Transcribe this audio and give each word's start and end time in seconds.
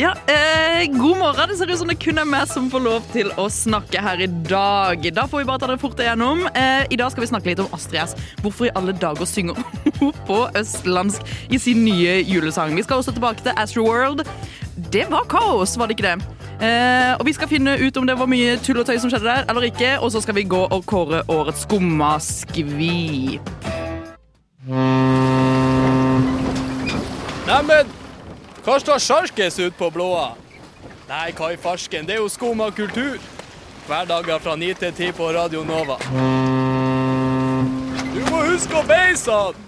Ja, 0.00 0.14
eh, 0.26 0.86
God 0.86 1.18
morgen. 1.18 1.48
Det 1.48 1.56
ser 1.56 1.70
ut 1.70 1.78
som 1.78 1.88
det 1.88 1.98
kun 2.00 2.16
er 2.18 2.24
meg 2.24 2.48
som 2.48 2.70
får 2.72 2.80
lov 2.80 3.08
til 3.12 3.28
å 3.36 3.50
snakke 3.52 4.00
her 4.00 4.22
i 4.24 4.28
dag. 4.48 5.02
Da 5.12 5.26
får 5.28 5.42
vi 5.42 5.48
bare 5.50 5.60
ta 5.60 5.68
det 5.68 5.76
fort 5.82 6.00
igjennom. 6.00 6.46
Eh, 6.56 6.86
I 6.88 6.96
dag 6.96 7.10
skal 7.12 7.20
vi 7.20 7.28
snakke 7.28 7.50
litt 7.50 7.60
om 7.60 7.68
Astrid 7.76 8.00
S. 8.00 8.14
Hvorfor 8.40 8.70
i 8.70 8.72
alle 8.80 8.94
dager 8.96 9.28
synger 9.28 9.60
hun 9.98 10.16
på 10.30 10.38
østlandsk 10.56 11.20
i 11.52 11.60
sin 11.60 11.84
nye 11.84 12.16
julesang? 12.24 12.72
Vi 12.80 12.86
skal 12.86 13.02
også 13.02 13.12
tilbake 13.12 13.44
til 13.44 13.52
Astro 13.60 13.84
World. 13.84 14.24
Det 14.88 15.04
var 15.12 15.28
kaos, 15.28 15.76
var 15.76 15.92
det 15.92 15.98
ikke 15.98 16.08
det? 16.08 16.24
Eh, 16.64 17.12
og 17.18 17.26
Vi 17.28 17.36
skal 17.36 17.52
finne 17.52 17.76
ut 17.76 18.00
om 18.00 18.08
det 18.08 18.16
var 18.16 18.32
mye 18.32 18.56
tull 18.64 18.80
og 18.80 18.88
tøy 18.88 18.96
som 18.96 19.12
skjedde 19.12 19.28
der, 19.28 19.44
eller 19.52 19.68
ikke. 19.68 19.98
Og 20.00 20.16
så 20.16 20.24
skal 20.24 20.40
vi 20.40 20.48
gå 20.48 20.64
og 20.64 20.86
kåre 20.88 21.26
årets 21.28 21.68
skumma 21.68 22.16
skvi. 22.24 23.36
Neimen, 27.44 27.99
hva 28.64 28.76
står 28.80 29.00
sjarkes 29.00 29.58
ut 29.60 29.76
på 29.78 29.90
blåa? 29.94 30.34
Nei, 31.10 31.30
hva 31.34 31.52
i 31.54 31.58
farsken, 31.58 32.06
det 32.06 32.16
er 32.16 32.20
jo 32.22 32.28
skum 32.30 32.60
av 32.62 32.74
kultur. 32.76 33.16
Hverdager 33.88 34.38
fra 34.44 34.54
9 34.58 34.74
til 34.78 34.92
10 34.92 35.16
på 35.18 35.32
Radio 35.34 35.64
Nova. 35.66 35.96
Du 38.10 38.20
må 38.28 38.44
huske 38.50 38.78
å 38.78 38.84
beise 38.86 39.34
han! 39.34 39.66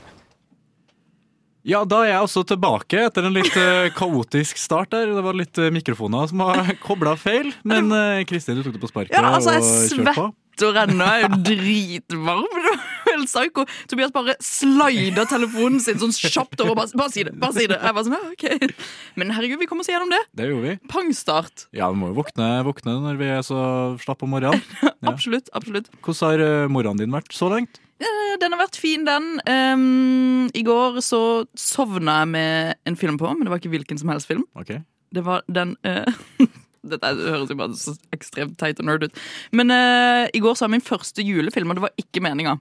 Ja, 1.62 1.84
da 1.86 2.00
er 2.02 2.10
jeg 2.10 2.26
også 2.26 2.42
tilbake 2.52 3.04
etter 3.06 3.26
en 3.28 3.36
litt 3.36 3.54
eh, 3.58 3.88
kaotisk 3.94 4.58
start 4.58 4.90
der. 4.94 5.12
Det 5.14 5.22
var 5.22 5.36
litt 5.38 5.58
eh, 5.62 5.70
mikrofoner 5.74 6.26
som 6.30 6.42
har 6.42 6.72
kobla 6.82 7.14
feil. 7.14 7.52
Men 7.62 7.90
uh, 7.94 8.18
Kristin, 8.26 8.58
du 8.58 8.66
tok 8.66 8.74
det 8.74 8.82
på 8.82 8.90
sparket 8.90 9.14
Ja, 9.14 9.28
altså, 9.30 9.54
jeg 9.54 9.62
og 9.62 9.92
kjørte 9.94 10.16
på. 10.16 10.24
Ennå. 10.60 11.06
Jeg 11.06 11.22
er 11.22 11.22
jo 11.24 11.38
dritvarm. 11.48 12.46
Det 12.52 12.62
var 12.66 12.82
helt 13.08 13.28
psyko. 13.30 13.64
Tobias 13.88 14.12
bare 14.12 14.34
slider 14.44 15.26
telefonen 15.30 15.80
sin 15.80 15.98
sånn 16.00 16.12
kjapt 16.12 16.60
over. 16.64 16.74
Bare, 16.78 16.92
bare 16.98 17.12
si 17.12 17.24
det. 17.24 17.32
bare 17.40 17.56
si 17.56 17.66
det 17.70 17.78
Jeg 17.80 17.96
bare 17.96 18.04
sånn, 18.06 18.16
ja, 18.16 18.32
ok. 18.32 18.74
Men 19.20 19.32
herregud, 19.36 19.60
vi 19.60 19.66
kommer 19.70 19.84
oss 19.86 19.90
gjennom 19.92 20.12
det. 20.12 20.20
Det 20.36 20.48
gjorde 20.50 20.68
vi. 20.68 20.76
Pangstart. 20.92 21.66
Ja, 21.76 21.88
vi 21.92 22.00
må 22.02 22.12
jo 22.12 22.18
våkne, 22.20 22.50
våkne 22.66 22.98
når 23.04 23.18
vi 23.20 23.30
er 23.32 23.42
så 23.46 23.62
slappe 24.02 24.26
om 24.28 24.34
morgenen. 24.36 24.62
Ja. 25.02 25.10
Absolutt. 25.10 25.48
absolutt. 25.52 25.88
Hvordan 26.06 26.28
har 26.30 26.40
uh, 26.46 26.68
morgenen 26.70 27.00
din 27.02 27.10
vært 27.10 27.32
så 27.34 27.48
langt? 27.50 27.80
Eh, 27.98 28.36
Den 28.38 28.54
har 28.54 28.60
vært 28.60 28.76
fin, 28.78 29.02
den. 29.06 29.40
Ehm, 29.50 30.46
I 30.54 30.62
går 30.66 31.00
så 31.02 31.42
sovna 31.58 32.20
jeg 32.22 32.30
med 32.30 32.74
en 32.86 32.98
film 33.00 33.18
på, 33.18 33.26
men 33.34 33.42
det 33.42 33.50
var 33.50 33.58
ikke 33.58 33.72
hvilken 33.74 33.98
som 33.98 34.12
helst 34.12 34.30
film. 34.30 34.44
Ok. 34.58 34.76
Det 35.12 35.24
var 35.26 35.42
den 35.50 35.74
eh, 35.82 36.06
Dette 36.82 37.12
høres 37.14 37.52
jo 37.52 37.58
bare 37.58 37.78
så 37.78 37.94
ekstremt 38.14 38.56
teit 38.60 38.80
og 38.82 38.88
nerd 38.88 39.06
ut. 39.06 39.24
Men 39.54 39.70
uh, 39.70 40.26
i 40.34 40.42
går 40.42 40.58
så 40.58 40.66
var 40.66 40.74
min 40.74 40.84
første 40.84 41.24
julefilm, 41.24 41.70
og 41.70 41.78
det 41.78 41.86
var 41.86 41.94
ikke 42.00 42.22
meninga. 42.24 42.56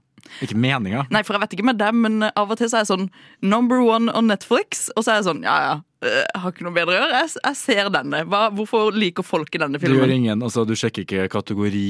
Ikke 0.46 0.58
meninga. 0.58 1.06
Nei, 1.14 1.24
for 1.26 1.36
jeg 1.36 1.44
vet 1.44 1.56
ikke 1.58 1.68
med 1.72 1.80
dem, 1.82 2.02
men 2.06 2.28
av 2.30 2.52
og 2.54 2.60
til 2.60 2.70
så 2.70 2.80
er 2.80 2.86
jeg 2.86 2.92
sånn 2.92 3.08
number 3.42 3.82
one 3.82 4.14
on 4.18 4.30
Netflix, 4.30 4.88
og 4.96 5.06
så 5.06 5.16
er 5.16 5.22
jeg 5.22 5.30
sånn 5.32 5.42
ja 5.46 5.56
ja, 5.66 5.74
eh, 6.06 6.22
jeg 6.22 6.44
har 6.44 6.54
ikke 6.54 6.68
noe 6.68 6.78
bedre 6.78 6.94
å 6.94 7.00
gjøre. 7.00 7.22
Jeg, 7.24 7.34
jeg 7.42 7.60
ser 7.62 7.94
denne. 7.94 8.24
Hva, 8.30 8.44
hvorfor 8.56 8.94
liker 8.96 9.26
folk 9.26 9.50
denne 9.54 9.82
filmen? 9.82 9.98
Du 9.98 10.06
gjør 10.06 10.18
ingen, 10.18 10.46
altså 10.46 10.66
du 10.70 10.76
sjekker 10.78 11.08
ikke 11.08 11.32
kategori 11.34 11.88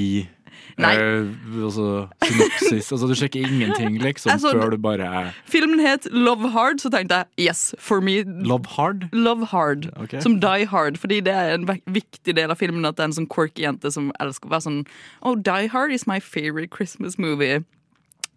Nei. 0.81 0.93
eh, 0.95 1.63
altså 1.63 2.07
synopsis 2.23 2.91
altså 2.91 3.07
Du 3.07 3.15
sjekker 3.15 3.43
ingenting, 3.47 3.97
liksom, 4.01 4.31
altså, 4.31 4.53
før 4.55 4.75
du 4.75 4.77
bare 4.81 5.31
Filmen 5.45 5.79
het 5.83 6.07
Love 6.11 6.51
Hard, 6.55 6.79
så 6.83 6.89
tenkte 6.93 7.21
jeg 7.21 7.49
yes, 7.49 7.75
for 7.79 8.01
me 8.01 8.21
Love 8.23 8.65
hard? 8.75 9.07
Love 9.11 9.45
Hard, 9.51 9.89
okay. 9.97 10.21
som 10.21 10.39
Die 10.41 10.65
Hard. 10.65 10.97
Fordi 10.97 11.19
det 11.19 11.33
er 11.33 11.53
en 11.53 11.67
viktig 11.85 12.35
del 12.35 12.51
av 12.51 12.59
filmen 12.61 12.85
at 12.85 12.97
det 12.97 13.05
er 13.05 13.11
en 13.11 13.19
sånn 13.21 13.29
quirky 13.31 13.65
jente 13.65 13.91
som 13.93 14.11
elsker 14.19 14.49
å 14.49 14.55
være 14.55 14.67
sånn 14.67 14.81
Oh, 15.21 15.35
Die 15.35 15.67
Hard 15.71 15.91
is 15.91 16.07
my 16.07 16.19
favorite 16.19 16.71
Christmas 16.71 17.17
movie. 17.17 17.63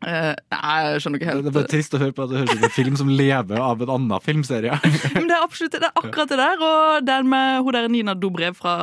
Eh, 0.05 0.33
nei, 0.53 0.75
jeg 0.85 1.03
skjønner 1.03 1.21
ikke 1.21 1.29
helt. 1.31 1.45
Det 1.47 1.51
er 1.51 1.57
bare 1.57 1.71
trist 1.71 1.95
å 1.97 2.01
høre 2.03 2.15
på 2.17 2.27
at 2.27 2.33
det 2.33 2.41
høres 2.43 2.51
ut 2.51 2.59
som 2.59 2.67
en 2.69 2.75
film 2.75 2.99
som 3.01 3.13
lever 3.21 3.61
av 3.61 3.85
en 3.85 3.93
annen 3.97 4.25
filmserie. 4.25 4.77
Men 5.15 5.31
det 5.31 5.37
er 5.37 5.45
absolutt 5.47 5.77
det 5.79 5.89
er 5.89 6.03
akkurat 6.03 6.33
det 6.33 6.41
der. 6.41 6.65
Og 6.69 7.07
den 7.09 7.31
med 7.33 7.65
hun 7.65 7.77
der 7.77 7.89
Nina 7.93 8.15
Dobrev 8.19 8.59
fra, 8.59 8.75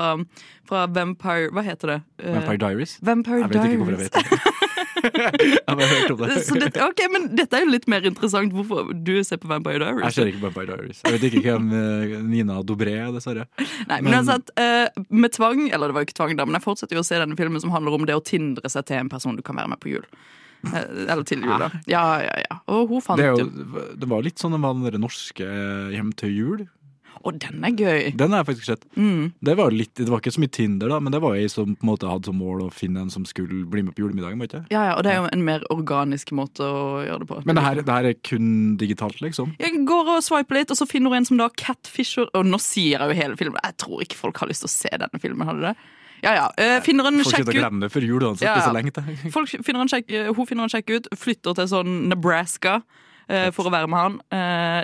fra 0.67 0.87
Vampire 0.89 1.51
Hva 1.53 1.65
heter 1.65 1.95
det? 1.95 1.99
Eh, 2.23 2.33
Vampire 2.39 2.61
Diaries? 2.63 2.97
Vampire 3.05 3.43
Jeg 3.43 3.53
vet 3.53 3.69
ikke 3.69 3.83
hvorfor 3.83 3.97
jeg 3.97 4.03
vet 4.05 4.17
det. 4.17 4.59
jeg 5.01 5.61
har 5.67 5.93
hørt 5.93 6.11
om 6.13 6.19
det. 6.21 6.39
Dette, 6.61 6.87
ok, 6.87 7.03
men 7.13 7.29
dette 7.37 7.57
er 7.57 7.65
jo 7.65 7.71
litt 7.73 7.87
mer 7.91 8.05
interessant. 8.07 8.53
Hvorfor 8.55 8.91
du 8.91 9.13
ser 9.27 9.41
på 9.41 9.49
Vampire 9.51 9.81
Diaries? 9.83 10.07
Jeg 10.09 10.17
ser 10.17 10.33
ikke 10.33 10.43
Vampire 10.47 10.69
Diaries. 10.73 11.05
Jeg 11.05 11.17
vet 11.17 11.27
ikke 11.29 11.45
hvem 11.45 11.71
eh, 11.77 12.17
Nina 12.25 12.59
Dobré 12.65 12.97
er, 12.97 13.13
dessverre. 13.13 13.47
Nei, 13.89 14.01
men 14.01 14.17
altså 14.17 14.39
at 14.39 14.53
uh, 14.57 15.03
Med 15.13 15.33
tvang, 15.37 15.67
eller 15.69 15.89
det 15.89 15.97
var 15.97 16.03
jo 16.05 16.09
ikke 16.09 16.19
tvang 16.21 16.37
da, 16.39 16.49
men 16.49 16.57
jeg 16.57 16.65
fortsetter 16.65 16.97
jo 16.97 17.05
å 17.05 17.07
se 17.07 17.21
denne 17.21 17.37
filmen 17.39 17.61
som 17.61 17.73
handler 17.73 17.97
om 17.97 18.05
det 18.09 18.17
å 18.17 18.23
tindre 18.25 18.69
seg 18.71 18.89
til 18.89 19.03
en 19.03 19.11
person 19.11 19.37
du 19.37 19.43
kan 19.45 19.57
være 19.57 19.73
med 19.73 19.81
på 19.81 19.93
jul. 19.93 20.05
Eh, 20.61 21.07
eller 21.07 21.23
til 21.27 21.41
jul, 21.41 21.55
da. 21.57 21.71
Ja, 21.89 22.03
ja, 22.21 22.35
ja. 22.43 22.59
Og 22.71 22.91
hun 22.91 23.01
fant 23.01 23.21
Det, 23.21 23.31
jo 23.31 23.47
det 23.97 24.09
var 24.09 24.21
litt 24.25 24.41
sånn 24.41 24.53
Det 24.53 24.61
var 24.61 24.77
den 24.93 25.01
norske 25.01 25.47
eh, 25.47 25.89
Hjem 25.95 26.13
til 26.19 26.35
jul. 26.37 26.61
Å, 27.21 27.31
den 27.37 27.61
er 27.65 27.75
gøy! 27.77 28.07
Den 28.17 28.33
har 28.33 28.41
jeg 28.41 28.47
faktisk 28.49 28.67
sett. 28.71 28.85
Mm. 28.97 29.31
Det 29.45 29.53
var, 29.59 29.73
litt, 29.75 29.91
det 29.99 30.07
var 30.09 30.23
ikke 30.23 30.33
så 30.33 30.41
mye 30.41 30.53
Tinder, 30.55 30.89
da, 30.89 30.97
men 31.03 31.13
det 31.13 31.19
var 31.21 31.35
ei 31.37 31.45
som 31.51 31.75
på 31.75 31.85
en 31.85 31.91
måte 31.91 32.09
hadde 32.09 32.31
som 32.31 32.39
mål 32.41 32.63
å 32.65 32.69
finne 32.73 33.03
en 33.03 33.11
som 33.13 33.27
skulle 33.29 33.61
bli 33.69 33.83
med 33.85 33.93
på 33.93 34.05
julemiddagen. 34.05 34.41
ikke? 34.41 34.63
Ja, 34.73 34.87
ja, 34.89 34.95
Og 34.97 35.05
det 35.05 35.13
er 35.13 35.19
jo 35.19 35.29
en 35.29 35.45
mer 35.45 35.65
organisk 35.73 36.33
måte 36.37 36.65
å 36.65 37.03
gjøre 37.05 37.21
det 37.21 37.29
på. 37.29 37.39
Men 37.45 37.59
det 37.59 37.65
her, 37.67 37.83
det 37.85 37.97
her 37.99 38.09
er 38.09 38.17
kun 38.25 38.49
digitalt, 38.81 39.21
liksom? 39.21 39.53
Jeg 39.61 39.83
går 39.89 40.15
og 40.15 40.25
swiper 40.25 40.61
litt, 40.61 40.73
og 40.73 40.81
så 40.81 40.89
finner 40.89 41.13
hun 41.13 41.21
en 41.21 41.29
som 41.29 41.37
da 41.41 41.49
catfisher 41.61 42.29
Og 42.37 42.47
nå 42.47 42.57
sier 42.61 42.97
jeg 42.97 43.13
jo 43.13 43.21
hele 43.21 43.37
filmen. 43.39 43.61
Jeg 43.69 43.77
tror 43.85 44.01
ikke 44.05 44.17
folk 44.17 44.41
har 44.41 44.49
lyst 44.49 44.65
til 44.65 44.71
å 44.71 44.75
se 44.79 44.93
denne 45.05 45.21
filmen. 45.21 45.45
Har 45.45 45.59
de 45.59 45.69
det? 45.69 45.75
Ja, 46.21 46.33
ja. 46.37 46.47
Eh, 46.57 46.79
finner 46.85 47.09
en 47.09 47.21
sjekk 47.25 47.47
ut 47.49 47.55
glemme 47.55 47.83
det 47.83 47.91
før 47.93 48.05
jul 48.05 48.25
uansett. 48.29 48.45
Ja, 48.47 48.57
ja. 48.59 48.65
så 48.67 48.73
lenge 48.75 48.93
til. 48.95 49.13
Folk 49.35 49.51
finner 49.65 49.83
en 49.85 49.91
sjekk, 49.91 50.11
eh, 50.13 50.29
Hun 50.35 50.49
finner 50.49 50.67
en 50.67 50.73
sjekk 50.73 50.93
ut, 50.95 51.09
flytter 51.17 51.57
til 51.57 51.69
sånn 51.71 51.95
Nebraska 52.11 52.79
eh, 53.27 53.49
for 53.55 53.67
å 53.69 53.73
være 53.73 53.89
med 53.91 54.03
han. 54.05 54.19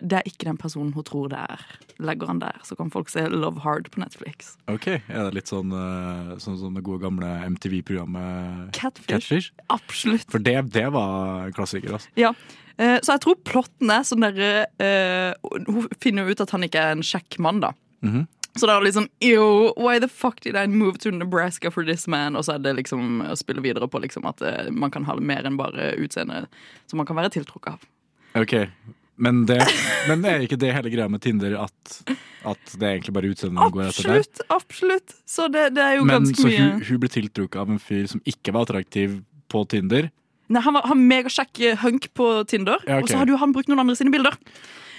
Det 0.07 0.19
er 0.19 0.29
ikke 0.29 0.49
den 0.49 0.59
personen 0.61 0.93
hun 0.95 1.05
tror 1.07 1.29
det 1.33 1.41
er. 1.43 1.65
Legger 2.01 2.29
han 2.29 2.41
der, 2.41 2.57
så 2.65 2.77
kan 2.77 2.91
folk 2.93 3.09
se 3.09 3.25
Love 3.29 3.61
Hard 3.63 3.89
på 3.93 4.01
Netflix. 4.01 4.55
Ok, 4.69 4.87
Er 4.99 5.29
det 5.29 5.39
litt 5.39 5.49
sånn, 5.49 5.73
som 5.73 6.43
sånn 6.43 6.59
som 6.61 6.77
det 6.77 6.85
gode 6.85 7.01
gamle 7.05 7.29
MTV-programmet 7.47 8.69
Catfish. 8.77 9.09
Catfish? 9.09 9.51
Absolutt. 9.73 10.27
For 10.29 10.41
det, 10.41 10.59
det 10.75 10.85
var 10.93 11.49
klassiker, 11.57 11.97
altså. 11.97 12.13
Ja. 12.19 12.33
Så 12.77 13.15
jeg 13.15 13.21
tror 13.23 13.39
plotten 13.41 13.89
er 13.89 14.03
sånn 14.05 14.21
eh, 14.29 15.31
Hun 15.65 15.87
finner 15.97 16.27
jo 16.27 16.35
ut 16.37 16.43
at 16.45 16.51
han 16.53 16.65
ikke 16.67 16.83
er 16.83 16.93
en 16.93 17.01
kjekk 17.05 17.39
mann, 17.41 17.63
da. 17.65 17.73
Mhm. 18.05 18.27
Så 18.59 18.69
da 18.69 18.75
er 18.75 18.83
det 18.83 18.89
liksom 18.91 19.07
Yo, 19.23 19.73
why 19.77 19.99
the 20.03 20.09
fuck 20.11 20.41
did 20.43 20.57
I 20.57 20.67
move 20.67 20.97
to 21.03 21.11
Nebraska 21.11 21.71
for 21.73 21.85
this 21.87 22.07
man? 22.07 22.35
Og 22.35 22.45
så 22.47 22.57
er 22.57 22.63
det 22.65 22.75
liksom 22.79 23.21
å 23.27 23.35
spille 23.39 23.63
videre 23.65 23.89
på 23.89 24.01
liksom 24.03 24.27
at 24.29 24.41
eh, 24.45 24.71
man 24.71 24.93
kan 24.93 25.07
ha 25.07 25.17
mer 25.19 25.47
enn 25.47 25.59
bare 25.59 25.93
utseende 26.01 26.45
som 26.89 27.01
man 27.01 27.09
kan 27.09 27.17
være 27.19 27.33
tiltrukket 27.37 27.77
av. 27.77 27.85
Ok, 28.37 28.53
men 29.17 29.45
det, 29.49 29.59
men 30.09 30.25
er 30.29 30.43
ikke 30.45 30.59
det 30.61 30.73
hele 30.75 30.91
greia 30.93 31.09
med 31.09 31.23
Tinder 31.25 31.55
at, 31.63 31.95
at 32.45 32.75
det 32.77 32.85
er 32.85 32.97
egentlig 32.97 33.15
bare 33.15 33.31
utseendet 33.31 33.57
man 33.57 33.73
går 33.73 33.87
etter 33.89 34.11
der? 34.11 34.21
Absolutt! 34.21 34.43
absolutt 34.53 35.15
Så 35.25 35.47
det, 35.53 35.71
det 35.77 35.85
er 35.85 35.97
jo 35.97 36.05
Men 36.05 36.21
ganske 36.21 36.43
så 36.43 36.51
mye 36.51 36.67
hun, 36.67 36.83
hun 36.85 37.01
ble 37.01 37.09
tiltrukket 37.15 37.61
av 37.63 37.73
en 37.73 37.81
fyr 37.81 38.05
som 38.11 38.21
ikke 38.29 38.53
var 38.53 38.67
attraktiv 38.67 39.21
på 39.49 39.63
Tinder? 39.71 40.11
Nei, 40.53 40.61
Han 40.63 40.77
var 40.77 40.85
han 40.87 41.01
megakjekk 41.09 41.63
hunk 41.81 42.11
på 42.15 42.27
Tinder, 42.47 42.77
Ja, 42.85 42.99
okay. 42.99 43.07
og 43.07 43.09
så 43.11 43.23
hadde 43.23 43.33
jo 43.33 43.39
han 43.41 43.55
brukt 43.55 43.71
noen 43.71 43.81
andre 43.83 43.97
sine 43.99 44.13
bilder. 44.13 44.37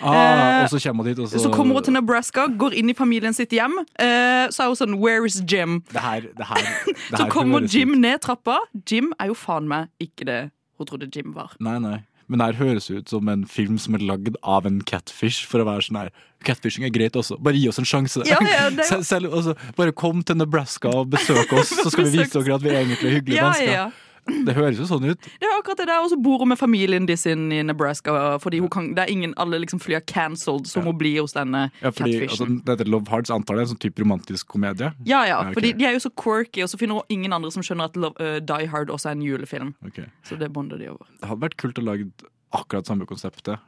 Ah, 0.00 0.59
Eh, 0.59 0.64
og 0.64 0.70
så 0.70 0.81
kommer 0.88 1.04
hun 1.04 1.12
dit, 1.12 1.19
og 1.22 1.28
så 1.31 1.41
Så 1.42 1.50
kommer 1.54 1.75
hun 1.75 1.82
til 1.84 1.92
Nebraska, 1.97 2.47
går 2.59 2.75
inn 2.78 2.91
i 2.91 2.94
familien 2.94 3.34
sitt 3.34 3.50
hjem. 3.50 3.78
Eh, 3.98 4.47
så 4.54 4.64
er 4.64 4.72
hun 4.72 4.76
sånn 4.78 4.98
Where 5.00 5.26
is 5.26 5.41
Jim? 5.47 5.81
Det 5.92 6.00
her, 6.04 6.20
det 6.36 6.47
her, 6.47 6.69
det 6.86 7.19
Så 7.19 7.28
kommer 7.32 7.66
Jim 7.66 8.00
ned 8.00 8.20
trappa. 8.20 8.59
Jim 8.88 9.12
er 9.19 9.32
jo 9.32 9.34
faen 9.38 9.69
meg 9.69 9.88
ikke 10.03 10.25
det 10.28 10.41
hun 10.78 10.86
trodde 10.86 11.10
Jim 11.14 11.32
var. 11.34 11.56
Nei, 11.60 11.78
nei. 11.82 11.98
Men 12.28 12.38
det 12.42 12.47
her 12.50 12.59
høres 12.60 12.91
ut 12.92 13.09
som 13.09 13.28
en 13.32 13.47
film 13.48 13.78
som 13.81 13.94
er 13.97 14.03
lagd 14.04 14.36
av 14.44 14.66
en 14.69 14.82
catfish. 14.84 15.47
For 15.48 15.62
å 15.62 15.69
være 15.69 15.86
sånn 15.86 15.97
her 16.03 16.10
Catfishing 16.44 16.84
er 16.86 16.92
greit 16.94 17.16
også. 17.19 17.34
Bare 17.42 17.59
gi 17.59 17.66
oss 17.70 17.80
en 17.80 17.88
sjanse. 17.88 18.22
Ja, 18.28 18.36
ja, 18.44 18.66
er 18.69 18.84
Selv, 18.86 19.06
selv, 19.09 19.32
altså, 19.34 19.56
bare 19.75 19.94
kom 19.97 20.20
til 20.22 20.36
Nebraska 20.38 20.92
og 21.00 21.09
besøk 21.10 21.50
oss, 21.56 21.72
så 21.72 21.91
skal 21.91 22.06
vi 22.06 22.12
vise 22.20 22.36
dere 22.38 22.54
at 22.60 22.62
vi 22.62 22.70
er 22.70 22.82
egentlig 22.84 23.15
hyggelige 23.16 23.41
Ja, 23.41 23.48
mennesker. 23.48 24.04
Ja, 24.28 24.34
ja. 24.39 24.44
Det 24.47 24.55
høres 24.56 24.78
jo 24.78 24.84
sånn 24.89 25.05
ut. 25.11 25.21
Det 25.41 25.47
er 25.49 25.55
akkurat 25.59 25.78
det 25.81 25.87
der, 25.89 26.00
Og 26.05 26.11
så 26.12 26.16
bor 26.22 26.39
hun 26.39 26.49
med 26.49 26.59
familien 26.61 27.06
de 27.09 27.16
sin 27.16 27.50
i 27.53 27.62
Nebraska. 27.62 28.39
Fordi 28.43 28.61
kan, 28.71 28.94
det 28.94 29.05
er 29.06 29.11
ingen, 29.12 29.34
Alle 29.37 29.59
liksom 29.59 29.81
fly 29.81 29.94
er 29.99 30.00
cancelled, 30.06 30.66
så 30.69 30.83
hun 30.84 30.97
blir 30.99 31.21
hos 31.21 31.33
denne 31.33 31.71
Ja, 31.83 31.91
fordi 31.91 32.21
altså, 32.27 32.44
catfishen. 32.47 32.62
Dette 32.65 32.84
Love 32.89 33.09
Hearts 33.11 33.31
antar 33.31 33.56
det 33.56 33.62
er 33.65 33.66
en 33.69 33.72
sånn 33.75 33.81
type 33.83 34.03
romantisk 34.05 34.47
komedie. 34.48 34.92
Ja, 35.04 35.25
ja, 35.25 35.27
Ja, 35.28 35.41
ok. 35.48 35.54
fordi 35.54 35.72
de 35.78 35.84
er 35.84 35.92
jo 35.92 36.03
så 36.07 36.10
quirky, 36.15 36.63
og 36.63 36.69
så 36.69 36.78
finner 36.78 36.95
hun 37.01 37.03
ingen 37.09 37.33
andre 37.33 37.51
som 37.51 37.63
skjønner 37.63 37.84
at 37.91 37.97
Love, 37.97 38.15
uh, 38.21 38.39
Die 38.41 38.66
Hard 38.66 38.89
også 38.91 39.09
er 39.10 39.19
en 39.19 39.22
julefilm. 39.22 39.75
Okay. 39.86 40.07
Så 40.25 40.36
det 40.39 40.53
bonder 40.53 40.78
de 40.78 40.89
over. 40.91 41.07
Det 41.21 41.28
hadde 41.28 41.41
vært 41.48 41.57
kult 41.57 41.78
å 41.78 41.84
lage 41.84 42.10
akkurat 42.53 42.86
samme 42.86 43.07
konseptet, 43.07 43.59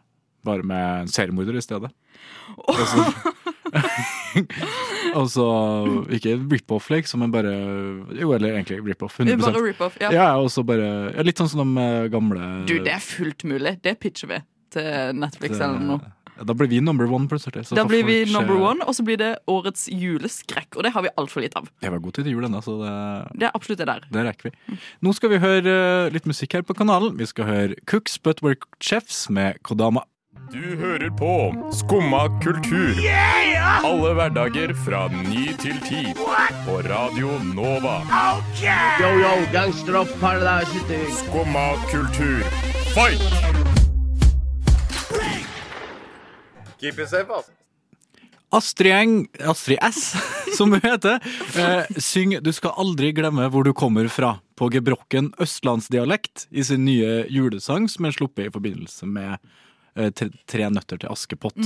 bare 0.45 0.63
med 0.65 1.03
en 1.03 1.07
seriemorder 1.09 1.57
i 1.57 1.61
stedet. 1.65 1.91
Oh. 2.57 2.75
så- 2.75 3.35
Og 5.19 5.27
så 5.33 5.47
ikke 6.15 6.37
rip-off, 6.53 6.91
liksom, 6.93 7.25
men 7.25 7.33
bare 7.35 7.51
Jo, 8.19 8.33
eller 8.37 8.55
egentlig 8.59 8.81
rip-off. 8.87 9.19
100 9.21 9.41
Bare 9.43 9.65
rip-off. 9.65 9.99
Ja. 10.01 10.13
Ja, 10.15 10.29
og 10.39 10.51
så 10.53 10.65
bare 10.67 10.87
ja, 11.17 11.25
Litt 11.27 11.41
sånn 11.41 11.51
som 11.51 11.75
de 11.75 11.83
eh, 11.83 12.07
gamle 12.13 12.47
Du, 12.69 12.77
det 12.85 12.95
er 12.95 13.03
fullt 13.05 13.45
mulig. 13.49 13.79
Det 13.83 13.97
pitcher 14.03 14.31
vi 14.31 14.41
til 14.71 15.15
Netflix 15.19 15.59
det- 15.59 15.67
eller 15.67 15.83
noe. 15.83 16.01
Ja, 16.41 16.45
Da 16.47 16.55
blir 16.55 16.69
vi 16.69 16.81
number 16.81 17.05
one, 17.13 17.29
så 17.29 17.51
Da 17.75 17.85
blir 17.85 18.05
vi 18.07 18.25
number 18.33 18.57
one, 18.57 18.81
og 18.87 18.95
så 18.95 19.05
blir 19.05 19.19
det 19.19 19.37
årets 19.47 19.89
juleskrekk. 19.93 20.77
Og 20.77 20.83
det 20.85 20.93
har 20.95 21.03
vi 21.03 21.11
altfor 21.19 21.43
lite 21.43 21.57
av. 21.59 21.69
Jeg 21.83 21.91
var 21.91 21.99
god 21.99 22.13
til 22.15 22.25
jul 22.31 22.45
ennå, 22.45 22.63
så 22.65 22.79
det, 22.81 23.39
Det 23.41 23.47
er 23.49 23.53
absolutt 23.55 23.79
det 23.79 23.87
der. 23.87 24.01
det 24.11 24.25
rekker 24.25 24.51
vi. 24.51 24.79
Nå 25.03 25.13
skal 25.15 25.29
vi 25.35 25.39
høre 25.39 26.07
eh, 26.07 26.11
litt 26.15 26.25
musikk 26.25 26.53
her 26.55 26.63
på 26.63 26.75
kanalen. 26.75 27.17
Vi 27.19 27.27
skal 27.27 27.45
høre 27.45 27.75
Cooks 27.87 28.17
But 28.23 28.41
Work 28.43 28.65
Chefs 28.81 29.29
med 29.29 29.61
Kodama. 29.63 30.05
Du 30.49 30.77
hører 30.77 31.11
på 31.13 31.33
Skumma 31.77 32.25
kultur. 32.41 32.97
Alle 33.85 34.13
hverdager 34.17 34.73
fra 34.87 35.03
ny 35.13 35.51
til 35.61 35.77
ti. 35.85 36.01
På 36.65 36.79
Radio 36.89 37.37
Nova. 37.53 37.99
Yo, 38.57 39.11
yo, 39.21 39.35
gangsteropp, 39.53 40.09
paradise, 40.23 40.81
Skumma 41.21 41.77
kultur, 41.93 42.41
fight! 42.97 43.21
Keep 46.81 46.99
it 46.99 47.09
safe, 47.09 47.29
altså. 47.29 47.53
Astrid 48.51 48.93
Eng, 48.97 49.17
Astrid 49.45 49.79
S, 49.93 50.17
som 50.57 50.73
hun 50.73 50.81
heter, 50.83 51.21
eh, 51.55 51.85
synger 52.01 52.41
'Du 52.41 52.53
skal 52.53 52.75
aldri 52.81 53.13
glemme 53.13 53.47
hvor 53.53 53.63
du 53.63 53.73
kommer 53.73 54.09
fra' 54.09 54.41
på 54.57 54.69
gebrokken 54.73 55.31
østlandsdialekt 55.41 56.49
i 56.51 56.65
sin 56.67 56.85
nye 56.85 57.25
julesang 57.33 57.87
som 57.89 58.05
er 58.05 58.13
sluppet 58.17 58.49
i 58.49 58.53
forbindelse 58.53 59.07
med 59.07 59.39
tre, 60.17 60.31
tre 60.49 60.71
nøtter 60.73 61.03
til 61.03 61.13
Askepott. 61.13 61.59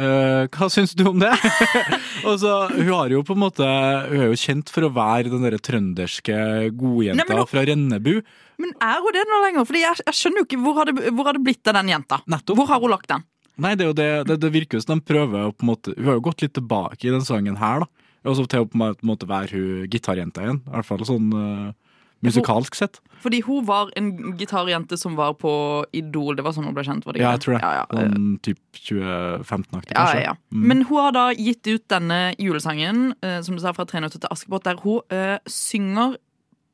Eh, 0.00 0.44
hva 0.48 0.68
syns 0.72 0.94
du 0.96 1.04
om 1.10 1.18
det? 1.20 1.32
altså, 2.30 2.52
hun 2.72 2.88
har 2.88 3.12
jo 3.12 3.20
på 3.28 3.34
en 3.36 3.42
måte 3.42 3.66
Hun 4.08 4.22
er 4.24 4.30
jo 4.30 4.38
kjent 4.40 4.70
for 4.72 4.86
å 4.86 4.92
være 4.96 5.28
den 5.28 5.44
der 5.44 5.58
trønderske 5.60 6.36
godjenta 6.80 7.26
Nei, 7.28 7.44
fra 7.50 7.64
Rennebu. 7.68 8.14
Men 8.62 8.72
er 8.80 9.02
hun 9.04 9.12
det 9.12 9.26
nå 9.28 9.42
lenger? 9.44 9.68
Fordi 9.68 9.82
jeg, 9.84 10.00
jeg 10.06 10.18
skjønner 10.18 10.40
jo 10.40 10.48
ikke 10.48 10.62
hvor 10.64 10.78
har, 10.80 10.88
det, 10.88 11.12
hvor 11.12 11.28
har 11.28 11.36
det 11.36 11.44
blitt 11.44 11.68
av 11.68 11.76
den 11.76 11.92
jenta? 11.92 12.22
Nettopp. 12.24 12.62
Hvor 12.62 12.72
har 12.72 12.80
hun 12.80 12.94
lagt 12.94 13.10
den? 13.12 13.26
Nei, 13.60 13.74
det 13.76 13.84
er 13.84 13.90
jo 13.90 13.98
det, 13.98 14.10
det, 14.30 14.38
det 14.40 14.52
virker 14.54 14.78
jo 14.78 14.84
som 14.86 14.96
de 14.96 15.04
prøver 15.12 15.44
å 15.44 15.52
på 15.52 15.66
en 15.66 15.72
måte 15.74 15.92
Hun 15.98 16.08
har 16.08 16.16
jo 16.16 16.24
gått 16.24 16.40
litt 16.44 16.56
tilbake 16.56 17.08
i 17.08 17.12
den 17.12 17.26
sangen 17.26 17.60
her, 17.60 17.84
da. 17.84 18.32
så 18.32 18.46
til 18.48 18.64
å 18.64 18.70
på 18.72 18.80
en 18.80 18.96
måte 19.04 19.28
være 19.28 19.52
hun 19.52 19.90
gitarjenta 19.92 20.46
igjen. 20.46 20.62
I 20.64 20.76
hvert 20.78 20.88
fall 20.88 21.04
sånn 21.04 21.28
eh, 21.36 21.91
musikalsk 22.22 22.76
sett. 22.78 23.00
Fordi 23.22 23.40
hun 23.46 23.66
var 23.66 23.90
en 23.98 24.10
gitarjente 24.38 24.98
som 24.98 25.14
var 25.18 25.34
på 25.38 25.52
Idol. 25.94 26.36
Det 26.38 26.44
var 26.46 26.54
sånn 26.56 26.66
hun 26.68 26.74
ble 26.76 26.84
kjent? 26.86 27.06
var 27.06 27.14
det 27.14 27.22
ikke 27.22 27.28
Ja, 27.28 27.36
jeg 27.36 27.44
tror 27.44 27.54
det. 27.54 27.60
Ja, 27.62 27.72
ja. 27.80 27.84
Sånn 27.92 28.32
typ 28.42 28.58
2015-aktig, 28.78 29.94
Ja, 29.94 30.00
kanskje. 30.00 30.24
ja. 30.24 30.34
Mm. 30.54 30.66
Men 30.72 30.82
hun 30.88 31.04
har 31.06 31.14
da 31.18 31.26
gitt 31.36 31.66
ut 31.70 31.86
denne 31.92 32.20
julesangen, 32.38 33.14
eh, 33.22 33.40
som 33.42 33.56
du 33.58 33.62
sa, 33.62 33.74
fra 33.76 33.86
Tre 33.86 34.02
nøtter 34.02 34.22
til 34.22 34.32
Askepott, 34.32 34.64
der 34.64 34.80
hun 34.82 35.02
uh, 35.12 35.38
synger 35.46 36.16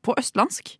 på 0.05 0.15
østlandsk. 0.17 0.77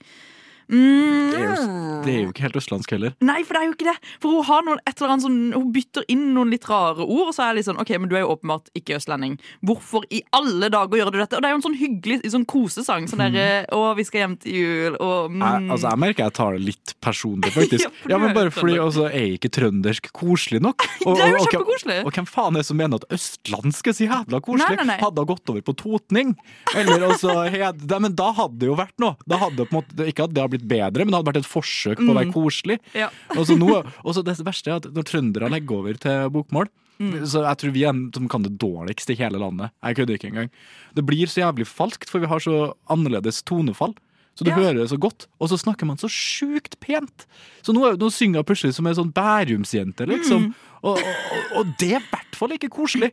Mm. 0.69 1.30
Det, 1.33 1.39
er 1.39 1.48
jo, 1.50 1.68
det 2.06 2.12
er 2.13 2.19
jo 2.24 2.30
ikke 2.31 2.44
helt 2.45 2.57
østlandsk 2.60 2.92
heller. 2.94 3.13
Nei, 3.25 3.39
for 3.48 3.57
det 3.57 3.62
er 3.62 3.68
jo 3.69 3.74
ikke 3.75 3.88
det. 3.89 3.95
For 4.21 4.36
hun 4.38 4.45
har 4.50 4.66
noen, 4.68 4.81
et 4.86 4.94
eller 5.00 5.13
annet 5.16 5.25
sånn, 5.25 5.39
hun 5.56 5.71
bytter 5.74 6.06
inn 6.13 6.25
noen 6.36 6.54
litt 6.54 6.68
rare 6.69 7.06
ord, 7.06 7.30
og 7.30 7.33
så 7.36 7.44
er 7.45 7.51
jeg 7.51 7.60
litt 7.60 7.69
sånn 7.69 7.81
OK, 7.81 7.94
men 7.98 8.12
du 8.12 8.16
er 8.18 8.24
jo 8.24 8.33
åpenbart 8.36 8.69
ikke 8.77 8.98
østlending. 9.00 9.38
Hvorfor 9.66 10.06
i 10.13 10.21
alle 10.36 10.69
dager 10.74 11.01
gjør 11.01 11.13
du 11.16 11.19
dette? 11.21 11.38
Og 11.39 11.44
det 11.44 11.50
er 11.50 11.56
jo 11.56 11.60
en 11.62 11.66
sånn 11.66 11.80
hyggelig 11.80 12.33
sånn 12.36 12.45
kosesang. 12.50 13.07
Sånn 13.10 13.24
derre 13.25 13.48
Å, 13.75 13.80
vi 13.98 14.06
skal 14.07 14.24
hjem 14.24 14.36
til 14.44 14.57
jul, 14.60 14.98
og 15.01 15.33
mm. 15.33 15.42
Jeg, 15.50 15.66
altså, 15.74 15.89
jeg 15.89 16.01
merker 16.06 16.27
jeg 16.27 16.36
tar 16.39 16.57
det 16.57 16.63
litt 16.69 16.95
personlig, 17.04 17.54
faktisk. 17.56 17.77
Ja, 17.89 17.92
for 18.04 18.12
ja, 18.12 18.18
men 18.21 18.33
Bare 18.36 18.51
fordi 18.54 18.75
altså, 18.81 19.06
er 19.10 19.33
ikke 19.36 19.50
trøndersk 19.54 20.10
koselig 20.16 20.62
nok? 20.63 20.86
Og, 21.07 21.16
Det 21.18 21.25
er 21.25 21.31
jo 21.33 21.39
og- 21.39 21.45
og 21.45 21.54
kjempekoselig. 21.54 21.98
Og 22.06 22.13
hvem 22.16 22.27
faen 22.30 22.57
er 22.57 22.62
det 22.63 22.68
som 22.69 22.77
mener 22.80 23.00
at 23.01 23.16
østlandsk 23.16 23.89
er 23.89 23.95
så 23.98 24.06
jævla 24.06 24.42
koselig? 24.45 24.75
Nei, 24.75 24.77
nei, 24.83 24.88
nei. 24.92 24.98
Hadde 25.01 25.24
hun 25.24 25.30
gått 25.31 25.51
over 25.54 25.63
på 25.66 25.75
totning? 25.80 26.33
Eller 26.77 27.06
altså 27.10 27.36
hed, 27.50 27.86
Men 27.89 28.16
da 28.19 28.30
hadde 28.38 28.60
det 28.62 28.69
jo 28.69 28.75
vært 28.77 28.95
noe. 29.01 29.16
Da 29.30 29.39
hadde 29.42 29.66
på 29.66 29.74
en 29.74 29.80
måte, 29.81 30.07
Ikke 30.12 30.27
at 30.27 30.36
det 30.36 30.44
har 30.44 30.51
blitt 30.51 30.58
bedre, 30.67 31.06
men 31.06 31.11
det 31.13 31.19
hadde 31.19 31.31
vært 31.31 31.41
et 31.44 31.50
forsøk 31.53 31.97
på 32.01 32.09
å 32.11 32.17
være 32.17 32.33
koselig. 32.33 32.79
Ja. 32.94 33.09
Og 33.38 33.45
så 33.47 33.56
nå, 33.57 33.69
og 34.03 34.13
så 34.15 34.23
det 34.25 34.38
verste 34.44 34.71
er 34.71 34.75
at 34.81 34.89
når 34.94 35.07
trøndere 35.09 35.50
legger 35.50 35.79
over 35.79 35.94
til 36.00 36.29
bokmål 36.29 36.67
Så 37.00 37.45
jeg 37.47 37.57
tror 37.61 37.71
vi 37.71 37.83
er 37.88 37.95
som 38.13 38.27
kan 38.27 38.44
det 38.44 38.57
dårligst 38.59 39.09
i 39.09 39.15
hele 39.15 39.39
landet. 39.39 39.71
Jeg 39.81 39.95
kødder 39.95 40.17
ikke 40.17 40.27
engang. 40.33 40.50
Det 40.94 41.06
blir 41.07 41.27
så 41.31 41.39
jævlig 41.45 41.65
falskt, 41.65 42.09
for 42.11 42.19
vi 42.19 42.27
har 42.27 42.39
så 42.44 42.73
annerledes 42.91 43.41
tonefall. 43.47 43.94
Så 44.35 44.44
du 44.44 44.51
Ja. 44.51 44.56
hører 44.57 44.73
det 44.83 44.89
så 44.91 44.97
godt, 45.00 45.27
og 45.39 45.47
så 45.50 45.57
snakker 45.59 45.85
man 45.88 45.95
så 45.97 46.07
sjukt 46.11 46.75
pent. 46.79 47.25
Så 47.63 47.71
nå, 47.73 47.95
nå 47.97 48.09
synger 48.11 48.39
hun 48.39 48.44
plutselig 48.45 48.73
som 48.75 48.85
ei 48.88 48.94
sånn 48.94 49.13
Bærumsjente, 49.13 50.06
liksom. 50.07 50.53
Og, 50.83 50.97
og, 50.97 51.00
og- 51.00 51.57
og 51.59 51.65
det 51.79 51.94
er 51.94 52.00
i 52.00 52.09
hvert 52.11 52.35
fall 52.35 52.50
ikke 52.50 52.69
koselig. 52.69 53.11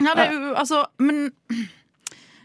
Ja, 0.00 0.12
det 0.14 0.28
er 0.28 0.32
jo, 0.32 0.54
altså, 0.54 0.84
men 0.98 1.32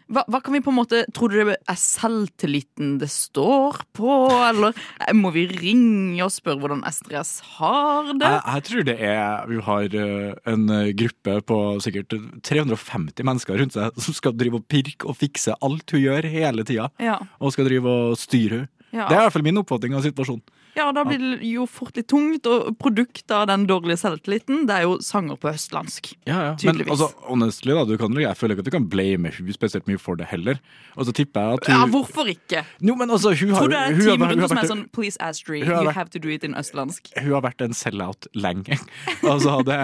hva, 0.10 0.24
hva 0.28 0.40
kan 0.42 0.56
vi 0.56 0.62
på 0.66 0.72
en 0.74 0.78
måte 0.80 1.04
Tror 1.16 1.30
du 1.32 1.38
det 1.38 1.56
er 1.70 1.78
selvtilliten 1.80 2.96
det 3.02 3.10
står 3.14 3.80
på, 3.98 4.10
eller 4.50 4.78
må 5.22 5.32
vi 5.36 5.46
ringe 5.52 6.24
og 6.26 6.34
spørre 6.34 6.60
hvordan 6.64 6.84
Estrid 6.90 7.18
har 7.60 8.12
det? 8.14 8.30
Jeg, 8.30 8.42
jeg 8.50 8.66
tror 8.70 8.88
det 8.90 8.98
er 9.10 9.48
Vi 9.52 9.62
har 9.70 9.98
eh, 10.02 10.34
en 10.54 10.66
eh, 10.80 10.92
gruppe 10.98 11.38
på 11.50 11.60
sikkert 11.86 12.16
350 12.46 13.26
mennesker 13.28 13.60
rundt 13.62 13.78
seg 13.78 14.02
som 14.02 14.18
skal 14.18 14.36
drive 14.38 14.60
og 14.62 14.68
pirke 14.72 15.10
og 15.10 15.18
fikse 15.20 15.56
alt 15.66 15.94
hun 15.94 16.04
gjør 16.04 16.28
hele 16.30 16.66
tida. 16.68 16.90
Ja, 17.02 17.20
Og 17.40 17.54
skal 17.56 17.68
drive 17.70 17.90
og 17.90 18.18
styre 18.20 18.64
henne. 18.64 18.74
ja. 18.92 19.06
Det 19.06 19.16
er 19.16 19.20
i 19.20 19.26
hvert 19.28 19.36
fall 19.36 19.46
min 19.46 19.60
oppfatning 19.62 19.94
av 19.98 20.02
situasjonen. 20.06 20.42
Ja, 20.76 20.92
da 20.96 21.04
blir 21.08 21.20
det 21.22 21.48
jo 21.50 21.66
fort 21.70 21.96
litt 21.98 22.08
tungt, 22.12 22.46
og 22.50 22.76
produktet 22.80 23.32
av 23.36 23.48
den 23.50 23.66
dårlige 23.70 23.98
selvtilliten, 24.02 24.66
det 24.70 24.76
er 24.78 24.84
jo 24.88 24.98
sanger 25.04 25.38
på 25.42 25.50
østlandsk. 25.52 26.12
Ja, 26.30 26.40
ja. 26.50 26.54
Men 26.70 26.84
altså, 26.90 27.08
honestly, 27.28 27.74
da, 27.76 27.84
du 27.90 27.96
kan, 28.00 28.14
jeg 28.22 28.38
føler 28.40 28.56
ikke 28.56 28.66
at 28.66 28.70
du 28.70 28.76
kan 28.78 28.88
blame 28.92 29.32
hun 29.36 29.50
spesielt 29.56 29.88
mye 29.90 30.00
for 30.02 30.16
det 30.20 30.28
heller. 30.32 30.60
Og 30.96 31.08
så 31.10 31.14
tipper 31.16 31.42
jeg 31.42 31.60
at 31.60 31.68
hun 31.72 31.76
Ja, 31.76 31.88
hvorfor 31.94 32.30
ikke? 32.32 32.64
Jo, 32.82 32.96
men 33.00 33.10
altså, 33.16 33.34
hun 33.40 33.54
har, 33.56 33.60
Tror 33.66 33.68
du 33.72 33.76
det 33.76 33.80
er 33.80 33.90
et 33.90 33.96
har- 33.96 34.12
team 34.12 34.28
rundt 34.30 34.48
som 34.54 34.58
er 34.64 34.70
sånn 34.74 34.86
Please, 34.96 35.18
Astrid, 35.20 35.64
you 35.66 35.74
vært- 35.74 35.94
have 35.96 36.10
to 36.10 36.20
do 36.20 36.30
it 36.30 36.44
in 36.44 36.54
østlandsk. 36.60 37.12
hun 37.18 37.32
har 37.34 37.42
vært 37.42 37.62
en 37.66 37.74
sell-out 37.74 38.28
lenge. 38.36 38.78
altså, 39.24 39.60
det, 39.66 39.80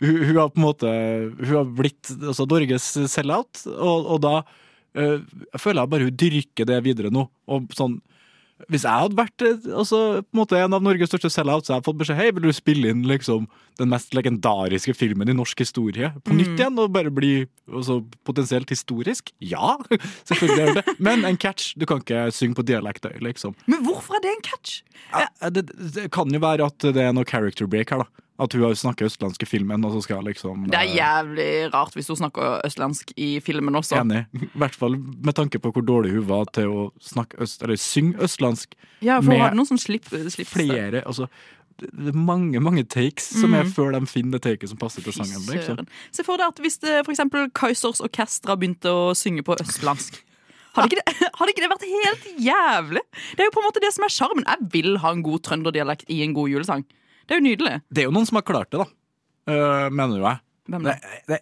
hun, 0.00 0.22
hun 0.24 0.36
har 0.36 0.48
på 0.54 0.58
en 0.60 0.66
måte 0.68 0.92
Hun 1.40 1.54
har 1.56 1.64
blitt 1.82 2.12
altså, 2.22 2.46
Norges 2.48 2.92
sell-out, 3.12 3.64
og, 3.66 4.06
og 4.14 4.20
da 4.24 4.34
øh, 4.98 5.20
jeg 5.52 5.60
føler 5.60 5.82
jeg 5.82 5.90
bare 5.92 6.06
hun 6.08 6.16
dyrker 6.24 6.66
det 6.68 6.78
videre 6.84 7.10
nå. 7.14 7.26
Og 7.48 7.68
sånn 7.76 7.98
hvis 8.66 8.82
jeg 8.82 8.90
hadde 9.04 9.16
vært 9.18 9.44
eh, 9.46 9.68
altså, 9.78 10.22
på 10.26 10.44
en 10.50 10.56
en 10.64 10.74
av 10.78 10.82
Norges 10.82 11.08
største 11.12 11.30
sell-out, 11.30 11.64
så 11.66 11.74
hadde 11.76 11.82
jeg 11.84 11.88
fått 11.88 12.00
beskjed 12.00 12.18
Hei, 12.18 12.30
vil 12.34 12.48
du 12.48 12.52
spille 12.56 12.90
inn 12.90 13.04
liksom, 13.06 13.46
den 13.78 13.88
mest 13.92 14.14
legendariske 14.16 14.94
filmen 14.98 15.30
i 15.30 15.36
norsk 15.36 15.62
historie 15.62 16.10
på 16.24 16.34
Mm. 16.34 16.38
nytt 16.42 16.58
igjen? 16.58 16.78
Og 16.82 16.92
bare 16.92 17.10
bli 17.14 17.46
altså, 17.70 18.00
potensielt 18.26 18.68
historisk? 18.74 19.30
Ja, 19.40 19.76
selvfølgelig 20.28 20.58
gjør 20.58 20.74
det. 20.80 20.96
Men 20.98 21.24
en 21.24 21.36
catch. 21.38 21.74
Du 21.78 21.86
kan 21.86 22.02
ikke 22.02 22.26
synge 22.34 22.58
på 22.58 22.66
dialekt 22.66 23.06
liksom. 23.22 23.54
Men 23.66 23.84
hvorfor 23.86 24.18
er 24.18 24.24
det 24.26 24.34
en 24.34 24.42
catch? 24.42 24.82
Ja, 25.12 25.50
det, 25.50 25.66
det 25.94 26.10
kan 26.14 26.30
jo 26.32 26.40
være 26.42 26.66
at 26.68 26.78
det 26.94 27.04
er 27.04 27.12
noe 27.16 27.24
character 27.28 27.66
break 27.70 27.90
her, 27.94 28.04
da. 28.04 28.24
At 28.38 28.52
hun 28.54 28.62
har 28.62 28.74
snakket 28.78 29.08
østlandsk 29.08 29.42
i 29.42 29.46
filmen, 29.50 29.82
og 29.84 29.96
så 29.96 30.04
skal 30.04 30.22
liksom 30.22 30.68
Det 30.70 30.78
er 30.78 30.86
eh, 30.86 30.94
jævlig 30.94 31.48
rart 31.74 31.96
hvis 31.98 32.06
hun 32.12 32.20
snakker 32.20 32.60
østlandsk 32.68 33.10
i 33.18 33.40
filmen 33.42 33.74
også. 33.74 33.98
Enig. 33.98 34.26
I 34.38 34.50
hvert 34.54 34.76
fall 34.78 34.94
med 34.98 35.34
tanke 35.34 35.58
på 35.58 35.72
hvor 35.74 35.82
dårlig 35.82 36.12
hun 36.14 36.28
var 36.28 36.44
til 36.54 36.70
å 36.70 36.84
snakke 37.02 37.40
øst, 37.42 37.64
eller 37.66 37.80
synge 37.82 38.14
østlandsk. 38.22 38.76
Ja, 39.02 39.18
for 39.18 39.32
hun 39.34 39.42
har 39.42 39.56
noen 39.58 39.66
som 39.66 39.80
slipper, 39.80 40.22
slipper 40.30 40.54
Flere 40.54 41.02
altså, 41.02 41.26
det 41.78 42.12
er 42.12 42.16
mange 42.18 42.58
mange 42.62 42.82
takes 42.86 43.26
som 43.40 43.50
Mm. 43.50 43.58
er 43.60 43.64
før 43.74 43.92
de 43.98 44.06
finner 44.06 44.38
det 44.38 44.42
taket 44.42 44.68
som 44.70 44.78
passer 44.78 45.02
til 45.02 45.12
sangen. 45.12 45.42
Liksom. 45.46 45.86
Se 46.12 46.22
for 46.26 46.36
deg 46.38 46.46
at 46.48 46.58
hvis 46.62 46.78
det, 46.78 47.04
for 47.06 47.12
eksempel 47.14 47.50
Kaizers 47.54 48.00
Orkestra 48.00 48.56
begynte 48.58 48.90
å 48.90 49.14
synge 49.18 49.42
på 49.46 49.54
østlandsk. 49.58 50.22
Hadde 50.78 50.88
ikke, 50.88 51.02
det, 51.02 51.28
hadde 51.38 51.54
ikke 51.54 51.64
det 51.64 51.70
vært 51.72 51.86
helt 51.90 52.28
jævlig? 52.46 53.02
Det 53.34 53.44
er 53.44 53.50
jo 53.50 53.54
på 53.56 53.62
en 53.62 53.68
måte 53.68 53.82
det 53.82 53.92
som 53.96 54.06
er 54.06 54.14
sjarmen. 54.14 54.46
Jeg 54.46 54.70
vil 54.76 54.98
ha 55.02 55.12
en 55.14 55.24
god 55.26 55.44
trønderdialekt 55.48 56.08
i 56.14 56.22
en 56.26 56.36
god 56.36 56.52
julesang. 56.54 56.86
Det 57.26 57.36
er 57.36 57.42
jo 57.42 57.48
nydelig. 57.50 57.74
Det 57.92 58.04
er 58.04 58.08
jo 58.08 58.14
noen 58.16 58.28
som 58.28 58.40
har 58.40 58.46
klart 58.48 58.72
det, 58.72 58.80
da. 58.84 58.88
Uh, 59.48 59.86
mener 59.92 60.20
jo 60.20 60.24
jeg. 60.24 60.42
Hvem 60.68 60.84
Det, 60.84 60.96
da? 60.96 61.22
det 61.28 61.40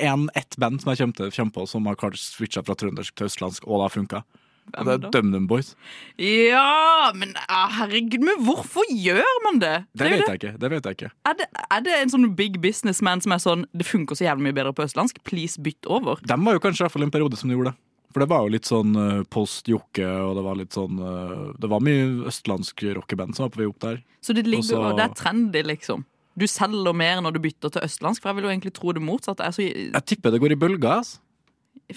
er 0.00 0.08
en, 0.12 0.30
ett 0.36 0.56
band 0.60 0.80
som 0.82 0.92
jeg 0.92 1.04
kommer, 1.04 1.52
på 1.54 1.66
som 1.68 1.86
har 1.88 2.00
klart 2.00 2.16
å 2.16 2.20
switche 2.20 2.64
fra 2.64 2.76
trøndersk 2.78 3.14
til 3.16 3.28
østlandsk, 3.28 3.68
og 3.68 3.78
det 3.78 3.86
har 3.86 3.94
funka. 3.94 4.24
Det 4.64 4.94
er? 4.94 5.10
DumDum 5.12 5.46
Boys. 5.46 5.74
Ja, 6.16 7.12
men 7.14 7.34
herregud, 7.76 8.22
men 8.24 8.40
hvorfor 8.46 8.86
gjør 8.88 9.40
man 9.44 9.60
det? 9.60 9.74
Det 9.92 10.06
det 10.06 10.10
vet 10.10 10.22
det. 10.22 10.28
jeg 10.28 10.40
ikke. 10.40 10.52
Det 10.62 10.70
vet 10.72 10.88
jeg 10.88 10.98
ikke. 10.98 11.10
Er, 11.28 11.36
det, 11.38 11.48
er 11.68 11.84
det 11.84 11.96
en 11.98 12.12
sånn 12.14 12.30
big 12.38 12.56
businessman 12.62 13.20
som 13.24 13.36
er 13.36 13.42
sånn 13.44 13.66
Det 13.76 13.86
funker 13.86 14.16
så 14.16 14.26
jævlig 14.26 14.48
mye 14.48 14.56
bedre 14.56 14.72
på 14.76 14.86
østlandsk, 14.86 15.20
please 15.28 15.60
bytt 15.60 15.84
over? 15.84 16.22
De 16.24 16.38
var 16.46 16.56
jo 16.56 16.62
kanskje 16.64 16.82
i 16.82 16.86
hvert 16.86 16.96
fall 16.96 17.06
en 17.06 17.12
periode 17.14 17.38
som 17.40 17.52
de 17.52 17.58
gjorde 17.58 17.74
det. 17.74 17.80
For 18.14 18.22
det 18.22 18.30
var 18.30 18.44
jo 18.46 18.54
litt 18.54 18.68
sånn 18.70 18.94
uh, 18.94 19.22
post 19.26 19.66
Jokke, 19.66 20.06
og 20.06 20.36
det 20.38 20.42
var 20.46 20.58
litt 20.60 20.76
sånn 20.76 21.00
uh, 21.02 21.50
Det 21.58 21.66
var 21.70 21.82
mye 21.82 22.28
østlandsk 22.30 22.84
rockeband 23.00 23.34
som 23.34 23.48
var 23.48 23.54
på 23.56 23.64
vei 23.64 23.66
opp 23.66 23.80
der. 23.82 23.96
Så 24.22 24.36
det 24.36 24.46
ligger, 24.46 24.78
Også, 24.78 24.92
det 24.94 25.08
er 25.08 25.16
trendy, 25.18 25.64
liksom. 25.66 26.04
Du 26.38 26.46
selger 26.50 26.94
mer 26.96 27.20
når 27.22 27.36
du 27.36 27.42
bytter 27.44 27.74
til 27.74 27.84
østlandsk, 27.86 28.22
for 28.22 28.30
jeg 28.30 28.38
vil 28.38 28.48
jo 28.48 28.54
egentlig 28.54 28.72
tro 28.74 28.94
det 28.94 29.02
motsatte. 29.02 29.42
Jeg 29.42 29.50
er 29.50 29.58
så, 29.58 29.90
Jeg 29.98 30.06
tipper 30.10 30.34
det 30.34 30.40
går 30.42 30.54
i 30.54 30.60
bølger. 30.62 31.02
Altså. 31.02 31.20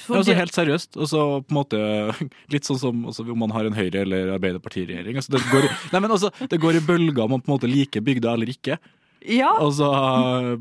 for 0.04 0.20
altså 0.20 0.36
Helt 0.38 0.58
seriøst. 0.58 0.98
Og 0.98 1.10
så 1.14 1.24
på 1.46 1.54
en 1.54 1.60
måte 1.62 1.80
Litt 2.54 2.66
sånn 2.66 2.82
som 2.82 3.08
altså, 3.10 3.26
om 3.26 3.42
man 3.46 3.54
har 3.54 3.70
en 3.70 3.78
Høyre- 3.78 4.02
eller 4.02 4.34
Arbeiderpartiregjering. 4.36 5.18
Altså, 5.22 5.38
det, 5.38 5.46
går 5.54 5.70
i, 5.70 5.74
nei, 5.94 6.02
men 6.02 6.18
altså, 6.18 6.34
det 6.50 6.62
går 6.62 6.82
i 6.82 6.86
bølger 6.90 7.26
om 7.26 7.38
man 7.38 7.46
på 7.46 7.52
en 7.52 7.58
måte 7.60 7.70
liker 7.72 8.06
bygda 8.06 8.34
eller 8.34 8.54
ikke. 8.58 8.82
Ja, 9.26 9.50
så 9.74 9.90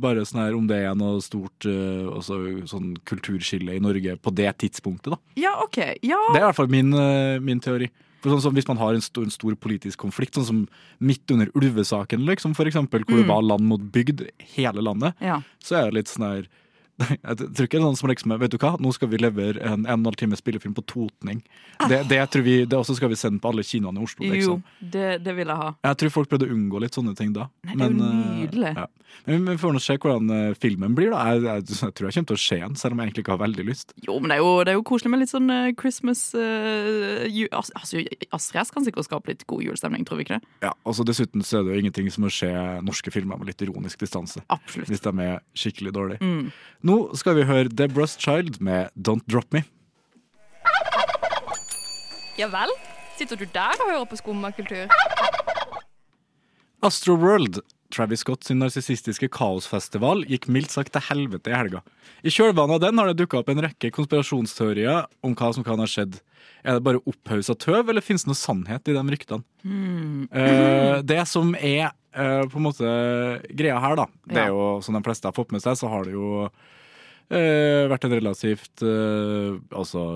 bare 0.00 0.24
sånn 0.26 0.42
her 0.42 0.56
om 0.56 0.66
det 0.70 0.80
er 0.86 0.96
noe 0.98 1.20
stort 1.24 1.68
uh, 1.68 2.08
altså, 2.16 2.38
sånn 2.68 2.94
kulturskille 3.08 3.76
i 3.76 3.82
Norge 3.82 4.16
på 4.20 4.32
det 4.36 4.50
tidspunktet, 4.62 5.14
da. 5.14 5.20
ja, 5.38 5.54
OK. 5.64 5.78
Ja. 6.06 6.20
Det 6.32 6.40
er 6.40 6.44
i 6.44 6.48
hvert 6.48 6.58
fall 6.58 6.72
min, 6.72 6.92
uh, 6.96 7.36
min 7.42 7.62
teori. 7.62 7.90
For 8.24 8.32
sånn 8.32 8.42
som 8.42 8.56
Hvis 8.56 8.66
man 8.66 8.80
har 8.80 8.96
en 8.96 9.04
stor, 9.04 9.26
en 9.28 9.34
stor 9.34 9.54
politisk 9.60 10.00
konflikt, 10.02 10.34
sånn 10.34 10.48
som 10.48 10.62
midt 10.98 11.30
under 11.30 11.50
ulvesaken, 11.54 12.24
liksom, 12.26 12.56
for 12.58 12.66
eksempel, 12.66 13.04
hvor 13.06 13.20
det 13.20 13.28
var 13.28 13.44
land 13.44 13.68
mot 13.68 13.82
bygd, 13.94 14.24
hele 14.56 14.82
landet, 14.82 15.14
ja. 15.22 15.42
så 15.62 15.78
er 15.78 15.90
det 15.90 16.00
litt 16.00 16.10
sånn 16.10 16.26
her 16.26 16.48
Jeg 16.96 17.36
tror 17.36 17.66
ikke 17.66 17.76
det 17.76 17.82
er 17.82 17.84
noen 17.84 17.98
som 17.98 18.08
liksom 18.08 18.32
Vet 18.40 18.54
du 18.54 18.58
hva, 18.60 18.72
nå 18.80 18.92
skal 18.96 19.10
vi 19.12 19.20
levere 19.20 19.60
en 19.60 19.84
en 19.86 19.92
og 19.92 19.98
en 19.98 20.06
halv 20.10 20.18
time 20.20 20.36
spillefilm 20.38 20.74
på 20.76 20.84
totning. 20.88 21.42
Det, 21.88 22.02
det 22.08 22.20
tror 22.32 22.44
vi, 22.46 22.56
det 22.64 22.78
også 22.78 22.96
skal 22.96 23.10
vi 23.12 23.18
sende 23.20 23.40
på 23.42 23.50
alle 23.52 23.64
kinoene 23.66 24.00
i 24.00 24.06
Oslo. 24.06 24.24
Jo, 24.24 24.32
liksom. 24.32 24.62
det, 24.80 25.08
det 25.24 25.34
vil 25.36 25.52
jeg 25.52 25.60
ha. 25.60 25.72
Jeg 25.84 26.00
tror 26.02 26.14
folk 26.14 26.30
prøvde 26.32 26.48
å 26.48 26.54
unngå 26.56 26.80
litt 26.82 26.96
sånne 26.96 27.16
ting 27.18 27.34
da. 27.36 27.50
Nei, 27.66 27.76
det 27.76 27.88
er 27.88 27.92
jo 27.92 28.06
eh, 28.06 28.22
nydelig. 28.40 28.72
ja. 28.80 28.86
Men 29.24 29.46
vi 29.48 29.56
får 29.58 29.74
nå 29.74 29.80
se 29.82 29.96
hvordan 29.98 30.30
eh, 30.34 30.54
filmen 30.60 30.94
blir. 30.96 31.10
da 31.14 31.22
jeg, 31.30 31.42
jeg, 31.46 31.64
jeg 31.70 31.94
tror 31.96 32.08
jeg 32.08 32.16
kommer 32.16 32.30
til 32.30 32.38
å 32.38 32.42
se 32.42 32.58
den, 32.62 32.76
selv 32.78 32.94
om 32.94 33.00
jeg 33.00 33.10
egentlig 33.10 33.24
ikke 33.24 33.34
har 33.34 33.42
veldig 33.42 33.66
lyst. 33.68 33.94
Jo, 34.06 34.18
men 34.20 34.30
det 34.30 34.38
er 34.38 34.42
jo, 34.42 34.52
det 34.66 34.72
er 34.72 34.78
jo 34.78 34.84
koselig 34.90 35.12
med 35.12 35.22
litt 35.22 35.32
sånn 35.32 35.52
eh, 35.52 35.72
Christmas 35.78 36.22
uh, 36.36 37.24
ju, 37.30 37.46
altså, 37.50 38.02
Astrid 38.36 38.66
S 38.66 38.74
kan 38.74 38.86
sikkert 38.86 39.08
skape 39.08 39.32
litt 39.32 39.46
god 39.50 39.64
julestemning, 39.66 40.06
tror 40.06 40.20
vi 40.20 40.26
ikke 40.26 40.38
det? 40.38 40.52
Ja, 40.66 40.74
altså 40.86 41.06
Dessuten 41.06 41.44
så 41.46 41.60
er 41.60 41.66
det 41.66 41.76
jo 41.76 41.84
ingenting 41.84 42.10
som 42.14 42.28
å 42.28 42.32
se 42.32 42.50
norske 42.86 43.12
filmer 43.14 43.40
med 43.40 43.50
litt 43.50 43.66
ironisk 43.66 44.02
distanse. 44.04 44.42
Absolutt. 44.52 44.90
Hvis 44.92 45.04
de 45.04 45.14
er 45.26 45.40
skikkelig 45.56 45.94
dårlige. 45.96 46.20
Mm. 46.22 46.50
Nå 46.86 46.96
skal 47.18 47.34
vi 47.38 47.46
høre 47.48 47.72
Deborah's 47.72 48.14
Child 48.20 48.60
med 48.62 48.92
Don't 49.08 49.24
Drop 49.32 49.52
Me. 49.54 49.64
Ja 52.38 52.46
vel? 52.52 52.72
Sitter 53.16 53.38
du 53.40 53.46
der 53.54 53.80
og 53.80 53.90
hører 53.90 54.04
på 54.04 54.18
skummakultur? 54.20 54.92
Astroworld, 56.84 57.62
Travis 57.94 58.22
Scott 58.24 58.44
sin 58.46 58.58
narsissistiske 58.62 59.28
kaosfestival, 59.32 60.24
gikk 60.28 60.48
mildt 60.52 60.72
sagt 60.74 60.92
til 60.94 61.04
helvete 61.08 61.52
i 61.52 61.56
helga. 61.56 61.82
I 62.26 62.32
kjølvannet 62.32 62.78
av 62.78 62.82
den 62.86 62.98
har 63.00 63.10
det 63.10 63.20
dukka 63.20 63.40
opp 63.40 63.50
en 63.52 63.62
rekke 63.64 63.90
konspirasjonsteorier 63.94 65.06
om 65.26 65.36
hva 65.38 65.52
som 65.54 65.66
kan 65.66 65.80
ha 65.82 65.86
skjedd. 65.90 66.18
Er 66.66 66.78
det 66.78 66.86
bare 66.86 67.02
opphausa 67.06 67.54
tøv, 67.58 67.90
eller 67.92 68.02
finnes 68.02 68.24
det 68.26 68.32
noe 68.32 68.38
sannhet 68.38 68.88
i 68.90 68.94
de 68.96 69.02
ryktene? 69.14 69.44
Eh, 70.30 71.02
det 71.06 71.20
som 71.30 71.52
er 71.58 71.92
uh, 72.16 72.42
på 72.50 72.58
en 72.58 72.66
måte 72.66 72.94
greia 73.54 73.78
her, 73.82 73.98
da, 74.00 74.08
det 74.32 74.40
er 74.46 74.50
jo 74.54 74.80
som 74.82 74.96
de 74.98 75.04
fleste 75.06 75.30
har 75.30 75.36
fått 75.36 75.54
med 75.54 75.62
seg, 75.62 75.78
så 75.78 75.90
har 75.92 76.08
det 76.08 76.16
jo 76.16 76.46
uh, 76.46 77.84
vært 77.92 78.08
en 78.08 78.16
relativt 78.18 78.82
Altså, 78.82 80.08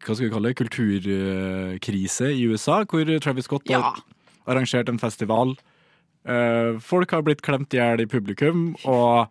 hva 0.00 0.14
skal 0.14 0.24
vi 0.24 0.32
kalle 0.32 0.52
det, 0.52 0.60
kulturkrise 0.60 2.32
i 2.32 2.46
USA, 2.48 2.80
hvor 2.88 3.04
Travis 3.20 3.48
Scott 3.48 3.68
Ja. 3.68 3.82
har 3.92 4.00
arrangert 4.48 4.88
en 4.88 4.98
festival. 5.00 5.56
Eh, 6.26 6.78
folk 6.84 7.10
har 7.14 7.22
blitt 7.24 7.40
klemt 7.42 7.72
i 7.74 7.78
hjel 7.80 8.02
i 8.04 8.06
publikum, 8.10 8.74
og 8.84 9.30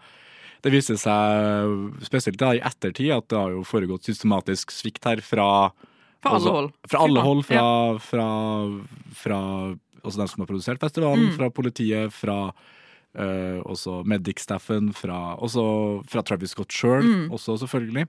det 0.63 0.72
viser 0.74 0.98
seg 1.00 2.01
spesielt 2.03 2.39
da 2.41 2.53
i 2.58 2.63
ettertid 2.65 3.12
at 3.15 3.27
det 3.31 3.38
har 3.39 3.51
jo 3.53 3.62
foregått 3.67 4.03
systematisk 4.10 4.72
svikt 4.75 5.05
her 5.05 5.22
fra 5.22 5.72
Fra 6.19 6.34
alle 6.36 6.51
hold. 6.51 6.72
Fra 6.89 7.00
alle 7.05 7.22
hold. 7.24 7.46
Fra, 7.48 7.98
fra, 8.03 8.25
fra 9.15 9.39
også 10.03 10.17
dem 10.19 10.27
som 10.27 10.41
har 10.43 10.50
produsert 10.50 10.79
festivalen, 10.81 11.29
Mm. 11.29 11.38
fra 11.38 11.50
politiet, 11.50 12.12
fra 12.12 12.51
Uh, 13.17 13.58
også 13.65 14.03
Medic-staffen, 14.05 14.91
fra, 14.93 15.36
også 15.41 16.05
fra 16.08 16.22
Travis 16.22 16.51
Scott 16.51 16.69
sjøl, 16.69 17.01
Mm. 17.01 17.31
også 17.34 17.55
selvfølgelig. 17.58 18.05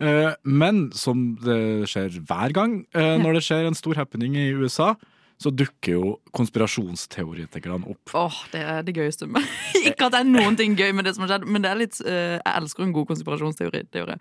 Uh, 0.00 0.32
men 0.44 0.92
som 0.92 1.34
det 1.42 1.88
skjer 1.90 2.20
hver 2.22 2.52
gang 2.54 2.86
uh, 2.94 3.18
når 3.18 3.34
det 3.34 3.42
skjer 3.42 3.66
en 3.66 3.74
stor 3.74 3.94
happening 3.98 4.36
i 4.36 4.52
USA, 4.54 4.94
så 5.42 5.50
dukker 5.54 5.92
jo 5.96 6.12
konspirasjonsteoretikerne 6.36 7.88
opp. 7.90 8.14
Åh, 8.18 8.38
det 8.52 8.62
er 8.62 8.82
det 8.86 8.94
gøyeste. 8.96 9.26
med- 9.28 9.42
ikke 9.88 10.06
at 10.08 10.14
det 10.14 10.20
er 10.22 10.30
noen 10.30 10.56
ting 10.58 10.76
gøy 10.78 10.92
med 10.94 11.04
det 11.06 11.14
som 11.16 11.26
har 11.26 11.34
skjedd, 11.34 11.46
men 11.48 11.62
det 11.64 11.70
er 11.72 11.80
litt, 11.82 12.00
uh, 12.06 12.38
jeg 12.38 12.54
elsker 12.56 12.86
en 12.86 12.94
god 12.96 13.08
konspirasjonsteori. 13.12 13.84
teori. 13.92 14.16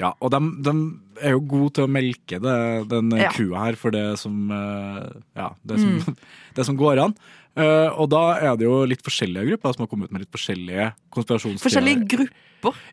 Ja, 0.00 0.10
og 0.20 0.32
de, 0.34 0.40
de 0.66 0.72
er 1.22 1.36
jo 1.36 1.40
gode 1.46 1.74
til 1.76 1.84
å 1.86 1.90
melke 1.94 2.40
det, 2.42 2.56
den 2.90 3.12
Ja. 3.14 3.30
kua 3.30 3.60
her 3.68 3.76
for 3.78 3.94
det 3.94 4.18
som, 4.18 4.50
uh, 4.50 5.12
ja, 5.38 5.52
det 5.64 5.78
som, 5.78 6.16
det 6.56 6.66
som 6.66 6.76
går 6.80 6.98
an. 7.04 7.14
Uh, 7.54 7.86
og 8.02 8.08
da 8.10 8.24
er 8.42 8.56
det 8.58 8.66
jo 8.66 8.80
litt 8.90 9.04
forskjellige 9.06 9.52
grupper 9.52 9.76
som 9.76 9.84
har 9.84 9.90
kommet 9.92 10.10
ut 10.10 10.16
med 10.16 10.24
litt 10.24 10.34
forskjellige 10.34 10.88
konspirasjonsteorier. 11.14 11.62
Forskjellige 11.62 12.08
grupper. 12.10 12.34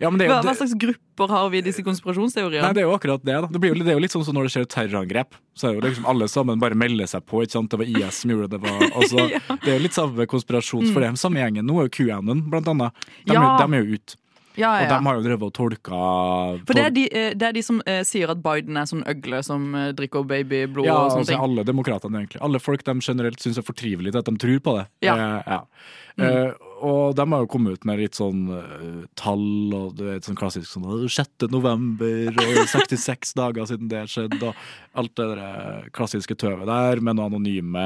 Ja, 0.01 0.09
men 0.09 0.19
det 0.19 0.25
er 0.27 0.31
Hva, 0.33 0.37
jo, 0.41 0.47
hva 0.49 0.55
slags 0.59 0.75
grupper 0.83 1.33
har 1.35 1.49
vi 1.53 1.57
i 1.61 1.65
disse 1.65 1.83
konspirasjonsteoriene? 1.85 2.63
Nei, 2.65 2.73
det 2.77 2.83
er 2.83 2.87
jo 2.89 2.95
akkurat 2.97 3.23
det. 3.23 3.35
da 3.45 3.47
Det, 3.51 3.59
blir 3.61 3.73
jo, 3.75 3.79
det 3.83 3.93
er 3.93 3.99
jo 3.99 4.03
litt 4.03 4.15
sånn 4.15 4.25
som 4.27 4.35
når 4.37 4.49
det 4.49 4.53
skjer 4.55 4.65
terrorangrep. 4.75 5.37
Så 5.55 5.67
er 5.67 5.75
det 5.75 5.81
jo 5.81 5.87
liksom 5.89 6.07
alle 6.11 6.27
sammen 6.31 6.59
bare 6.63 6.75
melder 6.75 7.05
seg 7.11 7.25
på. 7.29 7.43
ikke 7.45 7.57
sant? 7.57 7.71
Det 7.71 7.79
var 7.83 7.85
IS 7.91 8.23
som 8.23 8.31
gjorde 8.35 8.49
det. 8.55 8.61
var, 8.65 8.81
altså, 8.91 9.27
Ja. 9.35 9.39
Det 9.61 9.69
er 9.69 9.77
jo 9.77 9.83
litt 9.85 9.97
samme 9.97 10.25
konspirasjons... 10.31 10.91
For 10.95 11.01
den 11.05 11.15
samme 11.19 11.39
gjengen. 11.43 11.65
Nå 11.69 11.77
er 11.81 11.87
jo 11.89 11.95
QAnon, 12.01 12.43
blant 12.51 12.67
annet. 12.67 13.05
De, 13.25 13.33
Ja. 13.35 13.55
de 13.61 13.67
er 13.77 13.85
jo 13.85 13.95
ute. 13.99 14.17
ja, 14.59 14.71
Og 14.75 14.81
ja. 14.83 14.87
de 14.97 15.05
har 15.07 15.15
jo 15.15 15.21
drevet 15.23 15.43
og 15.47 15.53
tolka 15.55 15.99
For 16.67 16.75
det 16.75 16.81
er, 16.83 16.89
de, 16.95 17.03
eh, 17.15 17.29
det 17.39 17.45
er 17.47 17.53
de 17.55 17.61
som 17.63 17.77
eh, 17.87 18.01
sier 18.03 18.33
at 18.33 18.41
Biden 18.43 18.75
er 18.75 18.89
sånn 18.89 19.03
øgle 19.07 19.39
som 19.47 19.69
eh, 19.79 19.91
drikker 19.95 20.25
babyblod 20.27 20.85
Ja, 20.89 20.97
og 21.05 21.13
sånne 21.13 21.23
altså 21.23 21.31
ting. 21.35 21.45
alle 21.45 21.63
demokratene 21.67 22.19
egentlig. 22.25 22.41
Alle 22.43 22.59
folk 22.59 22.83
de 22.83 22.97
generelt 22.99 23.39
syns 23.39 23.57
er 23.61 23.63
for 23.63 23.77
trivelig 23.79 24.11
at 24.19 24.27
de 24.27 24.35
tror 24.43 24.59
på 24.65 24.75
det. 24.81 24.85
Ja. 25.07 25.15
Eh, 25.15 25.55
ja. 25.55 25.61
Og 26.81 27.15
de 27.17 27.25
har 27.33 27.43
jo 27.43 27.49
kommet 27.51 27.77
ut 27.77 27.85
med 27.87 27.99
litt 28.01 28.17
sånn 28.17 28.45
uh, 28.49 29.03
tall 29.19 29.73
og 29.77 29.97
du 29.99 30.05
vet, 30.07 30.21
et 30.21 30.29
sånn 30.29 30.39
klassisk 30.39 30.69
sånn 30.71 30.87
6. 31.05 31.47
november 31.53 32.31
og 32.31 32.63
66 32.73 33.35
dager 33.37 33.69
siden 33.69 33.91
det 33.91 34.07
skjedde 34.09 34.49
og 34.49 34.65
alt 34.97 35.13
det 35.17 35.27
der 35.31 35.43
eh, 35.45 35.91
klassiske 35.95 36.35
tøvet 36.39 36.67
der 36.69 37.03
med 37.03 37.17
noen 37.19 37.31
anonyme 37.31 37.85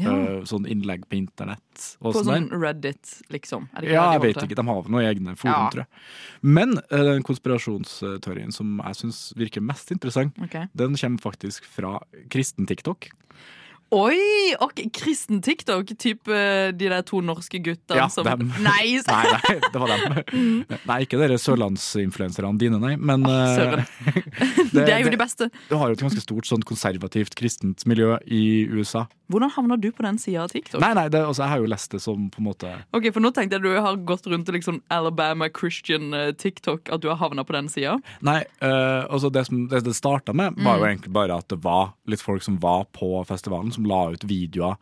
Ja. 0.00 0.12
uh, 0.14 0.44
sånn 0.48 0.64
innlegg 0.70 1.02
på 1.10 1.18
internett. 1.18 1.82
På 2.00 2.12
sånn 2.14 2.28
sånn 2.28 2.46
Reddit, 2.56 3.18
liksom. 3.28 3.66
Ja, 3.84 4.06
jeg 4.14 4.22
vet 4.22 4.38
ikke. 4.46 4.56
De 4.56 4.64
har 4.64 4.78
vel 4.86 4.94
noen 4.94 5.08
egne 5.10 5.34
forum, 5.36 5.52
Ja. 5.52 5.72
tror 5.74 5.82
jeg. 5.82 6.04
Men 6.56 6.78
uh, 6.78 7.02
den 7.10 7.26
konspirasjonsteorien 7.26 8.54
som 8.54 8.78
jeg 8.80 8.96
syns 9.02 9.18
virker 9.36 9.60
mest 9.60 9.92
interessant, 9.92 10.38
okay. 10.40 10.70
den 10.72 10.96
kommer 10.96 11.20
faktisk 11.20 11.68
fra 11.68 11.98
kristen 12.32 12.70
TikTok. 12.70 13.10
Oi! 13.90 14.54
ok, 14.60 14.80
Kristen 14.94 15.40
TikTok, 15.42 15.88
type 15.98 16.30
eh, 16.30 16.70
de 16.78 16.88
der 16.92 17.02
to 17.06 17.18
norske 17.26 17.58
guttene 17.62 17.98
Ja, 17.98 18.06
som 18.10 18.26
dem. 18.26 18.44
Nei! 18.62 19.00
Nei, 19.06 19.24
nei, 19.34 19.56
det 19.64 19.80
var 19.82 19.90
dem. 19.90 20.44
Nei, 20.90 20.98
ikke 21.06 21.18
dere 21.18 21.38
sørlandsinfluenserne 21.42 22.52
dine, 22.60 22.78
nei. 22.82 22.92
Men 22.98 23.26
oh, 23.26 23.74
det, 24.72 24.74
Det 24.74 24.84
er 24.94 25.02
jo 25.04 25.10
de 25.14 25.18
beste. 25.20 25.48
du 25.70 25.74
har 25.78 25.90
jo 25.90 25.98
et 25.98 26.04
ganske 26.04 26.22
stort 26.22 26.46
sånn 26.46 26.62
konservativt 26.66 27.34
kristent 27.38 27.82
miljø 27.90 28.14
i 28.30 28.42
USA. 28.70 29.08
Hvordan 29.30 29.52
havna 29.54 29.76
du 29.78 29.88
på 29.94 30.02
den 30.06 30.18
sida 30.18 30.42
av 30.46 30.50
TikTok? 30.54 30.80
Nei, 30.82 30.90
nei, 30.98 31.06
det, 31.10 31.20
altså, 31.22 31.44
jeg 31.44 31.52
har 31.52 31.60
jo 31.62 31.70
lest 31.70 31.92
det 31.94 32.00
som 32.02 32.24
på 32.34 32.40
en 32.42 32.48
måte 32.48 32.70
Ok, 32.98 33.04
For 33.14 33.22
nå 33.22 33.30
tenkte 33.34 33.58
jeg 33.60 33.62
du 33.62 33.76
har 33.78 33.98
gått 34.08 34.26
rundt 34.30 34.48
til 34.48 34.56
liksom 34.58 34.80
Alabama 34.90 35.46
Christian 35.54 36.10
eh, 36.18 36.30
TikTok, 36.34 36.90
at 36.94 37.02
du 37.04 37.06
har 37.12 37.18
havna 37.20 37.44
på 37.46 37.54
den 37.54 37.68
sida. 37.70 37.96
Nei, 38.26 38.40
eh, 38.62 39.02
altså 39.06 39.30
det 39.34 39.44
som 39.46 39.66
det, 39.70 39.82
det 39.86 39.94
starta 39.98 40.34
med, 40.34 40.58
var 40.58 40.78
Mm. 40.78 40.82
jo 40.82 40.86
egentlig 40.90 41.12
bare 41.14 41.36
at 41.42 41.46
det 41.50 41.56
var 41.64 41.92
litt 42.10 42.22
folk 42.22 42.42
som 42.46 42.58
var 42.62 42.84
på 42.94 43.12
festivalen, 43.26 43.70
som 43.74 43.79
la 43.88 44.06
ut 44.14 44.26
videoer. 44.28 44.78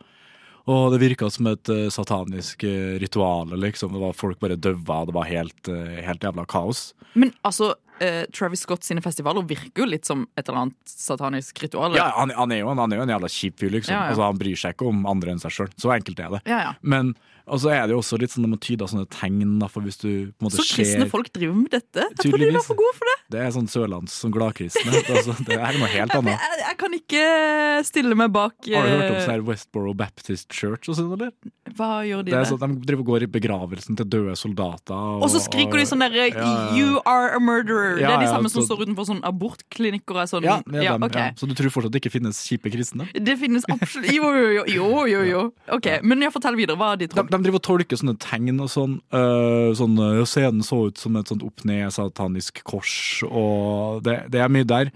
Og 0.69 0.93
det 0.93 0.99
virka 1.01 1.29
som 1.33 1.47
et 1.49 1.71
uh, 1.73 1.87
satanisk 1.89 2.63
uh, 2.67 2.97
ritual. 3.01 3.55
Liksom. 3.57 3.93
Det 3.95 4.01
var 4.03 4.17
Folk 4.17 4.41
bare 4.43 4.59
døva, 4.59 5.01
det 5.07 5.15
var 5.15 5.29
helt, 5.29 5.61
uh, 5.71 5.97
helt 6.05 6.23
jævla 6.23 6.45
kaos. 6.49 6.91
Men 7.17 7.33
altså, 7.41 7.73
eh, 8.03 8.23
Travis 8.35 8.63
Scott 8.65 8.85
sine 8.87 9.03
festivaler 9.05 9.45
virker 9.47 9.83
jo 9.83 9.89
litt 9.89 10.09
som 10.09 10.25
et 10.35 10.45
eller 10.47 10.65
annet 10.65 10.91
satanisk 10.91 11.63
ritual. 11.63 11.97
Ja, 11.97 12.09
han, 12.17 12.33
han, 12.35 12.53
er 12.55 12.63
jo, 12.63 12.71
han 12.73 12.93
er 12.93 13.01
jo 13.01 13.07
en 13.07 13.15
jævla 13.15 13.31
kjip 13.33 13.59
fyr, 13.61 13.73
liksom. 13.77 13.95
Ja, 13.95 14.05
ja. 14.07 14.13
Altså, 14.13 14.27
han 14.27 14.39
bryr 14.41 14.61
seg 14.63 14.77
ikke 14.77 14.89
om 14.91 15.03
andre 15.09 15.35
enn 15.35 15.43
seg 15.43 15.55
sjøl. 15.55 15.73
Så 15.79 15.93
enkelt 15.95 16.23
er 16.23 16.37
det. 16.37 16.43
Ja, 16.49 16.63
ja. 16.69 16.73
Men 16.81 17.13
og 17.49 17.61
så 17.63 17.71
er 17.73 17.87
det 17.87 17.95
jo 17.95 18.01
også 18.03 18.19
litt 18.21 18.33
sånn 18.33 18.45
de 18.45 18.51
må 18.51 18.59
tyde 18.61 18.85
av 18.85 18.91
sånne 18.91 19.07
tegn, 19.13 19.57
da, 19.61 19.69
for 19.71 19.85
hvis 19.85 19.97
du 20.01 20.09
på 20.29 20.43
en 20.43 20.47
måte 20.47 20.59
Så 20.59 20.65
kristne 20.69 21.05
skjer, 21.05 21.11
folk 21.11 21.31
driver 21.33 21.57
med 21.57 21.71
dette? 21.73 22.05
Jeg 22.05 22.17
trodde 22.21 22.41
de 22.45 22.55
var 22.55 22.65
for 22.67 22.79
gode 22.79 22.95
for 22.97 23.09
det. 23.09 23.15
Det 23.33 23.41
er 23.41 23.53
sånn 23.53 23.69
sørlands 23.69 24.17
sånn 24.23 24.33
gladkristne. 24.33 24.93
altså, 25.15 25.35
det 25.47 25.57
er 25.57 25.79
noe 25.79 25.89
helt 25.89 26.15
annet. 26.17 26.45
Jeg, 26.45 26.59
jeg 26.63 26.79
kan 26.83 26.97
ikke 26.99 27.23
stille 27.89 28.17
meg 28.17 28.33
bak 28.35 28.69
Har 28.69 28.85
du 28.85 28.93
hørt 28.93 29.05
om 29.07 29.17
eh, 29.17 29.25
sånn 29.25 29.45
Westboro 29.49 29.95
Baptist 29.97 30.53
Church 30.53 30.91
og 30.91 30.99
sånn, 30.99 31.11
eller? 31.17 31.33
Hva 31.77 31.89
gjør 32.05 32.25
de 32.25 32.33
Det 32.33 32.39
er 32.39 32.49
sånn, 32.49 32.77
De 32.77 32.89
driver 32.89 33.05
og 33.05 33.11
går 33.13 33.25
i 33.25 33.31
begravelsen 33.39 33.99
til 33.99 34.09
døde 34.09 34.37
soldater. 34.39 34.93
Og, 34.93 35.25
Og 35.25 35.33
så 35.33 35.41
skriker 35.43 35.81
de 35.81 35.87
sånn 35.89 36.05
derre. 36.05 36.29
'You 36.29 37.01
are 37.09 37.33
a 37.33 37.41
murderer'. 37.41 37.88
Det 37.97 38.03
Ja, 38.03 38.13
er 38.15 38.23
de 38.23 38.29
samme 38.29 38.49
som 38.53 38.63
står 38.65 38.83
utenfor 38.85 39.07
sånn 39.09 39.21
abortklinikker 39.25 40.21
er 40.21 40.29
sånn. 40.29 40.45
Ja, 40.45 40.59
det 40.65 40.83
er 40.83 40.93
dem, 40.93 41.05
ok. 41.09 41.17
ja. 41.17 41.27
Så 41.39 41.49
du 41.49 41.55
tror 41.57 41.73
fortsatt 41.73 41.95
det 41.95 42.01
ikke 42.03 42.13
finnes 42.13 42.39
kjipe 42.45 42.71
kristne? 42.73 43.09
Det 43.13 43.37
finnes 43.41 43.65
absolutt 43.71 44.13
Jo, 44.13 44.31
jo, 44.35 44.63
jo. 44.75 44.89
jo, 45.13 45.21
jo. 45.29 45.43
Ok, 45.77 45.89
Men 46.03 46.21
jeg 46.25 46.33
fortell 46.35 46.57
videre. 46.59 46.77
Hva 46.79 46.93
er 46.93 47.03
de 47.03 47.09
De, 47.11 47.23
de 47.23 47.41
driver 47.43 47.59
og 47.61 47.65
tolker 47.65 47.99
sånne 48.01 48.17
tegn 48.21 48.59
og 48.59 48.71
sånn. 48.71 48.97
Uh, 49.13 49.71
sånn 49.77 49.97
øh, 49.99 50.23
Scenen 50.29 50.65
så 50.65 50.85
ut 50.89 50.99
som 51.01 51.15
et 51.19 51.29
sånt 51.29 51.45
opp-ned-satanisk 51.45 52.61
kors, 52.67 53.23
og 53.27 54.03
det, 54.05 54.21
det 54.33 54.43
er 54.43 54.51
mye 54.53 54.67
der. 54.67 54.91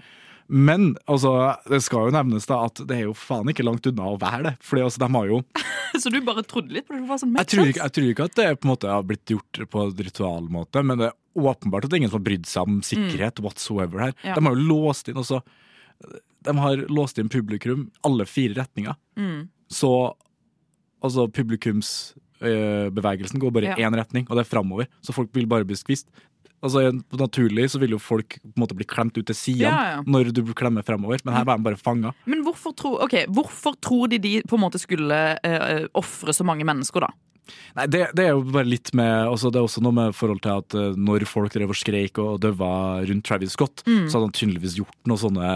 Men 0.46 0.92
altså, 1.08 1.30
det 1.70 1.80
skal 1.86 2.10
jo 2.10 2.14
nevnes 2.14 2.44
da 2.50 2.58
at 2.66 2.82
det 2.84 2.98
er 2.98 3.06
jo 3.06 3.14
faen 3.16 3.48
ikke 3.48 3.64
langt 3.64 3.86
unna 3.88 4.10
å 4.12 4.18
være 4.20 4.42
det. 4.50 4.52
Fordi 4.64 4.84
altså, 4.84 5.00
de 5.00 5.08
har 5.16 5.30
jo 5.30 5.40
Så 6.02 6.10
du 6.10 6.18
bare 6.26 6.42
trodde 6.44 6.74
litt 6.74 6.88
på 6.88 6.96
det? 6.98 7.18
sånn 7.20 7.36
jeg 7.38 7.48
tror, 7.52 7.68
ikke, 7.70 7.80
jeg 7.86 7.94
tror 7.96 8.08
ikke 8.10 8.26
at 8.28 8.38
det 8.40 8.48
på 8.60 8.66
en 8.68 8.72
måte 8.74 8.90
har 8.90 9.04
blitt 9.06 9.30
gjort 9.30 9.60
på 9.70 9.84
en 9.86 9.94
ritualmåte, 10.08 10.82
men 10.84 11.00
det 11.00 11.08
er 11.12 11.14
åpenbart 11.34 11.84
at 11.84 11.90
det 11.90 11.96
er 11.98 12.02
ingen 12.04 12.10
som 12.12 12.20
har 12.20 12.28
brydd 12.30 12.46
seg 12.50 12.62
om 12.68 12.80
sikkerhet 12.86 13.40
whatsoever 13.44 13.98
her. 14.06 14.14
Ja. 14.24 14.34
De 14.38 14.44
har 14.46 14.54
jo 14.54 14.68
låst 14.68 15.08
inn 15.10 15.20
også 15.20 15.42
De 16.44 16.52
har 16.58 16.76
låst 16.92 17.18
inn 17.18 17.28
publikum 17.32 17.86
alle 18.04 18.26
fire 18.28 18.54
retninger. 18.58 18.94
Mm. 19.16 19.48
Så 19.72 19.90
altså 21.04 21.24
publikumsbevegelsen 22.40 23.40
går 23.40 23.50
bare 23.52 23.64
i 23.64 23.80
Ja. 23.80 23.88
én 23.88 23.94
retning, 23.96 24.26
og 24.28 24.36
det 24.36 24.40
er 24.46 24.50
framover. 24.56 24.86
Så 25.02 25.12
folk 25.14 25.30
vil 25.32 25.46
bare 25.46 25.64
bli 25.64 25.74
skvist. 25.76 26.06
Altså, 26.62 26.92
naturlig 27.12 27.70
så 27.70 27.78
vil 27.78 27.90
jo 27.90 27.98
folk 27.98 28.38
på 28.40 28.52
en 28.56 28.60
måte 28.62 28.74
bli 28.74 28.86
klemt 28.86 29.16
ut 29.18 29.26
til 29.26 29.34
sidene 29.36 29.68
Ja, 29.68 29.96
ja. 29.96 30.02
når 30.06 30.32
du 30.32 30.42
klemmer 30.54 30.82
fremover, 30.82 31.18
men 31.24 31.34
her 31.34 31.44
var 31.44 31.58
de 31.58 31.62
bare 31.62 31.76
fanga. 31.76 32.14
Men 32.24 32.42
hvorfor 32.42 32.72
tror, 32.74 33.02
okay, 33.04 33.26
hvorfor 33.26 33.74
tror 33.80 34.08
de 34.08 34.18
de 34.18 34.42
på 34.48 34.56
en 34.56 34.60
måte 34.62 34.78
skulle 34.80 35.38
uh, 35.44 35.86
ofre 35.94 36.32
så 36.32 36.42
mange 36.44 36.64
mennesker, 36.64 37.00
da? 37.00 37.08
Nei, 37.76 37.84
det, 37.92 38.00
det 38.16 38.24
er 38.24 38.30
jo 38.32 38.42
bare 38.54 38.64
litt 38.68 38.88
med 38.96 39.10
altså 39.28 39.50
Det 39.52 39.58
er 39.60 39.66
også 39.66 39.82
noe 39.84 39.92
med 39.96 40.14
forhold 40.16 40.40
til 40.44 40.52
at 40.62 40.76
eh, 40.78 40.94
når 40.96 41.26
folk 41.28 41.52
drev 41.52 41.72
og 41.74 41.78
skreik 41.78 42.18
og 42.22 42.38
døva 42.44 42.70
rundt 43.04 43.24
Travis 43.26 43.52
Scott, 43.56 43.82
Mm. 43.84 44.06
så 44.08 44.16
hadde 44.16 44.28
han 44.30 44.36
tydeligvis 44.38 44.76
gjort 44.78 44.94
noen 45.10 45.20
sånne 45.20 45.48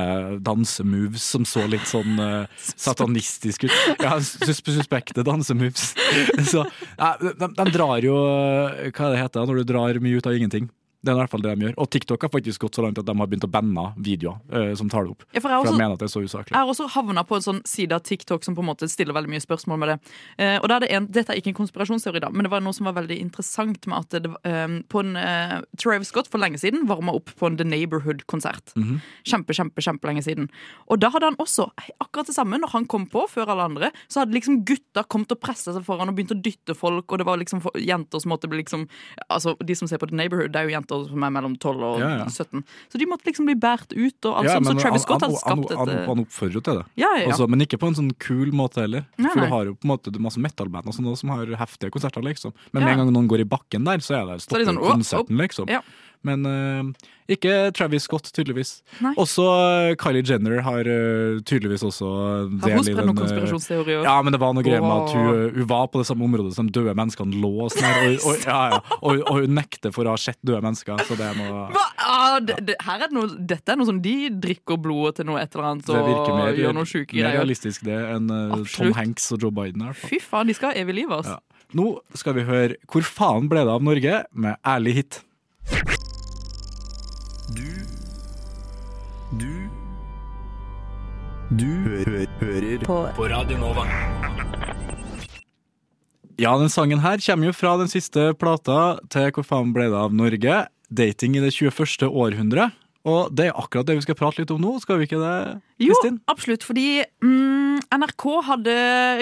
dansemoves 0.45 1.25
som 1.33 1.47
så 1.49 1.65
litt 1.71 1.87
sånn 1.89 2.19
uh, 2.21 2.45
satanistisk 2.89 3.65
ut. 3.69 3.77
Ja, 4.03 4.19
sus 4.21 4.61
suspekte 4.67 5.25
dansemoves. 5.25 5.95
Så 6.53 6.65
ja, 6.99 7.15
de, 7.23 7.33
de 7.39 7.65
drar 7.73 8.03
jo 8.05 8.15
eh, 8.29 8.91
Hva 8.93 9.09
er 9.09 9.15
det 9.15 9.23
heter 9.23 9.49
når 9.49 9.63
du 9.63 9.69
drar 9.73 9.99
mye 10.03 10.19
ut 10.21 10.29
av 10.29 10.37
ingenting? 10.37 10.69
Det 10.99 11.13
er 11.13 11.15
i 11.15 11.21
hvert 11.21 11.31
fall 11.31 11.43
det 11.45 11.53
de 11.55 11.67
gjør. 11.69 11.75
Og 11.79 11.91
TikTok 11.95 12.25
har 12.27 12.31
faktisk 12.33 12.65
gått 12.65 12.75
så 12.75 12.83
langt 12.83 12.99
at 12.99 13.07
de 13.07 13.15
har 13.15 13.29
begynt 13.31 13.45
å 13.47 13.51
banne 13.51 13.85
videoer 14.03 14.39
eh, 14.51 14.73
som 14.75 14.89
tar 14.91 15.05
det 15.07 15.13
opp. 15.15 15.23
Ja, 15.31 15.39
for 15.41 15.49
jeg 15.53 15.61
For 15.63 15.69
også- 15.69 15.77
de 15.77 15.79
mener 15.79 15.93
at 15.95 16.01
det 16.03 16.09
er 16.09 16.15
så 16.15 16.23
usaklig. 16.27 16.51
Jeg 16.51 16.59
har 16.59 16.67
også 16.73 16.89
havna 16.91 17.23
på 17.25 17.37
en 17.37 17.45
sånn 17.47 17.61
side 17.67 17.93
av 17.93 18.03
TikTok 18.03 18.43
som 18.43 18.57
på 18.57 18.65
en 18.65 18.67
måte 18.67 18.89
stiller 18.91 19.15
veldig 19.15 19.31
mye 19.31 19.45
spørsmål 19.45 19.79
med 19.79 19.89
det. 19.93 19.99
Eh, 20.39 20.59
og 20.59 20.71
er 20.71 20.81
det 20.81 20.91
en, 20.91 21.07
Dette 21.07 21.31
er 21.31 21.39
ikke 21.41 21.55
en 21.55 21.59
konspirasjonsteori, 21.67 22.21
da, 22.21 22.31
men 22.31 22.43
det 22.43 22.51
var 22.51 22.61
noe 22.61 22.75
som 22.75 22.85
var 22.91 22.95
veldig 22.99 23.19
interessant 23.21 23.87
med 23.87 23.99
at 23.99 24.23
det, 24.23 24.33
eh, 24.45 24.67
på 24.91 25.01
en, 25.01 25.17
eh, 25.17 25.61
Travis 25.77 26.09
Scott 26.09 26.27
for 26.29 26.39
lenge 26.39 26.59
siden 26.59 26.87
varma 26.87 27.15
opp 27.15 27.31
på 27.37 27.47
en 27.47 27.57
The 27.57 27.65
Neighborhood-konsert. 27.65 28.75
Kjempe, 29.25 29.55
kjempe, 29.55 29.79
kjempelenge 29.81 30.25
siden. 30.25 30.49
Og 30.91 30.99
da 31.01 31.11
hadde 31.11 31.31
han 31.31 31.37
også 31.37 31.71
akkurat 32.03 32.27
det 32.27 32.35
samme. 32.35 32.59
Når 32.59 32.71
han 32.71 32.87
kom 32.87 33.07
på, 33.07 33.29
før 33.29 33.47
alle 33.49 33.65
andre, 33.71 33.93
så 34.09 34.25
hadde 34.27 34.35
liksom 34.35 34.65
gutta 34.65 35.05
kommet 35.09 35.31
og 35.31 35.41
pressa 35.41 35.73
seg 35.73 35.85
foran 35.85 36.09
og 36.09 36.17
begynt 36.17 36.35
å 36.35 36.43
dytte 36.43 36.75
folk, 36.77 37.07
og 37.13 37.19
det 37.19 37.27
var 37.27 37.39
liksom 37.39 37.63
for, 37.63 37.71
jenter 37.79 38.21
som 38.21 38.31
måtte 38.33 38.49
bli 38.49 38.63
liksom 38.65 38.89
Altså, 39.31 39.55
de 39.65 39.75
som 39.75 39.87
ser 39.87 39.99
på 39.99 40.09
The 40.09 40.17
Neighborhood, 40.17 40.53
det 40.53 40.57
er 40.57 40.69
jo 40.69 40.75
jenter 40.81 40.88
som 40.89 41.23
er 41.27 41.31
mellom 41.31 41.55
12 41.61 41.83
og 41.85 41.99
Ja, 42.01 42.09
ja. 42.19 42.25
17. 42.27 42.65
Så 42.93 42.99
de 42.99 43.07
måtte 43.07 43.29
liksom 43.29 43.45
bli 43.49 43.55
båret 43.55 43.93
ut, 43.93 44.19
og 44.25 44.39
alt 44.41 44.49
Ja, 44.49 44.55
sånt. 44.57 44.67
Så 44.67 44.81
Travis 44.81 45.03
Scott 45.03 45.23
hadde 45.23 45.37
skapt 45.39 45.69
dette 45.69 45.79
han, 45.79 45.89
et 45.89 46.09
han 46.09 46.23
oppfordrer 46.25 46.55
jo 46.59 46.61
til 46.61 46.75
det. 46.81 46.85
ja, 46.97 47.11
ja, 47.17 47.23
ja. 47.23 47.29
Også, 47.35 47.49
men 47.49 47.61
ikke 47.67 47.79
på 47.79 47.87
en 47.93 47.95
sånn 48.01 48.11
kul 48.19 48.51
måte 48.53 48.81
heller. 48.83 49.05
Nei, 49.19 49.31
For 49.31 49.41
nei. 49.41 49.47
du 49.49 49.55
har 49.55 49.65
jo 49.67 49.75
på 49.75 49.85
en 49.89 49.93
måte 49.95 50.15
masse 50.19 50.41
metal-band 50.41 50.91
sånn 50.95 51.17
som 51.17 51.29
har 51.37 51.47
heftige 51.61 51.91
konserter, 51.91 52.23
liksom. 52.23 52.53
Men 52.73 52.85
med 52.85 52.93
en 52.93 52.99
gang 53.05 53.13
noen 53.13 53.29
går 53.29 53.41
i 53.45 53.49
bakken 53.49 53.85
der, 53.85 53.99
så 53.99 54.17
er 54.23 54.27
det 54.33 54.41
Så 54.41 54.49
er 54.49 54.49
stopper 54.49 54.65
det 54.65 54.69
sånn, 54.73 54.83
konserten, 54.83 55.37
liksom. 55.37 55.69
Men 56.27 56.47
uh, 56.49 57.09
ikke 57.31 57.71
Travis 57.77 58.07
Scott, 58.09 58.31
tydeligvis. 58.35 58.79
Nei. 59.05 59.13
Også 59.21 59.45
eh, 59.45 59.93
Kylie 60.01 60.25
Jenner 60.27 60.63
har 60.65 60.89
uh, 60.89 61.39
tydeligvis 61.47 61.85
også 61.85 62.09
Har 62.09 62.75
hun 62.75 62.89
i 62.89 62.95
den, 62.95 63.05
noen 63.05 63.21
konspirasjonsteorier? 63.21 64.03
Ja, 64.07 64.17
men 64.25 64.35
det 64.35 64.41
var 64.43 64.55
noe 64.57 64.65
greier 64.65 64.83
med 64.83 65.05
at 65.05 65.13
hun, 65.15 65.59
hun 65.59 65.69
var 65.71 65.91
på 65.93 66.01
det 66.01 66.09
samme 66.09 66.25
området 66.27 66.57
som 66.57 66.71
døde 66.73 66.95
menneskene 66.99 67.39
lå 67.43 67.53
og 67.67 67.75
sånn 67.75 67.87
og, 67.89 68.17
og, 68.33 68.47
ja, 68.49 68.59
ja, 68.73 68.81
og, 68.99 69.21
og 69.21 69.43
hun 69.43 69.55
nekter 69.59 69.93
for 69.95 70.09
å 70.09 70.17
ha 70.17 70.21
sett 70.21 70.41
døde 70.41 70.63
mennesker, 70.65 71.05
så 71.05 71.19
det 71.19 71.29
er 71.29 71.39
noe? 71.39 71.85
Ah, 72.09 72.39
det, 72.41 72.57
det, 72.71 72.79
her 72.87 73.05
er 73.05 73.13
det 73.13 73.19
noe, 73.19 73.29
dette 73.53 73.75
er 73.75 73.79
noe 73.79 73.91
som 73.91 74.01
de 74.05 74.17
drikker 74.33 74.81
blodet 74.81 75.21
til 75.21 75.29
noe 75.29 75.43
et 75.43 75.53
eller 75.53 75.71
annet 75.75 75.93
og 75.93 76.33
mer, 76.33 76.57
gjør 76.57 76.77
noe 76.81 76.89
sjuke 76.89 77.19
mer 77.19 77.37
realistisk 77.37 77.85
det 77.89 77.99
enn 78.15 78.33
eh, 78.33 78.57
Tom 78.73 78.97
Hanks 78.97 79.29
og 79.37 79.45
Joe 79.45 79.55
Biden. 79.55 79.85
Her. 79.85 79.97
Fy 80.01 80.21
faen, 80.23 80.49
de 80.49 80.57
skal 80.57 80.73
ha 80.73 80.81
evig 80.81 81.03
liv, 81.03 81.13
altså. 81.13 81.37
Ja. 81.37 81.59
Nå 81.77 81.99
skal 82.17 82.33
vi 82.39 82.47
høre 82.49 82.77
'Hvor 82.89 83.05
faen 83.05 83.49
ble 83.53 83.61
det 83.61 83.73
av 83.75 83.83
Norge?' 83.85 84.25
med 84.33 84.57
ærlig 84.65 84.95
hit. 84.95 85.25
Du 87.49 87.65
Du 89.41 89.69
Du 91.57 91.65
hø 91.65 92.27
hører 92.43 92.83
på. 92.85 92.97
Radio 93.25 93.57
Nova. 93.57 93.87
Ja, 96.37 96.53
den 96.61 96.69
sangen 96.69 97.01
her 97.01 97.17
kommer 97.25 97.49
jo 97.49 97.55
fra 97.57 97.79
den 97.81 97.89
siste 97.89 98.35
plata 98.37 98.99
til 99.09 99.33
'Hvor 99.33 99.47
faen 99.49 99.73
ble 99.73 99.89
det 99.89 99.97
av 99.97 100.13
Norge?' 100.13 100.67
Dating 100.93 101.37
i 101.37 101.41
det 101.41 101.55
21. 101.57 102.09
århundre. 102.13 102.71
Og 103.07 103.31
det 103.33 103.47
er 103.47 103.57
akkurat 103.57 103.87
det 103.87 103.95
vi 103.95 104.03
skal 104.03 104.17
prate 104.19 104.41
litt 104.43 104.51
om 104.51 104.59
nå, 104.61 104.73
skal 104.83 104.99
vi 104.99 105.07
ikke 105.07 105.21
det, 105.23 105.35
Jo, 105.81 105.95
absolutt, 106.29 106.65
fordi 106.67 107.05
mm, 107.23 107.79
NRK 107.95 108.25
hadde 108.49 108.75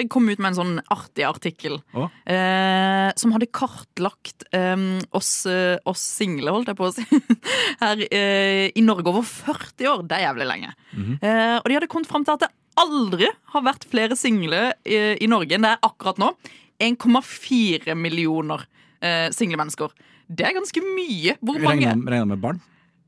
kommet 0.09 0.35
ut 0.35 0.41
med 0.41 0.49
en 0.49 0.57
sånn 0.57 0.73
artig 0.91 1.23
artikkel 1.27 1.77
eh, 1.93 3.09
som 3.15 3.35
hadde 3.35 3.47
kartlagt 3.53 4.47
eh, 4.57 4.75
oss, 5.15 5.31
eh, 5.45 5.77
oss 5.87 6.03
single, 6.17 6.55
holdt 6.55 6.73
jeg 6.73 6.79
på 6.79 6.89
å 6.89 6.93
si, 6.95 7.05
her 7.83 8.01
eh, 8.09 8.67
i 8.73 8.83
Norge 8.83 9.13
over 9.13 9.27
40 9.29 9.91
år. 9.93 10.05
Det 10.09 10.17
er 10.17 10.25
jævlig 10.25 10.49
lenge. 10.49 10.73
Mhm. 10.95 11.19
eh, 11.21 11.57
og 11.61 11.69
de 11.69 11.77
hadde 11.77 11.91
kommet 11.91 12.09
fram 12.09 12.25
til 12.25 12.33
at 12.35 12.47
det 12.47 12.53
aldri 12.77 13.29
har 13.53 13.65
vært 13.65 13.87
flere 13.89 14.17
single 14.17 14.71
i, 14.85 14.97
i 15.21 15.29
Norge 15.29 15.55
enn 15.57 15.65
det 15.65 15.75
er 15.75 15.85
akkurat 15.85 16.19
nå. 16.21 16.33
1,4 16.81 17.95
millioner 17.97 18.65
eh, 19.01 19.29
single 19.33 19.61
mennesker. 19.61 19.93
Det 20.27 20.45
er 20.45 20.57
ganske 20.57 20.81
mye. 20.83 21.37
Hvor 21.41 21.61
mange 21.63 21.87
regner 21.93 22.27
med 22.33 22.41
barn? 22.43 22.59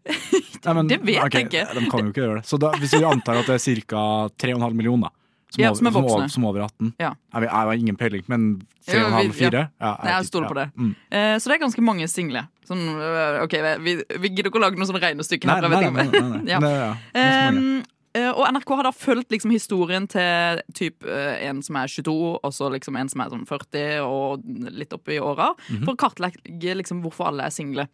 Nei, 0.66 0.74
men, 0.76 0.88
Det 0.90 1.00
vet 1.06 1.34
jeg 1.34 1.46
ikke. 1.48 1.64
De 1.78 1.86
kan 1.92 2.04
jo 2.04 2.12
ikke 2.12 2.24
gjøre 2.26 2.36
det. 2.42 2.46
Så 2.50 2.60
da, 2.60 2.72
hvis 2.82 2.94
vi 2.98 3.04
antar 3.08 3.40
at 3.42 3.48
det 3.48 3.56
er 3.60 3.82
ca. 3.88 4.04
3,5 4.44 4.74
millioner 4.76 5.14
som, 5.50 5.62
Ja, 5.64 5.70
over, 5.72 5.78
som 5.80 5.88
er 5.90 5.94
voksne. 5.96 6.14
over, 6.18 6.28
som 6.34 6.44
over 6.46 6.62
18 6.68 6.90
Ja. 7.02 7.14
Jeg, 7.34 7.42
jeg 7.48 7.50
har 7.50 7.74
ingen 7.74 7.96
peiling, 7.98 8.24
men 8.30 8.44
3,5-4? 8.90 9.64
ja. 9.80 9.94
Jeg 10.04 10.20
ikke. 10.20 10.28
stoler 10.28 10.50
på 10.52 10.58
det. 10.60 10.68
Mm. 10.78 10.92
Eh, 11.10 11.36
så 11.40 11.50
det 11.50 11.56
er 11.56 11.64
ganske 11.64 11.82
mange 11.86 12.08
single. 12.12 12.44
Sånn, 12.70 12.84
ok, 13.46 13.56
vi, 13.82 13.96
vi 14.22 14.30
gidder 14.30 14.52
ikke 14.52 14.60
å 14.62 14.66
lage 14.68 14.78
noe 14.78 14.86
sånn 14.90 15.00
regnestykke 15.02 15.50
Nei, 15.50 15.56
her. 15.58 15.70
nei, 15.70 15.82
jeg 15.82 15.94
nei, 15.96 16.04
nei, 16.06 16.20
nei, 16.20 16.30
nei. 16.38 16.44
Ja. 16.54 16.60
Det, 16.62 16.74
ja. 16.76 16.92
Eh, 18.18 18.30
og 18.30 18.46
NRK 18.54 18.74
har 18.80 18.88
da 18.88 18.92
fulgt 18.96 19.34
liksom 19.34 19.52
historien 19.54 20.08
til 20.10 20.62
typ, 20.78 21.06
eh, 21.06 21.46
en 21.48 21.62
som 21.66 21.78
er 21.80 21.92
22, 21.92 22.16
og 22.40 22.54
så 22.56 22.70
liksom 22.74 22.98
en 23.00 23.12
som 23.12 23.24
er 23.24 23.34
sånn 23.34 23.46
40 23.50 24.06
og 24.06 24.46
litt 24.72 24.94
oppe 24.96 25.16
i 25.16 25.20
åra, 25.20 25.54
-hmm. 25.56 25.84
for 25.86 25.94
å 25.94 26.02
kartlegge 26.04 26.76
liksom 26.76 27.02
hvorfor 27.04 27.28
alle 27.28 27.46
er 27.46 27.50
single. 27.50 27.88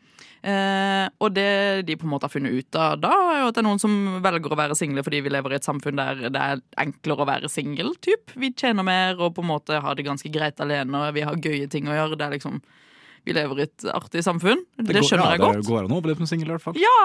Eh, 0.43 1.09
og 1.19 1.33
det 1.33 1.85
de 1.85 1.95
på 1.95 2.05
en 2.05 2.13
måte 2.13 2.23
har 2.23 2.29
funnet 2.29 2.53
ut 2.53 2.75
av 2.75 2.99
da, 2.99 3.09
er 3.09 3.41
jo 3.41 3.47
at 3.47 3.55
det 3.55 3.63
er 3.63 3.69
noen 3.69 3.79
som 3.79 4.21
velger 4.21 4.51
å 4.51 4.57
være 4.57 4.75
single 4.75 5.03
fordi 5.03 5.21
vi 5.21 5.29
lever 5.29 5.51
i 5.51 5.55
et 5.55 5.65
samfunn 5.65 5.95
der 5.95 6.29
det 6.29 6.41
er 6.41 6.61
enklere 6.77 7.21
å 7.21 7.27
være 7.27 7.49
singel. 7.49 7.95
typ. 8.01 8.31
Vi 8.35 8.53
tjener 8.53 8.83
mer 8.83 9.19
og 9.19 9.35
på 9.35 9.41
en 9.41 9.47
måte 9.47 9.81
har 9.81 9.95
det 9.95 10.05
ganske 10.05 10.31
greit 10.31 10.59
alene, 10.59 11.07
og 11.07 11.13
vi 11.13 11.21
har 11.21 11.35
gøye 11.35 11.69
ting 11.69 11.87
å 11.87 11.95
gjøre. 11.95 12.17
Det 12.17 12.25
er 12.25 12.37
liksom 12.37 12.61
vi 13.25 13.33
lever 13.33 13.59
i 13.59 13.63
et 13.65 13.85
artig 13.89 14.21
samfunn. 14.25 14.59
Det, 14.77 14.85
går- 14.93 15.07
skjønner 15.09 15.25
ja, 15.25 15.31
jeg 15.35 15.41
godt. 15.41 15.57
Det 15.59 15.67
går 15.71 15.79
an 15.87 15.93
å 15.93 15.97
overleve 15.99 16.21
som 16.21 16.29
singel, 16.29 16.49
i 16.51 16.53
hvert 16.55 16.63
fall. 16.65 16.77
Ja, 16.77 16.95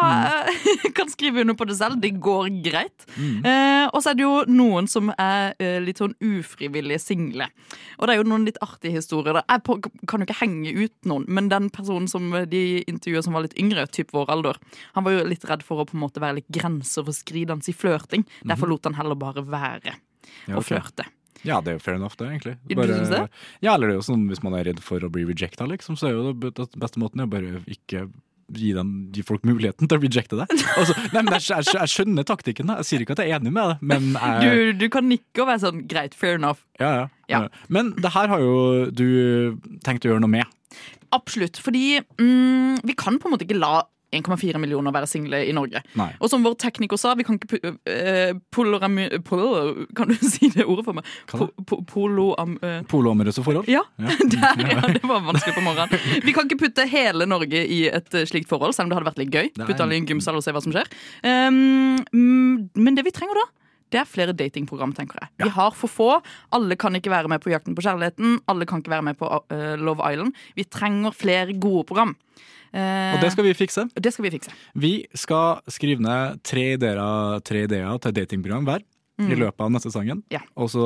jeg 0.85 0.93
kan 0.97 1.09
skrive 1.13 1.41
under 1.45 1.57
på 1.57 1.67
det 1.71 1.77
selv. 1.79 1.97
Det 2.03 2.11
går 2.21 2.51
greit. 2.65 3.07
Mm. 3.17 3.41
Eh, 3.49 3.87
og 3.91 4.03
så 4.05 4.13
er 4.13 4.19
det 4.21 4.27
jo 4.27 4.35
noen 4.53 4.89
som 4.93 5.09
er 5.17 5.55
eh, 5.59 5.79
litt 5.85 6.03
sånn 6.03 6.13
ufrivillig 6.21 7.01
single. 7.03 7.49
Og 7.99 8.07
det 8.09 8.15
er 8.15 8.21
jo 8.21 8.29
noen 8.29 8.45
litt 8.49 8.61
artige 8.65 8.99
historier. 8.99 9.41
Jeg 9.41 9.65
på, 9.67 9.79
kan 10.09 10.21
jo 10.23 10.29
ikke 10.29 10.39
henge 10.43 10.75
ut 10.77 11.09
noen, 11.09 11.25
men 11.29 11.49
den 11.53 11.71
personen 11.73 12.09
som 12.11 12.29
de 12.53 12.63
intervjuet 12.91 13.25
som 13.27 13.37
var 13.37 13.47
litt 13.49 13.57
yngre, 13.61 13.87
typ 13.93 14.13
vår 14.17 14.31
alder, 14.37 14.61
han 14.97 15.07
var 15.09 15.17
jo 15.17 15.25
litt 15.29 15.45
redd 15.49 15.65
for 15.67 15.81
å 15.83 15.89
på 15.89 15.97
en 15.97 16.05
måte 16.05 16.21
være 16.23 16.41
litt 16.43 16.51
grenseoverskridende 16.53 17.69
i 17.71 17.77
flørting. 17.77 18.27
Derfor 18.45 18.71
lot 18.71 18.85
han 18.89 18.99
heller 19.01 19.19
bare 19.21 19.45
være 19.47 19.97
Mhm. 19.97 20.07
Ja, 20.49 20.57
okay. 20.57 20.61
ok. 20.61 20.67
flørte. 20.69 21.05
Ja, 21.47 21.61
det 21.65 21.73
er 21.73 21.79
jo 21.79 21.85
fair 21.85 21.97
enough, 21.97 22.17
det, 22.21 22.27
egentlig. 22.31 22.57
Du 22.69 22.83
synes 22.85 23.09
det? 23.13 23.21
Ja, 23.65 23.75
eller 23.75 23.89
det 23.89 23.95
er 23.97 24.01
jo 24.03 24.09
sånn 24.11 24.27
hvis 24.29 24.43
man 24.45 24.57
er 24.59 24.67
redd 24.69 24.83
for 24.85 25.01
å 25.07 25.11
bli 25.13 25.23
rejecta, 25.29 25.65
liksom, 25.71 25.97
så 25.97 26.11
er 26.11 26.17
jo 26.19 26.33
det 26.37 26.53
beste 26.77 27.01
måten 27.01 27.23
å 27.25 27.29
bare 27.31 27.63
ikke 27.71 28.07
gi, 28.51 28.73
den, 28.75 28.89
gi 29.15 29.23
folk 29.23 29.45
muligheten 29.47 29.87
til 29.89 29.97
å 29.99 30.03
rejecte 30.03 30.37
deg. 30.41 30.51
Altså, 30.81 30.97
nei, 31.15 31.23
men 31.23 31.33
jeg, 31.37 31.45
jeg, 31.53 31.69
jeg 31.79 31.93
skjønner 31.95 32.27
taktikken, 32.27 32.67
da. 32.73 32.81
jeg 32.83 32.89
sier 32.91 33.05
ikke 33.05 33.15
at 33.17 33.23
jeg 33.25 33.33
er 33.33 33.39
enig 33.41 33.53
med 33.55 33.73
det, 33.73 33.77
men 33.93 34.11
jeg, 34.17 34.41
Du, 34.75 34.85
du 34.85 34.87
kan 34.93 35.07
nikke 35.09 35.45
og 35.45 35.49
være 35.53 35.63
sånn 35.65 35.85
greit, 35.91 36.17
fair 36.19 36.37
enough. 36.41 36.61
ja, 36.83 36.91
ja, 36.99 37.07
Ja. 37.31 37.41
Men 37.71 37.93
det 37.97 38.11
her 38.17 38.27
har 38.33 38.43
jo 38.43 38.57
du 38.91 39.07
tenkt 39.87 40.05
å 40.05 40.11
gjøre 40.13 40.25
noe 40.27 40.35
med. 40.35 40.57
Absolutt. 41.15 41.59
Fordi 41.63 42.01
mm, 42.19 42.83
vi 42.87 42.95
kan 42.99 43.17
på 43.23 43.29
en 43.31 43.35
måte 43.37 43.47
ikke 43.47 43.59
la 43.59 43.85
1,4 44.17 44.59
millioner 44.59 44.91
å 44.91 44.95
være 44.95 45.09
single 45.11 45.43
i 45.47 45.53
Norge. 45.57 45.83
Nei. 45.99 46.09
Og 46.19 46.31
som 46.33 46.43
vår 46.45 46.57
tekniker 46.61 46.99
sa, 47.01 47.15
vi 47.19 47.27
kan 47.27 47.39
ikke 47.39 47.75
uh, 47.75 48.39
polorami... 48.55 49.07
Pol, 49.27 49.43
kan 49.97 50.11
du 50.11 50.17
si 50.33 50.51
det 50.55 50.67
ordet 50.67 50.87
for 50.89 50.99
meg? 50.99 51.11
Po, 51.31 51.49
po, 51.67 51.81
poloam... 51.89 52.57
uh, 52.65 52.81
Poloamorøse 52.91 53.45
forhold? 53.47 53.71
Ja, 53.71 53.85
Ja. 54.01 54.11
Der, 54.31 54.61
ja, 54.63 54.81
det 54.95 55.03
var 55.05 55.23
vanskelig 55.27 55.55
på 55.57 55.63
morgenen. 55.65 56.01
Vi 56.25 56.33
kan 56.37 56.49
ikke 56.49 56.61
putte 56.65 56.85
hele 56.89 57.27
Norge 57.29 57.61
i 57.67 57.81
et 57.91 58.15
øh, 58.15 58.27
slikt 58.29 58.49
forhold, 58.51 58.75
selv 58.77 58.89
om 58.89 58.93
det 58.93 58.99
hadde 58.99 59.11
vært 59.11 59.21
litt 59.23 59.35
gøy. 59.35 59.49
Putte 59.67 59.85
alle 59.85 59.97
i 59.97 60.01
en 60.03 60.09
gymsal 60.09 60.39
og 60.39 60.45
se 60.45 60.55
hva 60.55 60.63
som 60.63 60.75
skjer. 60.75 60.89
Um, 61.25 62.05
men 62.79 62.99
det 62.99 63.05
vi 63.07 63.13
trenger 63.15 63.41
da, 63.41 63.47
det 63.91 64.01
er 64.03 64.09
flere 64.09 64.35
datingprogram, 64.37 64.93
tenker 64.97 65.19
jeg. 65.21 65.31
Vi 65.45 65.51
har 65.57 65.75
for 65.77 65.91
få. 65.91 66.09
Alle 66.55 66.77
kan 66.79 66.95
ikke 66.95 67.11
være 67.13 67.31
med 67.31 67.43
på 67.43 67.51
Jakten 67.53 67.75
på 67.75 67.85
kjærligheten. 67.85 68.41
Alle 68.51 68.69
kan 68.69 68.83
ikke 68.83 68.93
være 68.95 69.07
med 69.11 69.19
på 69.19 69.27
uh, 69.27 69.75
Love 69.81 70.07
Island. 70.07 70.37
Vi 70.59 70.67
trenger 70.71 71.17
flere 71.17 71.57
gode 71.59 71.87
program. 71.89 72.15
Uh, 72.71 73.17
Og 73.17 73.25
det 73.25 73.33
skal 73.35 73.49
vi 73.49 73.57
fikse. 73.59 73.89
det 73.99 74.13
skal 74.15 74.29
vi 74.29 74.31
fikse. 74.37 74.55
Vi 74.79 74.93
skal 75.19 75.59
skrive 75.67 76.03
ned 76.07 76.39
tre 76.47 76.73
ideer, 76.77 77.03
tre 77.43 77.67
ideer 77.67 77.99
til 77.99 78.15
datingprogram 78.15 78.69
hver. 78.69 78.87
I 79.21 79.37
løpet 79.37 79.61
av 79.61 79.69
neste 79.69 79.91
sangen. 79.93 80.23
Ja. 80.33 80.41
Og 80.57 80.71
så 80.73 80.85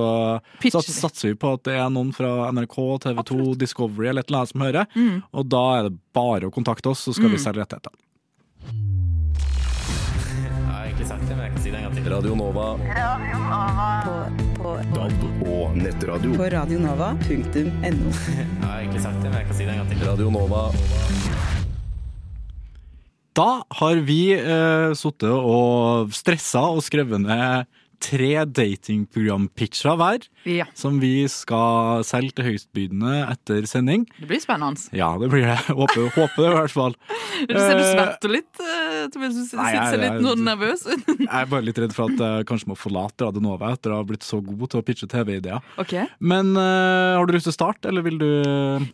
Pitcher 0.59 0.83
satser 0.83 1.31
vi 1.31 1.37
på 1.39 1.53
at 1.55 1.63
det 1.69 1.77
er 1.79 1.87
noen 1.93 2.11
fra 2.11 2.49
NRK, 2.51 2.79
TV2, 3.05 3.53
Discovery 3.61 4.09
eller 4.11 4.25
et 4.25 4.33
eller 4.33 4.41
annet 4.41 4.51
som 4.51 4.65
hører. 4.65 4.89
Mm. 4.99 5.21
Og 5.31 5.47
da 5.55 5.63
er 5.77 5.87
det 5.87 5.95
bare 6.19 6.51
å 6.51 6.55
kontakte 6.55 6.91
oss, 6.91 7.05
så 7.07 7.15
skal 7.15 7.31
vi 7.31 7.39
selge 7.39 7.63
rettigheter. 11.31 12.11
Radio 12.11 12.35
Nova. 12.35 12.77
DAB 14.95 15.47
og 15.49 15.77
nettradio. 15.77 16.35
På 16.37 16.49
radionova.no. 16.53 18.11
Radio 20.09 20.31
Nova. 20.31 20.71
Da 23.35 23.63
har 23.81 23.97
vi 24.07 24.21
eh, 24.37 24.93
sittet 24.95 25.31
og 25.31 26.13
stressa 26.15 26.61
og 26.71 26.85
skrevet 26.87 27.25
ned 27.25 27.67
tre 28.03 28.45
datingprogram-pitcher 28.47 29.97
hver, 29.99 30.27
Ja, 30.49 30.67
som 30.77 30.99
vi 31.01 31.25
skal 31.31 32.03
selge 32.05 32.35
til 32.37 32.45
høystbydende 32.51 33.13
etter 33.33 33.67
sending. 33.69 34.07
det 34.21 34.29
blir 34.29 34.41
spennende. 34.43 34.81
Ja, 34.97 35.13
det 35.19 35.31
blir 35.33 35.47
det. 35.47 35.57
Håper, 35.69 36.09
håper 36.15 36.43
det, 36.43 36.51
i 36.51 36.57
hvert 36.59 36.75
fall. 36.75 36.97
Du 37.49 37.55
ser 37.55 37.75
du 37.79 37.83
Eh, 37.85 37.93
svetter 37.95 38.31
litt. 38.33 38.61
eh, 38.61 39.09
Tobias, 39.13 39.35
du 39.35 39.45
ser 39.49 39.99
litt 40.01 40.21
noe 40.25 40.35
nervøs 40.41 40.87
ut. 40.87 41.05
Jeg 41.25 41.29
er 41.31 41.47
bare 41.51 41.65
litt 41.67 41.79
redd 41.79 41.93
for 41.97 42.11
at 42.13 42.21
jeg 42.21 42.47
kanskje 42.49 42.69
må 42.71 42.77
forlate 42.79 43.27
Radionova 43.27 43.73
etter 43.75 43.93
å 43.93 43.99
ha 44.01 44.05
blitt 44.07 44.23
så 44.25 44.39
god 44.45 44.69
til 44.71 44.81
å 44.81 44.85
pitche 44.87 45.09
TV-ideer. 45.11 45.61
Okay. 45.81 46.07
Men 46.21 46.55
uh, 46.57 47.17
har 47.19 47.27
du 47.27 47.33
lyst 47.35 47.49
til 47.49 47.55
å 47.55 47.57
starte, 47.59 47.89
eller 47.91 48.05
vil 48.07 48.19
du 48.21 48.31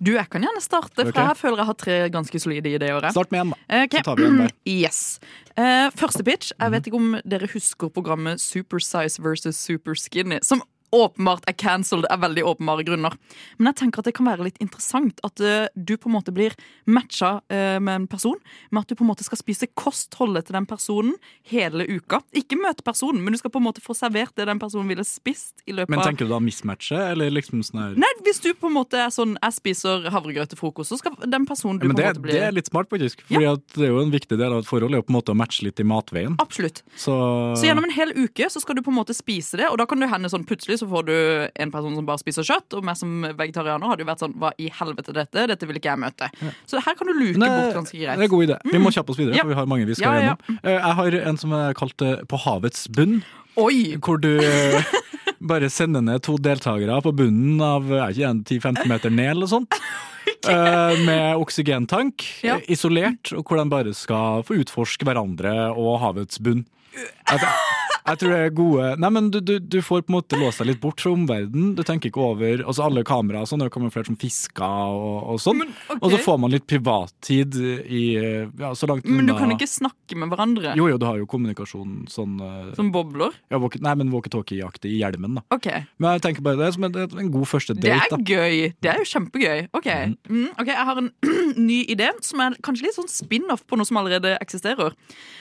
Du, 0.00 0.12
jeg 0.14 0.26
kan 0.30 0.42
gjerne 0.42 0.62
starte, 0.62 0.96
for 1.02 1.10
okay. 1.12 1.28
jeg 1.30 1.38
føler 1.40 1.62
jeg 1.62 1.70
har 1.70 1.78
tre 1.84 1.98
ganske 2.10 2.40
solide 2.42 2.72
ideer. 2.76 3.10
Start 3.14 3.30
med 3.34 3.40
en, 3.44 3.52
da. 3.54 3.84
Okay. 3.84 4.00
Så 4.02 4.08
tar 4.10 4.16
vi 4.20 4.26
en 4.30 4.40
der. 4.44 4.56
Yes. 4.80 5.18
Uh, 5.58 5.90
første 5.98 6.22
pitch. 6.24 6.52
Jeg 6.56 6.72
vet 6.72 6.86
ikke 6.88 6.96
om 7.00 7.16
dere 7.28 7.48
husker 7.52 7.90
programmet 7.92 8.40
Super 8.40 8.80
Size 9.00 9.22
versus 9.22 9.56
Super 9.56 9.94
Skinny, 9.94 10.38
som 10.42 10.62
åpenbart 10.94 11.46
er 11.50 11.56
cancelled 11.58 12.08
av 12.10 12.22
veldig 12.24 12.44
åpenbare 12.44 12.84
grunner. 12.86 13.16
Men 13.58 13.70
jeg 13.70 13.80
tenker 13.82 14.02
at 14.02 14.10
det 14.10 14.14
kan 14.18 14.28
være 14.28 14.48
litt 14.48 14.60
interessant 14.62 15.20
at 15.26 15.42
uh, 15.42 15.66
du 15.74 15.94
på 15.96 16.10
en 16.10 16.16
måte 16.16 16.34
blir 16.34 16.56
matcha 16.90 17.38
uh, 17.40 17.78
med 17.80 17.94
en 17.94 18.08
person, 18.10 18.38
med 18.70 18.82
at 18.82 18.90
du 18.90 18.98
på 18.98 19.06
en 19.06 19.10
måte 19.12 19.26
skal 19.26 19.40
spise 19.40 19.70
kostholdet 19.78 20.48
til 20.48 20.58
den 20.58 20.68
personen 20.70 21.14
hele 21.50 21.86
uka. 21.88 22.22
Ikke 22.36 22.58
møte 22.60 22.84
personen, 22.86 23.22
men 23.24 23.34
du 23.34 23.40
skal 23.40 23.52
på 23.54 23.62
en 23.62 23.68
måte 23.68 23.84
få 23.84 23.96
servert 23.96 24.34
det 24.38 24.48
den 24.50 24.60
personen 24.62 24.90
ville 24.90 25.04
spist 25.06 25.62
i 25.66 25.74
løpet 25.76 25.92
Men 25.94 26.04
tenker 26.04 26.28
du 26.28 26.34
da 26.34 26.40
mismatche, 26.42 26.98
eller 27.12 27.32
liksom 27.32 27.64
sånn 27.66 27.82
her 27.82 27.96
Nei, 28.00 28.10
hvis 28.26 28.42
du 28.42 28.50
på 28.58 28.70
en 28.70 28.76
måte 28.76 28.98
er 29.00 29.10
sånn 29.14 29.36
Jeg 29.36 29.56
spiser 29.56 30.08
havregrøt 30.12 30.52
til 30.52 30.60
frokost, 30.60 30.92
så 30.92 30.98
skal 31.00 31.16
den 31.22 31.46
personen 31.48 31.80
du 31.80 31.86
Ja, 31.86 31.92
men 31.92 31.98
på 31.98 32.04
en 32.04 32.14
måte 32.14 32.24
bli 32.24 32.36
det 32.36 32.44
er 32.46 32.54
litt 32.54 32.70
smart, 32.70 32.90
faktisk. 32.90 33.22
Fordi 33.28 33.46
ja. 33.46 33.54
det 33.76 33.86
er 33.86 33.92
jo 33.92 34.02
en 34.02 34.12
viktig 34.12 34.38
del 34.38 34.54
av 34.54 34.62
et 34.62 34.68
forhold 34.68 34.94
er 34.94 35.02
jo 35.02 35.06
på 35.06 35.14
en 35.14 35.18
måte 35.18 35.34
å 35.34 35.38
matche 35.38 35.66
litt 35.66 35.80
i 35.82 35.86
matveien. 35.86 36.36
Absolutt. 36.42 36.82
Så, 36.94 37.14
Så 37.58 37.68
gjennom 37.68 37.86
en 37.86 37.94
hel 37.94 38.14
uke 38.16 38.48
så 38.52 38.62
skal 38.62 38.78
du 38.78 38.84
på 38.86 38.92
en 38.92 38.98
måte 38.98 39.16
spise 39.16 39.60
det, 39.60 39.68
og 39.70 39.78
da 39.80 39.86
kan 39.90 40.02
det 40.02 40.10
hende 40.10 40.30
sånn 40.32 40.46
plutselig 40.48 40.79
så 40.80 40.88
får 40.90 41.06
du 41.06 41.14
en 41.64 41.70
person 41.74 41.94
som 41.98 42.06
bare 42.08 42.20
spiser 42.22 42.46
kjøtt, 42.48 42.76
og 42.78 42.84
meg 42.88 42.96
som 42.98 43.12
vegetarianer 43.38 43.92
hadde 43.92 44.04
jo 44.04 44.08
vært 44.10 44.24
sånn 44.24 44.34
Hva 44.40 44.50
i 44.58 44.70
helvete 44.80 45.14
dette? 45.16 45.46
Dette 45.52 45.68
vil 45.68 45.76
ikke 45.80 45.92
jeg 45.92 46.00
møte. 46.02 46.30
Så 46.70 46.80
her 46.82 46.96
kan 46.98 47.06
du 47.10 47.14
luke 47.14 47.38
Nei, 47.40 47.48
bort 47.54 47.76
ganske 47.82 47.96
greit. 48.00 48.16
Det 48.16 48.24
er 48.24 48.28
en 48.30 48.34
god 48.34 48.46
idé. 48.48 48.58
Vi 48.72 48.80
må 48.82 48.92
kjappe 48.94 49.12
oss 49.14 49.20
videre, 49.20 49.36
Ja. 49.38 49.44
for 49.44 49.52
vi 49.54 49.58
har 49.60 49.68
mange 49.70 49.86
vi 49.86 49.94
skal 50.00 50.12
Ja, 50.12 50.18
ja, 50.18 50.24
ja. 50.24 50.36
gjennom. 50.36 50.60
Eh, 50.64 50.78
Jeg 50.80 50.94
har 51.00 51.18
en 51.30 51.36
som 51.44 51.52
er 51.60 51.74
kalt 51.78 52.02
eh, 52.02 52.16
På 52.26 52.38
havets 52.40 52.86
bunn, 52.88 53.22
Oi! 53.60 53.96
hvor 54.00 54.20
du 54.20 54.30
eh, 54.40 54.82
bare 55.40 55.68
sender 55.70 56.00
ned 56.02 56.22
to 56.22 56.36
deltakere 56.38 57.00
på 57.02 57.12
bunnen 57.16 57.60
av 57.64 57.84
jeg 57.88 58.16
ikke, 58.20 58.60
10-15 58.60 58.88
meter 58.88 59.10
ned 59.10 59.36
eller 59.36 59.46
sånt. 59.46 59.70
Okay. 60.40 61.04
Med 61.04 61.36
oksygentank, 61.36 62.22
Ja. 62.42 62.54
isolert, 62.66 63.28
og 63.36 63.44
hvor 63.44 63.58
de 63.60 63.68
bare 63.68 63.92
skal 63.92 64.40
få 64.48 64.56
utforske 64.62 65.04
hverandre 65.04 65.52
og 65.76 65.98
havets 66.00 66.38
bunn. 66.40 66.62
Jeg, 66.96 67.40
jeg 68.06 68.20
tror 68.20 68.32
det 68.34 68.38
er 68.40 68.54
gode 68.56 68.88
Nei, 69.00 69.10
men 69.12 69.28
du, 69.32 69.38
du, 69.44 69.54
du 69.60 69.78
får 69.84 70.04
på 70.06 70.12
en 70.12 70.16
måte 70.18 70.38
låst 70.40 70.62
deg 70.62 70.70
litt 70.70 70.80
bort 70.82 71.02
fra 71.02 71.12
omverdenen. 71.14 71.74
Du 71.78 71.82
tenker 71.86 72.10
ikke 72.10 72.22
over 72.24 72.62
Altså 72.64 72.84
Alle 72.86 73.04
kameraer 73.06 73.44
og 73.44 73.50
sånn 73.50 73.64
er 73.64 73.72
kamuflert 73.72 74.08
som 74.08 74.18
fisker 74.20 74.64
og, 74.64 75.34
og 75.34 75.40
sånn. 75.42 75.62
ok. 75.66 75.98
Og 76.00 76.14
så 76.14 76.20
får 76.24 76.38
man 76.42 76.54
litt 76.54 76.66
privattid 76.70 77.56
i 77.60 78.02
ja, 78.60 78.72
så 78.76 78.88
langt 78.90 79.08
Men 79.08 79.28
du 79.28 79.34
kan 79.36 79.52
ikke 79.54 79.68
snakke 79.70 80.18
med 80.18 80.32
hverandre 80.32 80.74
Jo, 80.78 80.88
jo, 80.90 80.98
du 81.00 81.06
har 81.08 81.20
jo 81.20 81.28
kommunikasjon 81.30 82.06
sånn 82.10 82.38
eh, 82.44 82.70
som 82.78 82.90
bobler? 82.94 83.34
ja, 83.52 83.60
walk, 83.62 83.76
Nei, 83.82 83.94
men 84.00 84.10
walkietalkie-aktig 84.12 84.90
i 84.94 85.00
hjelmen, 85.00 85.38
da. 85.38 85.44
Okay. 85.54 85.84
Men 86.00 86.16
jeg 86.16 86.24
tenker 86.26 86.44
bare 86.44 86.58
det 86.60 86.68
er 86.68 86.74
som 86.76 86.86
en, 86.88 86.96
en 87.24 87.30
god 87.32 87.48
første 87.48 87.74
date. 87.76 87.86
Det 87.86 88.16
er 88.16 88.24
gøy. 88.26 88.72
Det 88.82 88.90
er 88.92 89.00
jo 89.00 89.06
kjempegøy. 89.10 89.62
OK, 89.76 89.88
mm, 90.28 90.48
ok, 90.60 90.70
Jeg 90.70 90.86
har 90.90 91.00
en 91.02 91.10
ny 91.70 91.80
idé 91.92 92.10
som 92.26 92.42
er 92.44 92.56
kanskje 92.64 92.88
litt 92.88 92.98
sånn 92.98 93.10
spin-off 93.10 93.64
på 93.68 93.78
noe 93.78 93.88
som 93.88 93.98
allerede 94.00 94.36
eksisterer. 94.42 94.94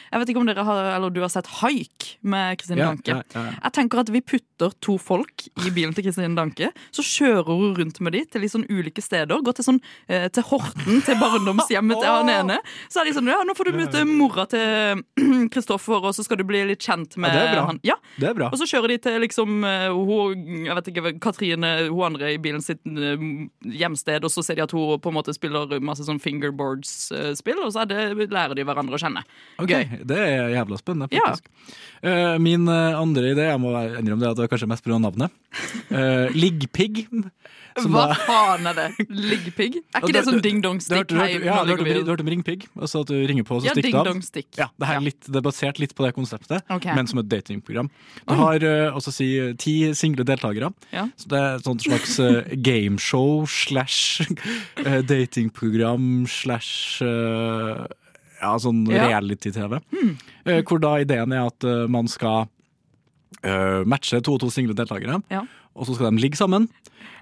Jeg 0.10 0.24
vet 0.24 0.32
ikke 0.32 0.42
om 0.42 0.48
dere 0.50 0.66
har, 0.66 0.92
eller 0.96 1.14
du 1.14 1.20
har 1.22 1.30
sett 1.34 1.50
Haik 1.60 2.14
med 2.26 2.49
Kristine 2.58 2.80
Ja, 2.80 2.88
Danke. 2.94 3.08
ja, 3.08 3.22
ja. 3.36 3.54
Jeg 3.64 3.72
tenker 3.74 4.00
at 4.00 4.10
Vi 4.10 4.22
putter 4.22 4.72
to 4.82 4.98
folk 4.98 5.46
i 5.66 5.70
bilen 5.76 5.94
til 5.94 6.04
Kristine 6.08 6.36
Danke. 6.36 6.72
Så 6.92 7.04
kjører 7.06 7.46
hun 7.54 7.76
rundt 7.78 8.00
med 8.02 8.14
de 8.14 8.24
til 8.26 8.42
litt 8.42 8.52
sånn 8.52 8.66
ulike 8.70 9.02
steder. 9.02 9.42
Går 9.44 9.54
til, 9.60 9.66
sånn, 9.66 9.80
eh, 10.08 10.28
til 10.30 10.44
Horten, 10.44 11.02
til 11.06 11.16
barndomshjemmet 11.20 12.00
til 12.02 12.10
han 12.10 12.30
ene. 12.30 12.58
Så 12.90 13.02
er 13.02 13.06
de 13.06 13.14
sånn, 13.14 13.28
ja, 13.28 13.38
Nå 13.44 13.54
får 13.56 13.66
du 13.72 13.78
møte 13.78 14.06
mora 14.08 14.46
til 14.50 15.04
Kristoffer, 15.54 16.00
og 16.04 16.14
så 16.16 16.24
skal 16.26 16.38
du 16.38 16.44
bli 16.44 16.64
litt 16.66 16.80
kjent 16.82 17.18
med 17.18 17.32
det 17.34 17.44
er 17.54 17.62
han. 17.66 17.80
Ja, 17.84 17.96
Det 18.20 18.30
er 18.30 18.34
bra. 18.34 18.50
og 18.52 18.58
så 18.60 18.66
kjører 18.70 18.88
de 18.94 18.98
til 18.98 19.20
liksom 19.22 19.64
eh, 19.64 19.90
hun, 19.94 20.66
jeg 20.66 20.76
vet 20.76 20.88
ikke, 20.94 21.20
Katrine, 21.20 21.90
hun 21.90 22.04
andre 22.14 22.34
i 22.34 22.38
bilen 22.42 22.62
sitt 22.62 22.80
eh, 22.86 23.18
hjemsted, 23.64 24.24
og 24.24 24.32
så 24.32 24.44
ser 24.44 24.56
de 24.56 24.64
at 24.64 24.72
hun 24.72 25.00
på 25.00 25.10
en 25.12 25.18
måte 25.20 25.34
spiller 25.36 25.80
masse 25.84 26.04
sånn 26.08 26.20
fingerboards-spill, 26.20 27.60
og 27.66 27.74
så 27.74 27.86
det, 27.90 28.30
lærer 28.30 28.56
de 28.58 28.64
hverandre 28.68 28.98
å 28.98 29.02
kjenne. 29.02 29.24
Ok, 29.60 29.74
Det 30.06 30.18
er 30.18 30.50
jævla 30.56 30.78
spennende, 30.80 31.08
Ja. 31.12 31.22
faktisk. 31.34 31.50
Min 32.40 32.68
eh, 32.72 32.98
andre 33.00 33.34
idé, 33.34 33.50
jeg 33.52 33.62
må 33.62 33.74
innrømme 34.00 34.24
det 34.24 34.32
at 34.32 34.40
det 34.40 34.48
er 34.48 34.54
kanskje 34.54 34.72
mest 34.72 34.86
pga. 34.86 35.00
navnet. 35.00 35.34
Uh, 35.90 36.30
Liggpigg. 36.36 37.06
Hva 37.80 38.08
da- 38.10 38.18
faen 38.26 38.68
er 38.68 38.76
det? 38.76 38.88
Liggpigg? 39.08 39.78
Er 39.94 40.02
ikke 40.02 40.16
det 40.16 40.24
sånn 40.28 40.42
ding 40.44 40.62
dong 40.64 40.80
Du 40.82 40.86
stick? 40.86 41.08
du 41.12 41.16
ja, 41.20 41.62
du 41.64 41.74
hørte, 41.76 42.24
om 42.24 42.32
ringpigg? 42.32 42.66
Altså 42.76 43.04
at 43.04 43.12
du 43.12 43.16
ringer 43.30 43.46
på, 43.48 43.60
og 43.60 43.64
så 43.64 43.70
Ja, 43.70 43.76
stikker 43.78 44.10
av. 44.10 44.22
stick. 44.26 44.50
Ja, 44.58 44.70
det, 44.76 44.90
er 44.90 45.04
litt, 45.06 45.22
det 45.28 45.40
er 45.40 45.46
basert 45.46 45.80
litt 45.80 45.96
på 45.96 46.06
det 46.06 46.14
konseptet, 46.18 46.64
okay. 46.70 46.96
men 46.96 47.08
som 47.08 47.22
et 47.22 47.30
datingprogram. 47.30 47.90
Du 48.28 48.36
har 48.40 48.66
uh, 48.66 48.98
også 48.98 49.14
si 49.14 49.30
ti 49.62 49.94
single 49.94 50.26
deltakere. 50.28 50.74
Ja. 50.92 51.08
Så 51.20 51.32
det 51.32 51.40
er 51.40 51.60
et 51.60 51.68
sånt 51.68 51.86
slags 51.86 52.18
uh, 52.20 52.42
gameshow 52.56 53.46
slash 53.48 54.26
uh, 54.86 55.00
datingprogram 55.12 56.26
slash 56.28 57.04
ja, 58.42 58.54
sånn 58.60 58.86
Ja. 58.90 59.08
reality-TV. 59.08 59.80
Eh, 60.46 60.62
hvor 60.64 60.80
da 60.80 60.96
ideen 61.04 61.34
er 61.34 61.46
at 61.48 61.64
eh, 61.64 61.88
man 61.88 62.08
skal 62.08 62.48
eh, 63.44 63.84
matche 63.86 64.22
to 64.24 64.34
og 64.34 64.40
to 64.42 64.50
single 64.50 64.74
deltakere, 64.76 65.22
Ja. 65.32 65.44
og 65.76 65.86
så 65.88 65.96
skal 65.96 66.12
de 66.12 66.22
ligge 66.22 66.38
sammen. 66.38 66.70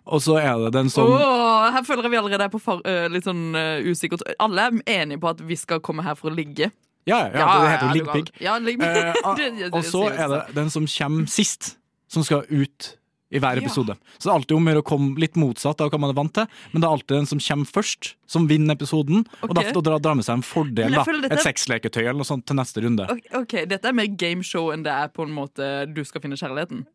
Og 0.07 0.21
så 0.23 0.37
er 0.39 0.55
det 0.63 0.73
den 0.73 0.89
som 0.89 1.03
Åh, 1.11 1.71
her 1.73 1.83
føler 1.83 2.03
jeg 2.03 2.11
vi 2.11 2.17
allerede 2.17 2.43
er 2.45 2.49
på 2.49 2.61
for, 2.63 2.79
uh, 2.87 3.07
litt 3.11 3.25
sånn 3.27 3.51
uh, 3.55 3.83
usikkert. 3.83 4.21
Alle 4.39 4.61
er 4.69 4.77
enige 5.03 5.19
på 5.19 5.27
at 5.33 5.41
vi 5.43 5.55
skal 5.59 5.81
komme 5.83 6.01
her 6.05 6.15
for 6.15 6.31
å 6.31 6.33
ligge. 6.35 6.71
Ja, 7.07 7.25
ja, 7.27 7.35
ja 7.35 7.47
det 7.59 7.71
heter 7.73 7.87
jo 7.87 7.91
du 7.91 7.99
liggpigg. 7.99 8.31
Ja, 8.39 8.55
det- 9.35 9.73
og 9.73 9.83
så 9.83 10.05
er 10.11 10.27
det 10.31 10.55
den 10.55 10.69
som 10.69 10.87
kommer 10.87 11.27
sist, 11.27 11.77
som 12.07 12.23
skal 12.23 12.45
ut 12.49 12.93
i 13.31 13.39
hver 13.39 13.55
Ja. 13.59 13.61
episode. 13.65 13.95
Så 14.17 14.23
det 14.23 14.31
er 14.31 14.37
alltid 14.39 14.57
om 14.57 14.67
å 14.67 14.83
komme 14.83 15.17
litt 15.19 15.35
motsatt 15.35 15.81
av 15.81 15.89
hva 15.91 15.99
man 15.99 16.09
er 16.09 16.13
vant 16.13 16.33
til, 16.33 16.47
men 16.71 16.81
det 16.81 16.87
er 16.87 16.93
alltid 16.95 17.07
den 17.17 17.25
som 17.25 17.39
kommer 17.39 17.65
først, 17.65 18.15
som 18.25 18.47
vinner 18.47 18.75
episoden, 18.75 19.25
og 19.43 19.49
Ok. 19.49 19.53
da 19.55 19.61
får 19.73 19.83
dra, 20.01 20.13
med 20.15 20.23
seg 20.25 20.33
en 20.35 20.41
fordel, 20.41 20.91
da. 20.93 21.03
dette- 21.03 21.31
Et 21.33 21.39
sexleketøy 21.39 22.01
eller 22.07 22.13
noe 22.13 22.23
sånt 22.25 22.45
til 22.45 22.55
neste 22.55 22.81
runde. 22.81 23.09
Ok, 23.33 23.65
Dette 23.67 23.85
er 23.85 23.93
mer 23.93 24.07
gameshow 24.07 24.71
enn 24.73 24.83
det 24.83 24.91
er 24.93 25.07
på 25.09 25.23
en 25.27 25.33
måte 25.35 25.93
du 25.93 26.03
skal 26.05 26.21
finne 26.21 26.37
kjærligheten. 26.37 26.85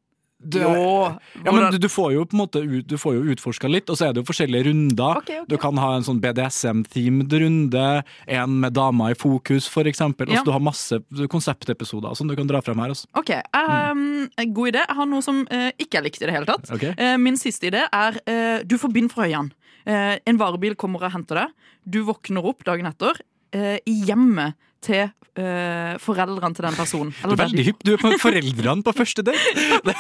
Du- 0.45 0.59
jo, 0.59 1.19
Ja, 1.45 1.53
men 1.53 1.71
du, 1.73 1.79
du 1.79 1.89
får 1.89 2.13
jo 2.15 2.25
på 2.27 2.35
en 2.35 2.41
måte 2.43 2.63
ut, 2.63 2.87
du 2.87 2.97
får 2.99 3.15
jo 3.15 3.23
utforska 3.35 3.69
litt, 3.71 3.91
og 3.91 3.97
så 3.99 4.09
er 4.09 4.13
det 4.17 4.23
jo 4.25 4.29
forskjellige 4.33 4.67
runder. 4.69 5.21
Okay, 5.23 5.41
okay. 5.41 5.47
Du 5.49 5.57
kan 5.63 5.77
ha 5.79 5.93
en 5.97 6.03
sånn 6.07 6.21
BDSM-themed 6.23 7.33
runde, 7.43 7.85
en 8.27 8.57
med 8.61 8.73
dama 8.75 9.11
i 9.13 9.15
fokus, 9.19 9.69
for 9.71 9.85
eksempel. 9.91 10.29
Ja. 10.29 10.41
Altså, 10.41 10.51
du 10.51 10.55
har 10.57 10.65
masse 10.65 10.99
konseptepisoder 11.33 12.15
som 12.19 12.29
du 12.31 12.37
kan 12.39 12.47
dra 12.51 12.61
frem 12.65 12.79
her. 12.83 12.95
Også. 12.95 13.07
Ok, 13.19 13.31
um, 13.55 14.29
God 14.53 14.73
idé. 14.73 14.83
Jeg 14.87 14.99
har 14.99 15.07
noe 15.11 15.23
som 15.25 15.43
uh, 15.51 15.71
ikke 15.79 16.01
er 16.01 16.07
likt 16.09 16.23
i 16.23 16.27
det 16.29 16.35
hele 16.37 16.49
tatt. 16.49 16.71
Okay. 16.75 16.95
Uh, 16.99 17.17
min 17.23 17.39
siste 17.41 17.71
idé 17.71 17.85
er 17.87 18.19
uh, 18.27 18.59
du 18.67 18.77
får 18.79 18.93
bind 18.93 19.13
fra 19.15 19.29
øynene. 19.29 19.53
En 19.83 20.37
varebil 20.39 20.77
kommer 20.79 21.03
og 21.03 21.11
henter 21.11 21.41
deg. 21.41 21.55
Du 21.91 22.05
våkner 22.07 22.45
opp 22.47 22.61
dagen 22.63 22.87
etter 22.87 23.19
eh, 23.53 23.79
i 23.87 23.95
hjemmet 24.09 24.57
til 24.83 25.05
eh, 25.39 25.95
foreldrene 26.03 26.57
til 26.59 26.67
den 26.67 26.75
personen. 26.77 27.13
Du 27.23 27.31
er 27.37 27.39
veldig 27.45 27.65
hypp. 27.69 27.85
Du 27.87 27.93
er 27.95 28.01
på 28.03 28.11
foreldrene 28.27 28.83
på 28.85 28.95
første 28.99 29.23
date. 29.23 29.95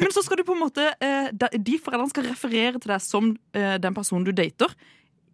Men 0.00 0.12
så 0.14 0.22
skal 0.24 0.40
du 0.40 0.44
på 0.46 0.54
en 0.56 0.62
måte 0.62 0.86
eh, 1.02 1.28
de- 1.32 1.58
De 1.58 1.78
foreldrene 1.82 2.12
skal 2.12 2.28
referere 2.30 2.78
til 2.80 2.92
deg 2.94 3.02
som 3.04 3.32
eh, 3.54 3.76
den 3.82 3.94
personen 3.96 4.24
du 4.26 4.32
dater. 4.32 4.72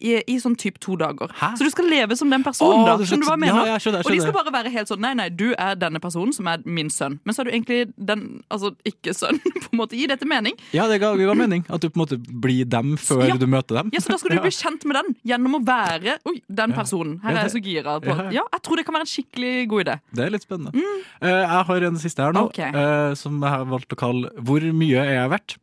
I, 0.00 0.14
i 0.30 0.36
sånn 0.40 0.54
typ 0.58 0.78
to 0.80 0.96
dager. 1.00 1.28
Hæ? 1.40 1.52
Så 1.58 1.64
du 1.66 1.70
skal 1.70 1.84
leve 1.90 2.16
som 2.16 2.30
den 2.30 2.42
personen. 2.46 2.80
oh, 2.82 2.86
da 2.86 2.92
er 2.94 2.98
Skjønner 3.08 3.24
du 3.24 3.28
hva 3.30 3.34
jeg 3.36 3.40
mener? 3.44 3.66
ja, 3.66 3.72
jeg 3.76 3.80
skjønner, 3.84 3.98
jeg 3.98 4.06
Og 4.06 4.10
de 4.14 4.20
skal 4.22 4.32
bare 4.36 4.52
være 4.54 4.70
helt 4.74 4.88
sånn 4.92 5.00
Nei, 5.02 5.14
nei, 5.18 5.28
du 5.30 5.48
er 5.58 5.74
denne 5.78 6.00
personen 6.02 6.32
som 6.36 6.46
er 6.50 6.58
min 6.64 6.90
sønn. 6.90 7.18
Men 7.24 7.34
så 7.34 7.40
er 7.42 7.46
du 7.48 7.52
egentlig 7.54 7.80
den 7.96 8.20
Altså 8.50 8.68
ikke 8.88 9.14
sønn. 9.16 9.38
På 9.64 9.68
en 9.72 9.78
måte 9.82 9.96
Gi 9.98 10.06
dette 10.10 10.26
mening? 10.28 10.54
ja, 10.72 10.86
det 10.90 11.00
ga, 11.02 11.08
ga 11.16 11.34
mening. 11.34 11.64
At 11.68 11.80
du 11.82 11.88
på 11.90 11.96
en 11.98 12.02
måte 12.04 12.16
blir 12.18 12.64
dem 12.68 12.96
før 12.96 13.26
Ja. 13.28 13.36
du 13.36 13.46
møter 13.46 13.74
dem. 13.82 13.90
Ja, 13.92 14.00
Så 14.00 14.08
da 14.14 14.18
skal 14.18 14.30
du 14.36 14.40
bli 14.46 14.50
kjent 14.54 14.84
med 14.88 14.96
den 15.00 15.08
gjennom 15.26 15.54
å 15.58 15.62
være 15.66 16.18
Oi, 16.28 16.38
den 16.48 16.72
personen. 16.76 17.18
Her 17.22 17.30
Ja, 17.32 17.36
er 17.38 17.42
jeg 17.48 17.52
så 17.56 17.62
gira 17.64 18.00
på. 18.00 18.14
ja. 18.32 18.42
Jeg 18.54 18.62
tror 18.62 18.76
det 18.76 18.84
kan 18.86 18.94
være 18.98 19.02
en 19.06 19.12
skikkelig 19.12 19.54
god 19.68 19.80
idé. 19.86 19.94
Det 20.14 20.24
er 20.24 20.30
litt 20.34 20.42
spennende. 20.46 20.72
Eh, 21.20 21.42
jeg 21.42 21.64
har 21.70 21.80
en 21.88 21.98
siste 21.98 22.22
her 22.22 22.32
nå, 22.36 22.42
okay. 22.50 22.70
uh, 22.74 23.14
som 23.18 23.40
jeg 23.42 23.50
har 23.50 23.64
valgt 23.66 23.92
å 23.92 23.96
kalle 23.98 24.30
'Hvor 24.38 24.60
mye 24.72 24.98
er 25.02 25.14
jeg 25.22 25.30
verdt?' 25.34 25.56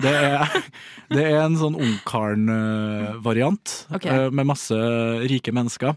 Det 0.00 0.10
er, 0.10 0.48
det 1.14 1.24
er 1.30 1.40
en 1.44 1.56
sånn 1.56 1.76
ungkaren-variant 1.78 3.79
Ok. 3.94 4.06
med 4.32 4.46
masse 4.46 4.76
rike 5.30 5.52
mennesker. 5.52 5.96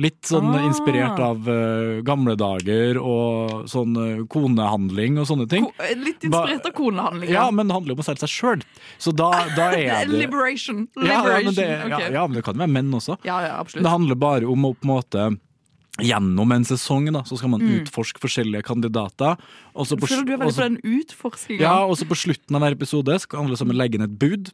Litt 0.00 0.22
sånn 0.28 0.52
Ah. 0.54 0.62
inspirert 0.68 1.18
av 1.18 1.48
uh, 1.48 2.00
gamle 2.06 2.36
dager 2.38 2.96
og 3.02 3.64
sånn 3.68 3.96
uh, 3.98 4.22
konehandling 4.30 5.18
og 5.18 5.26
sånne 5.26 5.48
ting. 5.50 5.64
Ko- 5.66 5.82
eh, 5.82 5.96
Litt 5.98 6.22
inspirert 6.28 6.64
av 6.68 6.72
konehandling? 6.76 7.28
Ja, 7.32 7.50
men 7.50 7.66
det 7.66 7.74
handler 7.74 7.94
jo 7.94 7.98
om 7.98 8.04
å 8.04 8.06
selge 8.06 8.22
seg 8.22 8.30
sjøl. 8.30 8.62
Så 9.02 9.12
da, 9.16 9.30
da 9.56 9.70
er 9.74 10.06
det 10.06 10.14
Liberation. 10.14 10.86
ja, 10.96 11.18
ja, 11.26 11.40
men 11.44 11.54
det, 11.58 11.66
ja, 11.66 11.96
ok. 11.98 12.06
ja, 12.12 12.26
men 12.26 12.38
det 12.38 12.44
kan 12.46 12.56
være 12.62 12.70
menn 12.70 12.92
også. 12.94 13.18
ja, 13.26 13.40
ja, 13.48 13.56
absolutt. 13.58 13.82
Det 13.88 13.90
handler 13.96 14.14
bare 14.20 14.46
om 14.46 14.64
å 14.70 14.74
på 14.78 14.86
en 14.86 14.94
måte 14.94 15.28
gjennom 16.00 16.52
en 16.54 16.64
sesong 16.64 17.10
da, 17.12 17.24
så 17.26 17.36
skal 17.36 17.50
man 17.52 17.60
utforske 17.66 18.20
forskjellige 18.22 18.62
kandidater. 18.64 19.36
Og 19.74 19.88
så 19.90 19.98
på, 19.98 20.06
Føler 20.08 20.24
du 20.24 20.32
er 20.36 20.38
veldig 20.44 20.54
på 20.56 20.62
den 20.68 20.78
utforskinga? 21.00 21.60
ja, 21.60 21.74
og 21.84 21.98
så 21.98 22.06
på 22.08 22.16
slutten 22.16 22.56
av 22.56 22.62
hver 22.62 22.76
episode 22.78 23.18
skal 23.20 23.42
alle 23.44 23.58
sammen 23.58 23.76
legge 23.76 23.98
inn 23.98 24.06
et 24.06 24.14
bud. 24.22 24.52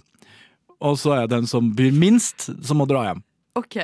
Og 0.84 0.98
så 1.00 1.14
er 1.16 1.26
det 1.26 1.36
den 1.38 1.46
som 1.50 1.70
byr 1.76 1.94
minst, 1.96 2.50
som 2.66 2.80
må 2.80 2.86
dra 2.90 3.06
hjem. 3.08 3.22
OK. 3.56 3.76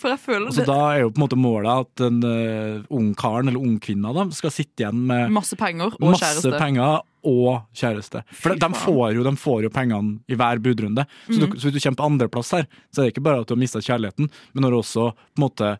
For 0.00 0.08
jeg 0.14 0.20
føler 0.22 0.46
Og 0.48 0.54
så 0.56 0.62
det 0.64 0.70
da 0.70 0.78
er 0.94 1.02
jo 1.02 1.10
på 1.12 1.20
en 1.20 1.24
måte 1.26 1.36
målet 1.36 1.82
at 1.84 2.00
den 2.00 2.22
uh, 2.24 2.86
ung 2.96 3.10
karen 3.18 3.50
eller 3.50 3.60
ung 3.60 3.74
kvinne 3.84 4.24
skal 4.32 4.54
sitte 4.54 4.80
igjen 4.86 5.02
med 5.10 5.28
masse 5.36 5.58
penger 5.60 5.92
og 5.98 6.06
masse 6.14 6.24
kjæreste. 6.24 6.52
penger 6.62 7.02
og 7.28 7.50
kjæreste. 7.76 8.22
For 8.32 8.54
de, 8.54 8.62
de, 8.62 8.70
får 8.86 9.12
jo, 9.18 9.26
de 9.26 9.34
får 9.36 9.66
jo 9.66 9.72
pengene 9.74 10.16
i 10.32 10.38
hver 10.38 10.62
budrunde. 10.64 11.04
Så, 11.28 11.36
Mm. 11.36 11.50
du, 11.52 11.58
så 11.60 11.68
hvis 11.68 11.76
du 11.76 11.80
kommer 11.84 12.00
på 12.00 12.08
andreplass 12.08 12.54
her, 12.56 12.64
så 12.88 13.02
er 13.02 13.04
det 13.10 13.12
ikke 13.16 13.26
bare 13.28 13.42
at 13.44 13.48
du 13.50 13.54
har 13.54 13.60
mista 13.60 13.82
kjærligheten, 13.84 14.30
men 14.54 14.62
når 14.64 14.70
du 14.70 14.78
også 14.80 15.10
på 15.12 15.36
en 15.42 15.44
måte. 15.44 15.74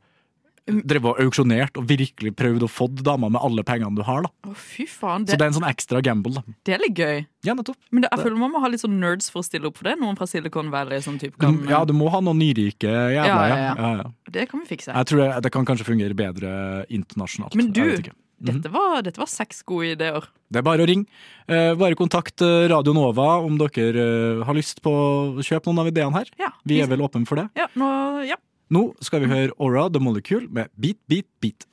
Drevet 0.68 1.08
og 1.14 1.20
auksjonert 1.24 1.78
og 1.80 1.86
virkelig 1.88 2.32
prøvd 2.38 2.66
å 2.66 2.68
få 2.70 2.86
dama 3.00 3.30
med 3.32 3.40
alle 3.42 3.64
pengene 3.66 3.96
du 3.96 4.02
har. 4.06 4.22
da. 4.26 4.30
Å, 4.50 4.54
fy 4.54 4.86
faen. 4.86 5.24
Så 5.26 5.32
Det, 5.32 5.38
det 5.40 5.46
er 5.46 5.52
en 5.52 5.56
sånn 5.58 5.68
ekstra 5.70 6.02
gamble. 6.04 6.34
da. 6.38 6.42
det 6.68 6.76
er 6.76 6.82
litt 6.84 6.98
gøy. 7.00 7.24
Ja, 7.46 7.54
nettopp. 7.54 7.78
Men 7.90 8.04
det, 8.04 8.10
jeg 8.12 8.24
føler 8.26 8.36
man 8.40 8.52
må 8.52 8.60
ha 8.64 8.68
litt 8.72 8.82
sånn 8.84 8.98
nerds 9.00 9.30
for 9.32 9.40
å 9.40 9.46
stille 9.46 9.68
opp 9.70 9.78
for 9.80 9.88
det. 9.90 9.96
Noen 10.00 10.16
fra 10.18 10.26
Silicon 10.28 10.70
Valley 10.74 11.00
som 11.04 11.18
typ 11.18 11.36
Du, 11.38 11.42
kan 11.46 11.58
ja, 11.70 11.82
du 11.88 11.94
må 11.96 12.08
ha 12.12 12.20
noen 12.20 12.38
nyrike 12.42 12.88
jævla. 12.88 13.14
Ja, 13.14 13.24
Ja, 13.26 13.42
ja, 13.48 13.58
ja, 13.58 13.74
ja. 13.74 13.92
ja. 14.04 14.32
Det 14.38 14.48
kan 14.50 14.60
vi 14.64 14.66
fikse. 14.76 14.92
Jeg 14.92 15.06
tror 15.10 15.24
det, 15.24 15.28
det 15.48 15.52
kan 15.54 15.64
kanskje 15.68 15.86
fungere 15.88 16.14
bedre 16.18 16.54
internasjonalt. 16.92 17.54
Men 17.58 17.70
du, 17.72 17.80
Jeg 17.84 17.94
vet 17.96 18.08
ikke. 18.10 18.18
Dette 18.38 18.70
var, 18.70 19.00
dette 19.02 19.18
var 19.18 19.26
seks 19.26 19.64
gode 19.66 19.96
ideer. 19.96 20.22
Det 20.46 20.60
er 20.60 20.62
bare 20.62 20.84
å 20.84 20.86
ringe. 20.86 21.08
Eh, 21.50 21.72
bare 21.74 21.96
kontakt 21.98 22.38
eh, 22.46 22.68
Radio 22.70 22.92
Nova 22.94 23.40
om 23.42 23.56
dere 23.58 23.90
eh, 23.98 24.44
har 24.46 24.54
lyst 24.54 24.78
på 24.84 24.92
å 24.94 25.42
kjøpe 25.42 25.66
noen 25.72 25.80
av 25.82 25.88
ideene 25.90 26.14
her. 26.20 26.30
Ja, 26.38 26.52
Vi 26.62 26.78
er 26.78 26.86
vel 26.86 27.02
åpne 27.02 27.26
for 27.26 27.40
det. 27.40 27.48
ja, 27.58 27.66
nå, 27.74 27.88
ja. 28.28 28.38
Nå 28.68 28.82
skal 29.00 29.22
vi 29.22 29.28
høre 29.30 29.54
Aura 29.56 29.86
The 29.88 30.00
Molecule 30.02 30.44
med 30.52 30.68
Beat, 30.76 30.98
Beat, 31.08 31.24
Beat. 31.40 31.64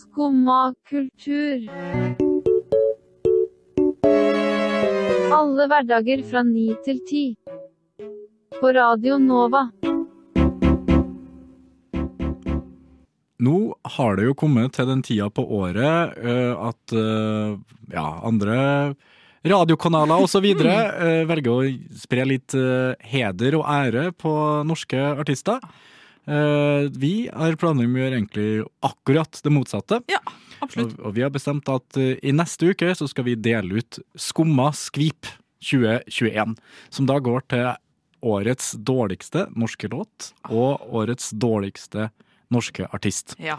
Skumma 0.00 0.72
kultur. 0.88 1.66
Alle 5.36 5.68
hverdager 5.68 6.24
fra 6.30 6.46
ni 6.48 6.70
til 6.86 7.04
ti. 7.04 7.24
På 8.56 8.72
Radio 8.72 9.20
Nova. 9.20 9.66
Nå 13.40 13.58
har 13.98 14.16
det 14.16 14.30
jo 14.30 14.38
kommet 14.46 14.72
til 14.76 14.88
den 14.88 15.04
tida 15.04 15.28
på 15.28 15.44
året 15.60 16.16
uh, 16.24 16.72
at 16.72 16.96
uh, 16.96 17.60
ja, 17.92 18.08
andre 18.24 18.56
radiokanaler 19.46 20.24
osv. 20.24 20.46
Uh, 20.60 21.22
velger 21.28 21.52
å 21.52 21.96
spre 22.02 22.26
litt 22.28 22.56
uh, 22.58 22.92
heder 23.12 23.56
og 23.60 23.66
ære 23.70 24.10
på 24.18 24.32
norske 24.68 25.00
artister. 25.14 25.62
Uh, 26.28 26.86
vi 27.00 27.30
har 27.32 27.56
planer 27.58 27.88
om 27.88 27.96
å 27.96 28.02
gjøre 28.02 28.18
egentlig 28.18 28.48
akkurat 28.86 29.40
det 29.44 29.52
motsatte. 29.54 30.00
Ja, 30.12 30.20
absolutt. 30.60 30.98
Og, 30.98 31.06
og 31.08 31.16
vi 31.16 31.24
har 31.24 31.32
bestemt 31.34 31.70
at 31.72 32.00
uh, 32.00 32.12
i 32.20 32.34
neste 32.36 32.74
uke 32.74 32.92
så 32.96 33.08
skal 33.10 33.26
vi 33.30 33.38
dele 33.40 33.80
ut 33.80 34.00
Skumma 34.20 34.70
skvip 34.76 35.30
2021. 35.64 36.58
Som 36.92 37.08
da 37.08 37.18
går 37.24 37.46
til 37.50 37.70
årets 38.20 38.74
dårligste 38.76 39.46
norske 39.56 39.88
låt 39.88 40.32
og 40.52 40.84
årets 40.92 41.30
dårligste 41.32 42.10
norske 42.52 42.86
artist. 42.92 43.34
Ja. 43.40 43.56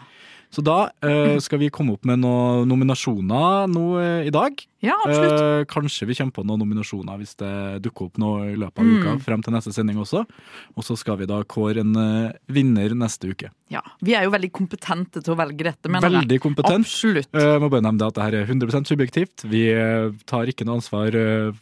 Så 0.51 0.61
da 0.63 0.89
eh, 1.01 1.37
skal 1.39 1.59
vi 1.61 1.69
komme 1.71 1.93
opp 1.95 2.03
med 2.05 2.19
noen 2.19 2.67
nominasjoner 2.67 3.69
nå 3.71 3.85
eh, 4.01 4.27
i 4.27 4.33
dag. 4.35 4.51
ja, 4.81 4.95
absolutt. 5.05 5.41
Eh, 5.41 5.63
kanskje 5.69 6.07
vi 6.09 6.15
kommer 6.17 6.33
på 6.35 6.43
noen 6.43 6.59
nominasjoner 6.59 7.17
hvis 7.21 7.35
det 7.39 7.51
dukker 7.85 8.09
opp 8.09 8.17
noe 8.19 8.49
i 8.51 8.55
løpet 8.59 8.81
av 8.81 8.85
Mm. 8.85 8.97
uka 8.99 9.13
frem 9.23 9.43
til 9.45 9.53
neste 9.53 9.71
sending 9.71 9.97
også. 10.01 10.25
Og 10.75 10.83
så 10.83 10.97
skal 10.97 11.17
vi 11.21 11.25
da 11.29 11.43
kåre 11.43 11.79
en 11.85 11.95
eh, 11.95 12.33
vinner 12.51 12.91
neste 12.97 13.29
uke. 13.31 13.51
Ja. 13.71 13.79
Vi 14.03 14.15
er 14.17 14.25
jo 14.25 14.31
veldig 14.33 14.49
kompetente 14.51 15.21
til 15.23 15.31
å 15.33 15.37
velge 15.39 15.63
dette, 15.63 15.87
jeg. 15.87 16.01
Veldig 16.03 16.39
kompetent. 16.43 16.83
Absolutt. 16.83 17.29
Jeg 17.31 17.61
må 17.63 17.69
bare 17.71 17.85
nevne 17.87 18.07
at 18.09 18.17
det 18.17 18.23
her 18.25 18.35
er 18.41 18.49
100% 18.51 18.89
subjektivt. 18.91 19.45
Vi 19.47 19.61
eh, 19.71 20.09
tar 20.27 20.49
ikke 20.51 20.65
noe 20.67 20.81
ansvar 20.81 21.15
eh, 21.15 21.53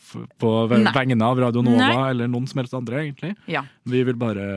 på 0.41 0.53
ve- 0.71 0.81
vegne 0.95 1.21
av 1.27 1.37
Radio 1.43 1.61
Nova 1.61 1.77
Nei. 1.93 2.09
eller 2.15 2.27
noen 2.31 2.47
som 2.49 2.63
helst 2.63 2.73
andre, 2.73 3.03
egentlig. 3.05 3.35
Ja. 3.45 3.61
Vi 3.85 4.01
vil 4.07 4.17
bare 4.17 4.47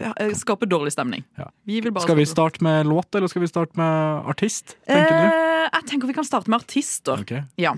Ja, 0.00 0.12
eh, 0.20 0.34
Skape 0.36 0.68
dårlig 0.68 0.92
stemning. 0.92 1.24
Ja. 1.38 1.48
Vi 1.64 1.80
Skal 1.80 2.16
vi 2.20 2.26
starte 2.28 2.60
med 2.62 2.84
låt, 2.86 3.08
eller 3.14 3.28
skal 3.28 3.40
vi 3.46 3.48
starte 3.48 3.69
med 3.78 4.26
artist, 4.30 4.74
tenker 4.88 5.14
du? 5.14 5.26
Eh, 5.28 5.68
jeg 5.70 5.86
tenker 5.90 6.10
vi 6.10 6.16
kan 6.16 6.26
starte 6.26 6.50
med 6.50 6.62
artister. 6.62 7.22
Okay. 7.22 7.44
Ja. 7.60 7.74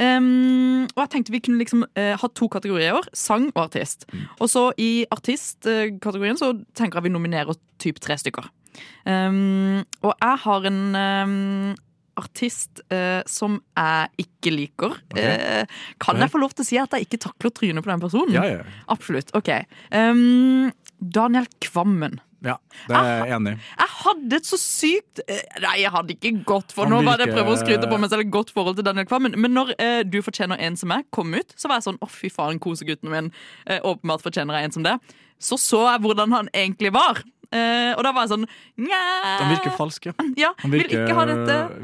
Um, 0.00 0.86
og 0.88 1.00
jeg 1.04 1.12
tenkte 1.12 1.34
vi 1.34 1.42
kunne 1.44 1.60
liksom 1.60 1.84
uh, 1.86 2.14
ha 2.18 2.30
to 2.34 2.48
kategorier, 2.52 3.06
sang 3.16 3.48
og 3.54 3.66
artist. 3.68 4.06
Mm. 4.12 4.26
Og 4.40 4.50
så 4.50 4.66
i 4.82 4.90
artistkategorien 5.14 6.40
så 6.40 6.52
tenker 6.78 6.98
jeg 6.98 7.08
vi 7.08 7.14
nominerer 7.14 7.58
typ 7.82 8.00
tre 8.02 8.18
stykker. 8.20 8.48
Um, 9.06 9.84
og 10.02 10.12
jeg 10.12 10.42
har 10.44 10.70
en 10.70 10.80
um, 10.96 11.74
artist 12.16 12.82
uh, 12.90 13.22
som 13.28 13.60
jeg 13.76 14.26
ikke 14.26 14.52
liker. 14.54 14.96
Eh, 15.20 15.64
kan 16.02 16.20
jeg 16.20 16.32
få 16.32 16.40
lov 16.40 16.54
til 16.56 16.64
å 16.64 16.68
si 16.68 16.78
at 16.80 16.96
jeg 16.96 17.06
ikke 17.06 17.20
takler 17.28 17.52
trynet 17.52 17.84
på 17.84 17.92
den 17.92 18.02
personen? 18.02 18.32
Ja, 18.34 18.46
ja. 18.48 18.62
Absolutt. 18.92 19.34
OK. 19.36 19.52
Daniel 20.96 21.48
Kvammen. 21.60 22.20
Ja, 22.44 22.56
det 22.88 22.96
er 22.98 23.06
jeg 23.24 23.34
enig 23.36 23.52
i. 23.54 23.58
Jeg 23.80 23.92
hadde 23.96 24.36
et 24.36 24.48
så 24.48 24.58
sykt 24.60 25.22
eh, 25.24 25.40
Nei, 25.64 25.76
jeg 25.80 25.92
hadde 25.94 26.12
ikke 26.14 26.32
godt 26.46 26.74
for 26.76 26.90
Nå 26.90 26.98
var 27.06 27.16
det 27.16 27.30
jeg 27.30 27.36
prøver 27.36 27.54
å 27.54 27.60
skryte 27.60 27.88
på 27.88 27.98
meg 28.00 28.12
selv 28.12 28.26
et 28.26 28.32
godt 28.34 28.52
forhold 28.54 28.76
til 28.76 28.86
Daniel 28.86 29.08
Kvammen. 29.08 29.38
Men 29.40 29.54
når 29.56 29.72
eh, 29.80 30.02
Du 30.04 30.18
fortjener 30.24 30.60
en 30.60 30.76
som 30.76 30.92
meg 30.92 31.08
kom 31.16 31.32
ut, 31.34 31.54
så 31.56 31.70
var 31.70 31.80
jeg 31.80 31.88
sånn 31.88 32.02
å 32.04 32.10
fy 32.10 32.30
faen, 32.32 32.60
kosegutten 32.62 33.12
min 33.12 33.30
eh, 33.64 33.80
åpenbart 33.80 34.24
fortjener 34.26 34.60
jeg 34.60 34.68
en 34.68 34.76
som 34.76 34.86
det. 34.86 34.98
Så 35.42 35.58
så 35.60 35.82
jeg 35.84 36.04
hvordan 36.04 36.32
han 36.32 36.52
egentlig 36.56 36.92
var. 36.96 37.20
Eh, 37.54 37.92
og 37.94 38.02
da 38.02 38.10
var 38.10 38.24
jeg 38.26 38.32
sånn 38.32 38.46
nja 38.82 39.00
Han 39.38 39.52
virker 39.52 39.74
falsk, 39.78 40.08
ja. 40.08 40.14
Ja, 40.40 40.48
Han 40.64 40.72
virker, 40.74 41.04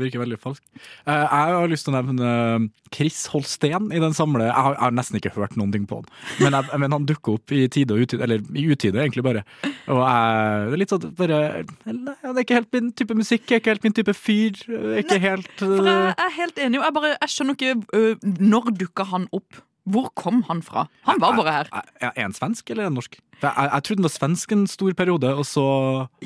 virker 0.01 0.23
veldig 0.25 0.39
falsk. 0.43 0.63
Uh, 1.07 1.23
jeg 1.23 1.55
har 1.55 1.71
lyst 1.71 1.87
til 1.87 1.95
å 1.95 2.01
nevne 2.01 2.31
eh, 2.33 2.67
Chris 2.93 3.21
Holsten 3.31 3.93
i 3.95 4.01
den 4.03 4.17
samle 4.17 4.49
Jeg 4.49 4.57
har, 4.57 4.75
jeg 4.75 4.83
har 4.83 4.97
nesten 4.97 5.21
ikke 5.21 5.35
hørt 5.37 5.55
noen 5.61 5.73
ting 5.75 5.87
på 5.89 6.01
han, 6.01 6.11
men, 6.43 6.59
jeg, 6.59 6.83
men 6.83 6.97
han 6.99 7.07
dukker 7.09 7.39
opp 7.39 7.55
i 7.55 7.65
tide 7.73 7.95
og 7.95 8.03
utide, 8.03 8.27
eller 8.27 8.43
i 8.59 8.67
utide, 8.69 8.99
egentlig 9.05 9.25
bare. 9.25 9.45
Og 9.87 10.03
jeg, 10.03 10.69
det 10.69 10.77
er 10.77 10.83
litt 10.83 10.95
sånn 10.95 11.09
bare 11.19 11.41
nei, 11.87 12.17
Det 12.21 12.35
er 12.35 12.45
ikke 12.45 12.61
helt 12.61 12.73
min 12.75 12.93
type 12.99 13.19
musikk, 13.19 13.47
jeg 13.47 13.61
er 13.61 13.63
ikke 13.63 13.77
helt 13.77 13.87
min 13.87 13.99
type 14.01 14.17
fyr. 14.19 14.63
jeg 14.67 14.95
Er 14.99 15.05
ikke 15.05 15.21
helt 15.23 15.53
For 15.63 15.83
eh, 15.87 16.07
jeg 16.11 16.17
er 16.27 16.39
helt 16.41 16.65
enig. 16.67 16.83
Jeg, 16.83 16.97
bare, 16.99 17.13
jeg 17.15 17.37
skjønner 17.37 17.59
ikke 17.59 18.33
Når 18.53 18.75
dukka 18.83 19.07
han 19.15 19.31
opp? 19.31 19.63
Hvor 19.83 20.13
kom 20.15 20.45
han 20.47 20.63
fra? 20.63 20.87
Han 21.09 21.19
var 21.21 21.35
bare 21.35 21.53
her. 21.57 21.71
Er 21.75 22.13
er 22.13 22.23
han 22.23 22.35
svensk 22.37 22.71
eller 22.71 22.87
en 22.87 22.95
norsk? 22.95 23.19
Jeg, 23.43 23.69
jeg 23.73 23.83
trodde 23.87 23.99
den 24.03 24.07
var 24.07 24.15
svensk 24.15 24.53
en 24.55 24.67
stor 24.71 24.93
periode, 24.99 25.33
og 25.35 25.47
så 25.49 25.65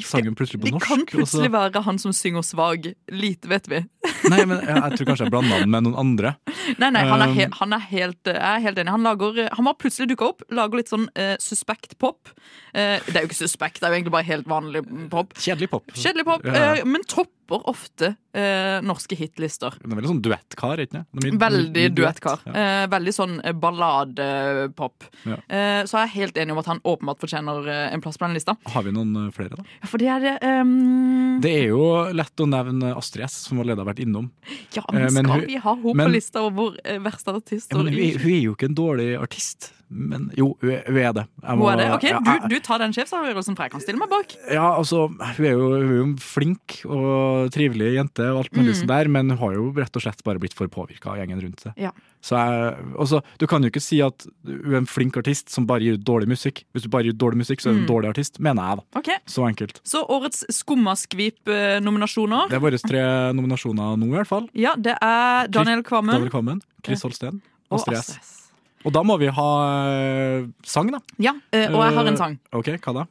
sang 0.05 0.26
hun 0.29 0.37
plutselig 0.38 0.61
på 0.62 0.70
norsk. 0.72 0.83
Det 0.85 0.88
kan 0.90 1.05
plutselig 1.11 1.52
være 1.55 1.83
han 1.87 1.98
som 2.02 2.12
synger 2.16 2.44
svag. 2.44 2.90
Lite 3.12 3.48
vet 3.50 3.70
vi. 3.72 3.81
Nei, 4.33 4.42
men 4.44 4.61
jeg, 4.61 4.74
jeg 4.76 4.98
tror 4.98 5.09
kanskje 5.11 5.26
jeg 5.26 5.33
blanda 5.35 5.61
den 5.62 5.72
med 5.72 5.87
noen 5.87 5.96
andre. 6.02 6.35
Nei, 6.81 6.90
nei, 6.94 7.05
han 7.09 7.22
er, 7.24 7.33
he 7.33 7.46
Um, 7.46 7.52
han 7.61 7.72
er 7.76 7.83
helt 7.92 8.26
Jeg 8.26 8.40
er 8.42 8.62
helt 8.64 8.79
enig. 8.81 8.90
Han, 8.90 9.05
lager, 9.07 9.37
han 9.55 9.66
var 9.68 9.76
plutselig 9.79 10.09
dukka 10.11 10.31
opp, 10.33 10.42
lager 10.50 10.81
litt 10.81 10.90
sånn 10.90 11.07
uh, 11.14 11.37
suspekt 11.42 11.94
pop. 12.02 12.33
Uh, 12.74 12.98
det 13.07 13.14
er 13.14 13.22
jo 13.22 13.29
ikke 13.31 13.38
suspekt, 13.38 13.79
det 13.81 13.87
er 13.87 13.94
jo 13.94 13.98
egentlig 14.00 14.14
bare 14.16 14.26
helt 14.26 14.50
vanlig 14.50 14.83
pop. 15.12 15.33
Kjedelig 15.38 15.70
pop. 15.72 15.94
Kjedelig 15.94 16.26
pop, 16.26 16.44
Ja. 16.46 16.74
eh, 16.81 16.83
men 16.88 17.05
topper 17.07 17.62
ofte 17.70 18.16
eh, 18.35 18.81
norske 18.83 19.14
hitlister. 19.18 19.76
Det 19.79 19.87
er 19.87 19.94
veldig 20.00 20.11
sånn 20.11 20.22
duettkar, 20.24 20.83
ikke 20.83 20.98
sant? 20.98 21.26
Veldig 21.46 21.72
duett. 21.74 21.94
duettkar. 22.00 22.42
Ja. 22.48 22.55
Eh, 22.83 22.87
veldig 22.90 23.14
sånn 23.14 23.37
balladepop. 23.62 25.05
Ja. 25.26 25.37
Eh, 25.46 25.83
så 25.87 26.00
jeg 26.02 26.09
er 26.09 26.14
helt 26.16 26.37
enig 26.42 26.52
om 26.57 26.59
at 26.59 26.66
han 26.66 26.81
åpenbart 26.83 27.06
fortjener 27.14 27.69
eh, 27.69 27.92
en 27.95 28.01
plass 28.01 28.19
på 28.19 28.27
den 28.27 28.35
lista. 28.35 28.57
Har 28.66 28.83
vi 28.83 28.90
noen 28.92 29.14
eh, 29.27 29.31
flere, 29.31 29.55
da? 29.57 29.62
Ja, 29.83 29.87
for 29.87 29.99
det 29.99 30.09
er 30.09 30.27
ehm, 30.42 31.40
Det 31.40 31.53
er 31.62 31.69
jo 31.71 32.11
lett 32.12 32.37
å 32.42 32.49
nevne 32.51 32.95
Astrid 32.97 33.25
S, 33.29 33.33
som 33.47 33.61
allerede 33.62 33.85
har 33.85 33.92
vært 33.95 34.03
innom. 34.03 34.31
Ja, 34.75 34.83
men 34.92 35.03
men 35.14 35.25
skal 35.25 35.40
hun- 35.40 35.47
vi 35.47 35.57
ha 35.57 35.75
henne 35.77 35.95
på 36.09 36.11
lista 36.12 36.42
over 36.42 36.77
verste 37.05 37.31
Ja, 37.31 37.37
artister? 37.37 37.77
men 37.77 37.92
hun, 37.95 38.19
hun 38.19 38.33
er 38.33 38.42
jo 38.42 38.55
ikke 38.57 38.66
en 38.71 38.75
dårlig 38.75 39.09
artist. 39.21 39.73
Men 39.88 40.33
jo, 40.35 40.57
hun 40.61 40.70
er, 40.72 41.12
det. 41.14 41.22
Jeg 41.42 41.57
Hun 41.61 41.68
er 41.70 41.77
det? 41.79 41.85
Ok, 41.94 42.07
du, 42.27 42.49
du 42.51 42.57
tar 42.61 42.79
den 42.83 42.92
sjefsavgjørelsen, 42.96 43.55
for 43.55 43.62
jeg 43.68 43.70
kan 43.77 43.81
stille 43.85 44.01
meg 44.01 44.11
bak. 44.11 44.33
Ja, 44.51 44.72
altså, 44.81 45.05
hun 45.14 45.46
er, 45.46 45.53
jo, 45.53 45.68
hun 45.70 45.87
er 45.87 45.96
jo 46.01 46.07
en 46.09 46.16
flink 46.18 46.81
og 46.90 47.53
trivelig 47.55 47.92
jente, 47.94 48.27
og 48.33 48.40
alt 48.44 48.53
mulig 48.59 48.75
Mm. 48.75 48.81
sånn 48.81 48.90
der, 48.90 49.09
men 49.09 49.31
hun 49.31 49.38
har 49.38 49.55
jo 49.55 49.68
rett 49.77 49.94
og 49.94 50.03
slett 50.03 50.25
bare 50.27 50.40
blitt 50.42 50.55
for 50.59 50.66
påvirka 50.66 51.12
av 51.12 51.20
gjengen 51.22 51.38
rundt 51.44 51.61
seg. 51.62 51.72
Ja. 51.79 51.92
Så 52.27 52.35
jeg, 52.35 52.75
også, 52.99 53.20
du 53.38 53.46
kan 53.46 53.62
jo 53.62 53.70
ikke 53.70 53.81
si 53.85 54.01
at 54.03 54.27
hun 54.44 54.75
er 54.75 54.79
en 54.83 54.87
flink 54.90 55.14
artist 55.16 55.51
som 55.55 55.66
bare 55.70 55.81
gir 55.87 55.94
ut 55.94 56.03
dårlig 56.05 56.27
musikk. 56.35 56.64
Hvis 56.75 56.83
du 56.83 56.88
bare 56.90 57.07
gir 57.07 57.14
ut 57.14 57.20
dårlig 57.22 57.38
musikk, 57.44 57.62
så 57.62 57.68
er 57.70 57.77
hun 57.77 57.85
en 57.85 57.87
Mm. 57.87 57.92
dårlig 57.94 58.09
artist, 58.11 58.40
mener 58.42 58.66
jeg, 58.66 58.77
da. 58.83 58.99
Okay. 58.99 59.18
Så 59.31 59.46
enkelt. 59.46 59.79
Så 59.87 60.03
årets 60.11 60.42
Skummaskvip-nominasjoner. 60.51 62.49
Det 62.51 62.57
er 62.59 62.64
våre 62.64 62.79
tre 62.83 63.03
nominasjoner 63.37 63.96
nå, 64.01 64.07
i 64.11 64.16
hvert 64.18 64.31
fall. 64.31 64.49
Ja, 64.57 64.75
det 64.77 64.96
er 65.03 65.46
Daniel 65.49 65.83
Kvammen 65.87 66.16
Daniel 66.18 66.31
Kvammen, 66.35 66.61
Chris 66.85 67.03
Holsten, 67.07 67.40
og 67.70 67.79
Astrid 67.81 67.99
S. 68.03 68.45
Og 68.87 68.94
da 68.94 69.03
må 69.03 69.16
vi 69.18 69.27
ha 69.35 69.49
eh, 69.90 70.46
sang, 70.66 70.92
da. 70.94 71.01
Ja, 71.18 71.35
eh, 71.51 71.66
og 71.72 71.81
jeg 71.83 71.96
har 71.96 72.11
en 72.12 72.20
sang. 72.20 72.37
Ok, 72.55 72.70
hva 72.85 72.94
da? 73.01 73.07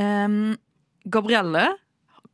Um, 0.00 0.56
Gabrielle 1.06 1.68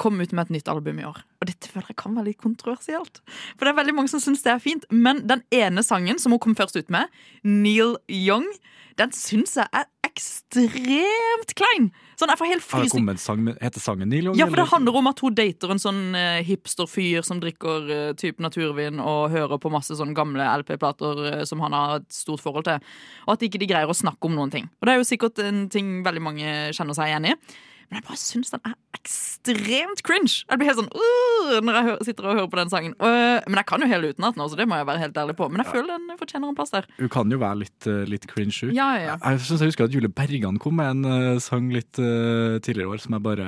kom 0.01 0.21
ut 0.21 0.33
med 0.33 0.47
et 0.47 0.57
nytt 0.59 0.71
album 0.73 1.01
i 1.01 1.07
år. 1.09 1.21
Og 1.41 1.51
dette 1.51 1.71
føler 1.73 1.93
jeg 1.93 2.01
kan 2.01 2.17
være 2.17 2.31
litt 2.31 2.43
kontroversielt. 2.43 3.21
For 3.57 3.67
det 3.67 3.73
er 3.73 3.81
veldig 3.81 3.97
mange 3.99 4.13
som 4.13 4.23
syns 4.23 4.45
det 4.45 4.55
er 4.55 4.63
fint. 4.63 4.87
Men 4.91 5.25
den 5.29 5.45
ene 5.55 5.85
sangen 5.87 6.21
som 6.23 6.35
hun 6.35 6.43
kom 6.43 6.57
først 6.59 6.79
ut 6.79 6.93
med, 6.93 7.13
Neil 7.45 7.97
Young, 8.13 8.49
den 8.97 9.13
syns 9.13 9.57
jeg 9.59 9.69
er 9.77 9.89
ekstremt 10.07 11.53
klein. 11.59 11.91
Sånn, 12.17 12.31
jeg 12.33 12.41
får 12.41 12.49
helt 12.49 12.65
frysning. 12.65 13.09
sang 13.21 13.43
med, 13.45 13.59
heter 13.61 13.83
sangen 13.83 14.09
Neil 14.09 14.31
Young? 14.31 14.39
Ja, 14.41 14.47
for 14.49 14.57
det 14.57 14.69
handler 14.71 14.97
om 14.97 15.11
at 15.11 15.21
hun 15.21 15.37
dater 15.37 15.75
en 15.75 15.83
sånn 15.83 16.17
eh, 16.17 16.41
hipsterfyr 16.49 17.27
som 17.27 17.43
drikker 17.43 17.91
uh, 17.91 18.15
type 18.17 18.41
naturvin 18.41 19.03
og 19.03 19.35
hører 19.35 19.61
på 19.61 19.73
masse 19.73 19.97
sånne 19.99 20.17
gamle 20.17 20.49
LP-plater 20.63 21.23
uh, 21.27 21.45
som 21.49 21.61
han 21.65 21.77
har 21.77 21.99
et 22.01 22.09
stort 22.17 22.41
forhold 22.45 22.69
til. 22.69 22.81
Og 23.29 23.37
at 23.37 23.45
ikke 23.45 23.61
de 23.61 23.69
greier 23.69 23.93
å 23.93 23.97
snakke 23.97 24.31
om 24.31 24.37
noen 24.39 24.55
ting. 24.55 24.71
Og 24.81 24.89
det 24.89 24.95
er 24.95 25.03
jo 25.03 25.09
sikkert 25.13 25.45
en 25.45 25.67
ting 25.73 25.99
veldig 26.07 26.25
mange 26.25 26.59
kjenner 26.77 26.97
seg 26.97 27.13
igjen 27.13 27.35
i. 27.35 27.37
Men 27.87 28.01
jeg 28.01 28.07
bare 28.09 28.19
syns 28.19 28.53
den 28.53 28.63
er 28.67 28.75
ekstremt 28.97 30.03
cringe. 30.07 30.41
Jeg 30.43 30.59
blir 30.59 30.71
helt 30.71 30.81
sånn 30.81 30.91
uh, 30.91 31.59
når 31.63 31.79
jeg 31.79 32.07
sitter 32.09 32.29
og 32.29 32.41
hører 32.41 32.51
på 32.51 32.61
den 32.61 32.73
sangen. 32.73 32.97
Uh, 32.99 33.39
men 33.47 33.61
jeg 33.61 33.69
kan 33.71 33.85
jo 33.85 33.91
hele 33.91 34.11
utenat 34.11 34.39
nå, 34.39 34.49
så 34.51 34.59
det 34.59 34.67
må 34.67 34.81
jeg 34.81 34.89
være 34.89 35.03
helt 35.05 35.21
ærlig 35.23 35.37
på. 35.39 35.49
Men 35.53 35.63
jeg 35.63 35.71
føler 35.71 35.93
den 35.95 36.19
fortjener 36.19 36.51
en 36.51 36.59
plass 36.59 36.75
der. 36.75 36.89
Hun 36.99 37.13
kan 37.13 37.31
jo 37.31 37.39
være 37.43 37.61
litt, 37.63 37.79
uh, 37.87 38.03
litt 38.11 38.27
cringe, 38.31 38.57
hun. 38.65 38.75
Ja, 38.75 38.89
ja, 38.99 39.15
Jeg, 39.15 39.37
Jeg 39.37 39.45
syns 39.47 39.63
jeg 39.63 39.75
husker 39.75 39.87
at 39.87 39.95
Jule 39.95 40.11
Bergan 40.11 40.59
kom 40.63 40.81
med 40.81 40.91
en 40.97 41.13
eh, 41.13 41.43
sang 41.43 41.69
litt 41.73 41.95
tidligere 41.97 42.87
i 42.87 42.91
år 42.97 43.01
som 43.03 43.17
jeg 43.17 43.25
bare 43.25 43.47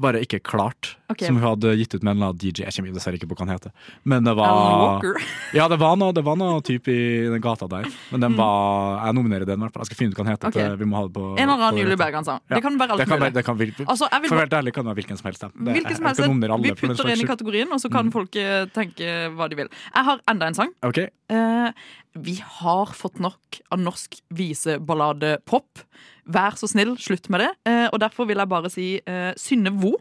bare 0.00 0.22
ikke 0.24 0.40
klart. 0.44 0.94
Ok. 1.12 1.20
Som 1.26 1.36
hun 1.36 1.44
hadde 1.44 1.74
gitt 1.76 1.94
ut 1.94 2.02
med 2.02 2.14
en 2.14 2.16
eller 2.16 2.30
annen 2.32 2.40
DJ. 2.40 2.64
Jeg 2.64 2.72
kommer 2.78 2.94
dessverre 2.96 3.18
ikke 3.18 3.28
på 3.28 3.36
hva 3.36 3.44
han 3.44 3.52
heter. 3.52 3.72
Men 4.08 4.24
det 4.24 4.32
var. 4.38 5.04
Ja, 5.58 5.68
det 5.70 5.76
var 5.78 5.98
noe, 6.00 6.14
det 6.16 6.24
var 6.26 6.38
noe 6.40 6.62
type 6.64 6.90
i 6.90 7.26
den 7.30 7.42
gata 7.44 7.68
der. 7.70 7.84
Men 8.10 8.24
den 8.24 8.36
var 8.38 9.04
Jeg 9.04 9.14
nominerer 9.18 9.46
den, 9.46 9.60
i 9.60 9.66
hvert 9.66 9.74
fall. 9.76 9.84
Jeg 9.84 9.92
skal 9.92 10.00
finne 10.00 10.14
ut 10.14 10.18
hva 10.18 10.24
den 10.24 10.32
heter. 10.32 10.50
Okay. 10.50 10.78
Vi 10.80 10.88
må 10.88 10.96
ha 10.98 11.04
det 11.06 11.14
på 11.14 11.26
En 11.34 11.44
eller 11.44 11.52
annen 11.54 11.76
på- 11.76 11.82
Julie 11.84 11.98
Bergan-sang. 12.00 12.40
Ja. 12.48 12.56
Det 12.56 12.62
kan 12.64 12.78
være 12.80 12.96
alt 12.96 13.02
det 13.02 13.08
kan 13.08 13.20
mulig. 13.20 13.34
det 13.34 13.44
kan 13.44 13.88
Altså, 13.94 14.08
vil 14.22 14.32
For 14.32 14.40
være 14.40 14.58
ærlig 14.58 14.74
kan 14.74 14.84
det 14.84 14.90
være 14.90 14.98
hvilken 15.02 15.20
som 15.20 15.28
helst. 15.28 15.40
Det- 15.44 15.74
Hvilken 15.76 15.96
som 15.96 16.06
helst. 16.06 16.20
alle 16.24 16.62
Vi 16.64 16.72
putter 16.72 17.12
inn 17.12 17.20
i 17.20 17.28
kategorien, 17.28 17.72
og 17.72 17.80
så 17.80 17.90
kan 17.92 18.10
folk 18.10 18.36
eh, 18.36 18.64
tenke 18.66 19.28
hva 19.36 19.48
de 19.48 19.56
vil. 19.56 19.68
Jeg 19.94 20.04
har 20.04 20.20
enda 20.28 20.46
en 20.46 20.54
sang. 20.54 20.72
Okay. 20.82 21.08
Uh, 21.30 21.70
vi 22.16 22.36
har 22.40 22.86
fått 22.86 23.20
nok 23.20 23.60
av 23.70 23.78
norsk 23.78 24.20
viseballade-pop. 24.30 25.84
Vær 26.26 26.56
så 26.56 26.68
snill, 26.70 26.96
slutt 26.96 27.28
med 27.28 27.40
det. 27.44 27.50
Uh, 27.68 27.88
og 27.92 28.00
derfor 28.00 28.26
vil 28.26 28.40
jeg 28.40 28.48
bare 28.48 28.70
si 28.72 28.88
uh, 29.06 29.32
Synne 29.36 29.72
Vo. 29.80 29.96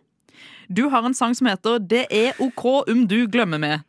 Du 0.67 0.85
har 0.93 1.05
en 1.05 1.15
sang 1.17 1.35
som 1.37 1.49
heter 1.49 1.81
Det 1.81 2.05
er 2.13 2.39
OK 2.43 2.65
om 2.89 3.07
du 3.09 3.23
glemmer 3.31 3.61
meg. 3.61 3.83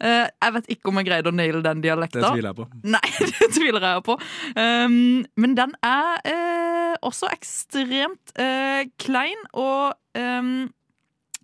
Uh, 0.00 0.24
jeg 0.24 0.54
vet 0.54 0.68
ikke 0.72 0.88
om 0.88 0.98
jeg 1.00 1.10
greide 1.10 1.28
å 1.28 1.36
naile 1.36 1.60
den 1.64 1.82
dialekta. 1.84 2.22
Det 2.22 2.32
tviler 2.32 2.48
jeg 2.48 2.58
på. 2.62 2.66
Nei, 2.94 3.06
det 3.20 3.48
tviler 3.52 3.86
jeg 3.86 4.04
på. 4.06 4.16
Um, 4.56 4.98
men 5.36 5.56
den 5.58 5.74
er 5.84 6.20
uh, 6.24 6.94
også 7.04 7.28
ekstremt 7.34 8.32
uh, 8.40 8.86
klein, 9.02 9.42
og 9.52 9.92
um, 10.16 10.70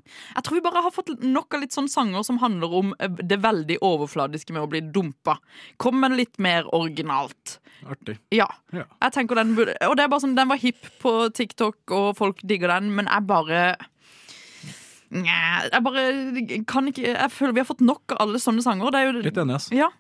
jeg 0.07 0.47
tror 0.47 0.57
vi 0.57 0.65
bare 0.65 0.83
har 0.87 0.95
fått 0.95 1.13
nok 1.21 1.57
av 1.57 1.65
litt 1.65 1.75
sånne 1.75 1.93
sanger 1.93 2.25
som 2.27 2.39
handler 2.41 2.75
om 2.81 2.93
det 3.19 3.41
veldig 3.43 3.81
overfladiske 3.85 4.55
med 4.55 4.65
å 4.65 4.71
bli 4.71 4.83
dumpa. 4.95 5.37
Kom 5.83 5.99
med 6.01 6.17
litt 6.17 6.39
mer 6.43 6.69
originalt. 6.77 7.59
Artig. 7.85 8.17
Ja. 8.35 8.47
Ja. 8.73 8.87
Jeg 9.03 9.15
tenker 9.15 9.39
den 9.39 9.53
burde 9.57 9.75
Og 9.87 9.99
det 9.99 10.07
er 10.07 10.11
bare 10.11 10.23
sånn, 10.25 10.37
den 10.39 10.49
var 10.49 10.63
hipp 10.63 10.89
på 11.03 11.13
TikTok, 11.35 11.83
og 11.93 12.09
folk 12.19 12.41
digger 12.47 12.73
den, 12.77 12.93
men 12.97 13.11
jeg 13.11 13.29
bare 13.29 13.61
jeg 15.11 15.83
bare 15.87 16.03
kan 16.67 16.89
ikke 16.91 17.05
Jeg 17.07 17.31
føler 17.31 17.55
vi 17.55 17.63
har 17.63 17.69
fått 17.69 17.85
nok 17.85 18.15
av 18.17 18.25
alle 18.27 18.41
sånne 18.43 18.65
sanger. 18.65 18.91
Det 18.91 19.01
er 19.01 19.07
jo 19.07 19.25
Litt 19.27 19.41
enig, 19.43 19.59
altså. 19.59 19.77
Ja. 19.77 19.91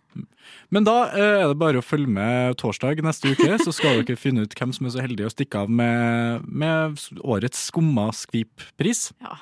Men 0.75 0.87
da 0.87 0.97
eh, 1.12 1.42
er 1.42 1.51
det 1.51 1.59
bare 1.61 1.83
å 1.83 1.85
følge 1.85 2.11
med 2.11 2.57
torsdag 2.61 3.03
neste 3.05 3.35
uke, 3.35 3.59
så 3.62 3.75
skal 3.75 4.01
dere 4.01 4.19
finne 4.19 4.47
ut 4.47 4.57
hvem 4.57 4.73
som 4.75 4.88
er 4.88 4.95
så 4.97 5.05
heldig 5.05 5.29
å 5.29 5.33
stikke 5.35 5.64
av 5.66 5.71
med, 5.71 6.47
med 6.49 6.97
årets 7.23 7.66
Skumma 7.71 8.09
skvip-pris. 8.16 9.11
ja. 9.25 9.38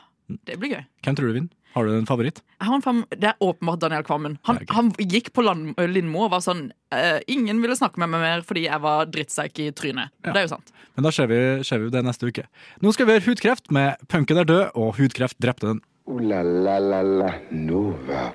Det 0.48 0.54
blir 0.56 0.70
gøy. 0.72 0.84
Hvem 1.04 1.16
tror 1.18 1.28
du 1.28 1.34
vinner? 1.36 1.63
Har 1.74 1.88
du 1.88 1.96
en 1.96 2.06
favoritt? 2.06 2.38
Jeg 2.60 2.68
har 2.68 2.76
en 2.76 2.84
fam 2.84 3.00
det 3.10 3.32
er 3.32 3.40
åpenbart 3.42 3.80
Daniel 3.82 4.04
Kvammen. 4.06 4.36
Han, 4.46 4.60
han 4.70 4.92
gikk 4.98 5.32
på 5.34 5.42
land 5.42 5.74
Lindmo 5.90 6.28
og 6.28 6.30
var 6.36 6.44
sånn 6.44 6.68
uh, 6.94 7.18
Ingen 7.26 7.58
ville 7.64 7.74
snakke 7.74 7.98
med 7.98 8.12
meg 8.12 8.22
mer 8.22 8.44
fordi 8.46 8.68
jeg 8.68 8.78
var 8.84 9.10
drittsekk 9.10 9.58
i 9.64 9.66
trynet. 9.74 10.14
Ja. 10.22 10.30
Det 10.30 10.38
er 10.38 10.46
jo 10.46 10.52
sant. 10.54 10.70
Men 10.94 11.08
da 11.08 11.10
ser 11.14 11.26
vi, 11.32 11.40
ser 11.66 11.82
vi 11.82 11.90
det 11.90 12.04
neste 12.06 12.30
uke. 12.30 12.46
Nå 12.78 12.94
skal 12.94 13.10
vi 13.10 13.16
høre 13.16 13.26
Hudkreft 13.26 13.74
med 13.74 13.98
'Punken 14.06 14.38
er 14.38 14.46
død', 14.46 14.70
og 14.78 14.94
hudkreft 15.00 15.40
drepte 15.42 15.72
den. 15.72 15.82
Uh, 16.06 16.22
la 16.22 16.44
la 16.46 16.78
la 16.78 17.02
la 17.02 17.34
Nova. 17.50 18.30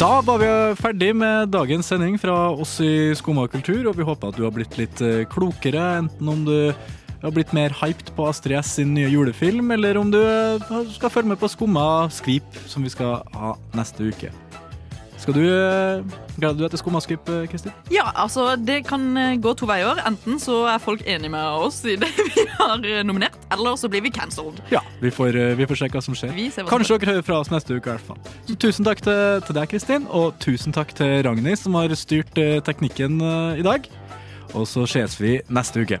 Da 0.00 0.22
var 0.24 0.38
vi 0.40 0.46
ferdig 0.80 1.10
med 1.12 1.50
dagens 1.52 1.86
sending 1.92 2.14
fra 2.18 2.48
oss 2.50 2.78
i 2.80 3.12
Skumma 3.14 3.44
kultur, 3.52 3.84
og 3.90 3.98
vi 3.98 4.06
håper 4.08 4.30
at 4.32 4.38
du 4.38 4.46
har 4.46 4.54
blitt 4.54 4.78
litt 4.80 5.02
eh, 5.04 5.26
klokere, 5.28 5.82
enten 6.00 6.30
om 6.32 6.46
du 6.46 6.72
har 7.22 7.34
blitt 7.36 7.54
mer 7.56 7.74
hyped 7.82 8.14
på 8.16 8.28
Astrid 8.30 8.58
S 8.60 8.76
sin 8.78 8.94
nye 8.96 9.10
julefilm, 9.10 9.70
eller 9.76 9.98
om 10.00 10.12
du 10.12 10.20
eh, 10.20 10.70
skal 10.94 11.12
følge 11.12 11.34
med 11.34 11.40
på 11.40 11.50
Skumma 11.52 12.08
skvip, 12.12 12.62
som 12.70 12.86
vi 12.86 12.92
skal 12.92 13.20
ha 13.36 13.56
neste 13.76 14.08
uke. 14.10 14.32
Skal 15.20 15.36
du 15.36 15.42
eh, 15.44 16.00
Gleder 16.38 16.56
du 16.56 16.62
deg 16.62 16.72
til 16.72 16.80
Skumma 16.80 17.02
eh, 17.04 17.42
Kristin? 17.50 17.74
Ja, 17.92 18.06
altså 18.14 18.54
Det 18.56 18.86
kan 18.88 19.04
gå 19.42 19.52
to 19.52 19.68
veier. 19.68 20.00
Enten 20.08 20.40
så 20.40 20.62
er 20.72 20.80
folk 20.80 21.04
enige 21.04 21.32
med 21.34 21.44
oss 21.60 21.82
i 21.84 21.98
det 22.00 22.08
vi 22.30 22.46
har 22.56 22.80
nominert, 23.04 23.36
eller 23.52 23.76
så 23.76 23.90
blir 23.92 24.00
vi 24.00 24.12
cancelled. 24.16 24.62
Ja. 24.72 24.80
Vi 25.02 25.12
får, 25.12 25.36
vi 25.60 25.68
får 25.68 25.82
se 25.82 25.90
hva 25.92 26.04
som 26.04 26.16
skjer. 26.16 26.32
Hva 26.32 26.68
Kanskje 26.72 26.96
dere 27.02 27.18
hører 27.18 27.26
fra 27.26 27.42
oss 27.44 27.52
neste 27.52 27.76
uke, 27.76 27.84
i 27.84 27.98
hvert 27.98 28.08
fall. 28.08 28.22
Så 28.48 28.56
tusen 28.56 28.88
takk 28.88 29.04
til, 29.04 29.44
til 29.44 29.60
deg, 29.60 29.68
Kristin, 29.74 30.08
og 30.08 30.40
tusen 30.40 30.72
takk 30.76 30.96
til 30.96 31.20
Ragnhild, 31.28 31.60
som 31.60 31.76
har 31.76 31.92
styrt 32.00 32.32
teknikken 32.64 33.20
i 33.60 33.66
dag. 33.66 33.92
Og 34.56 34.66
så 34.66 34.88
ses 34.88 35.20
vi 35.20 35.38
neste 35.52 35.84
uke. 35.84 36.00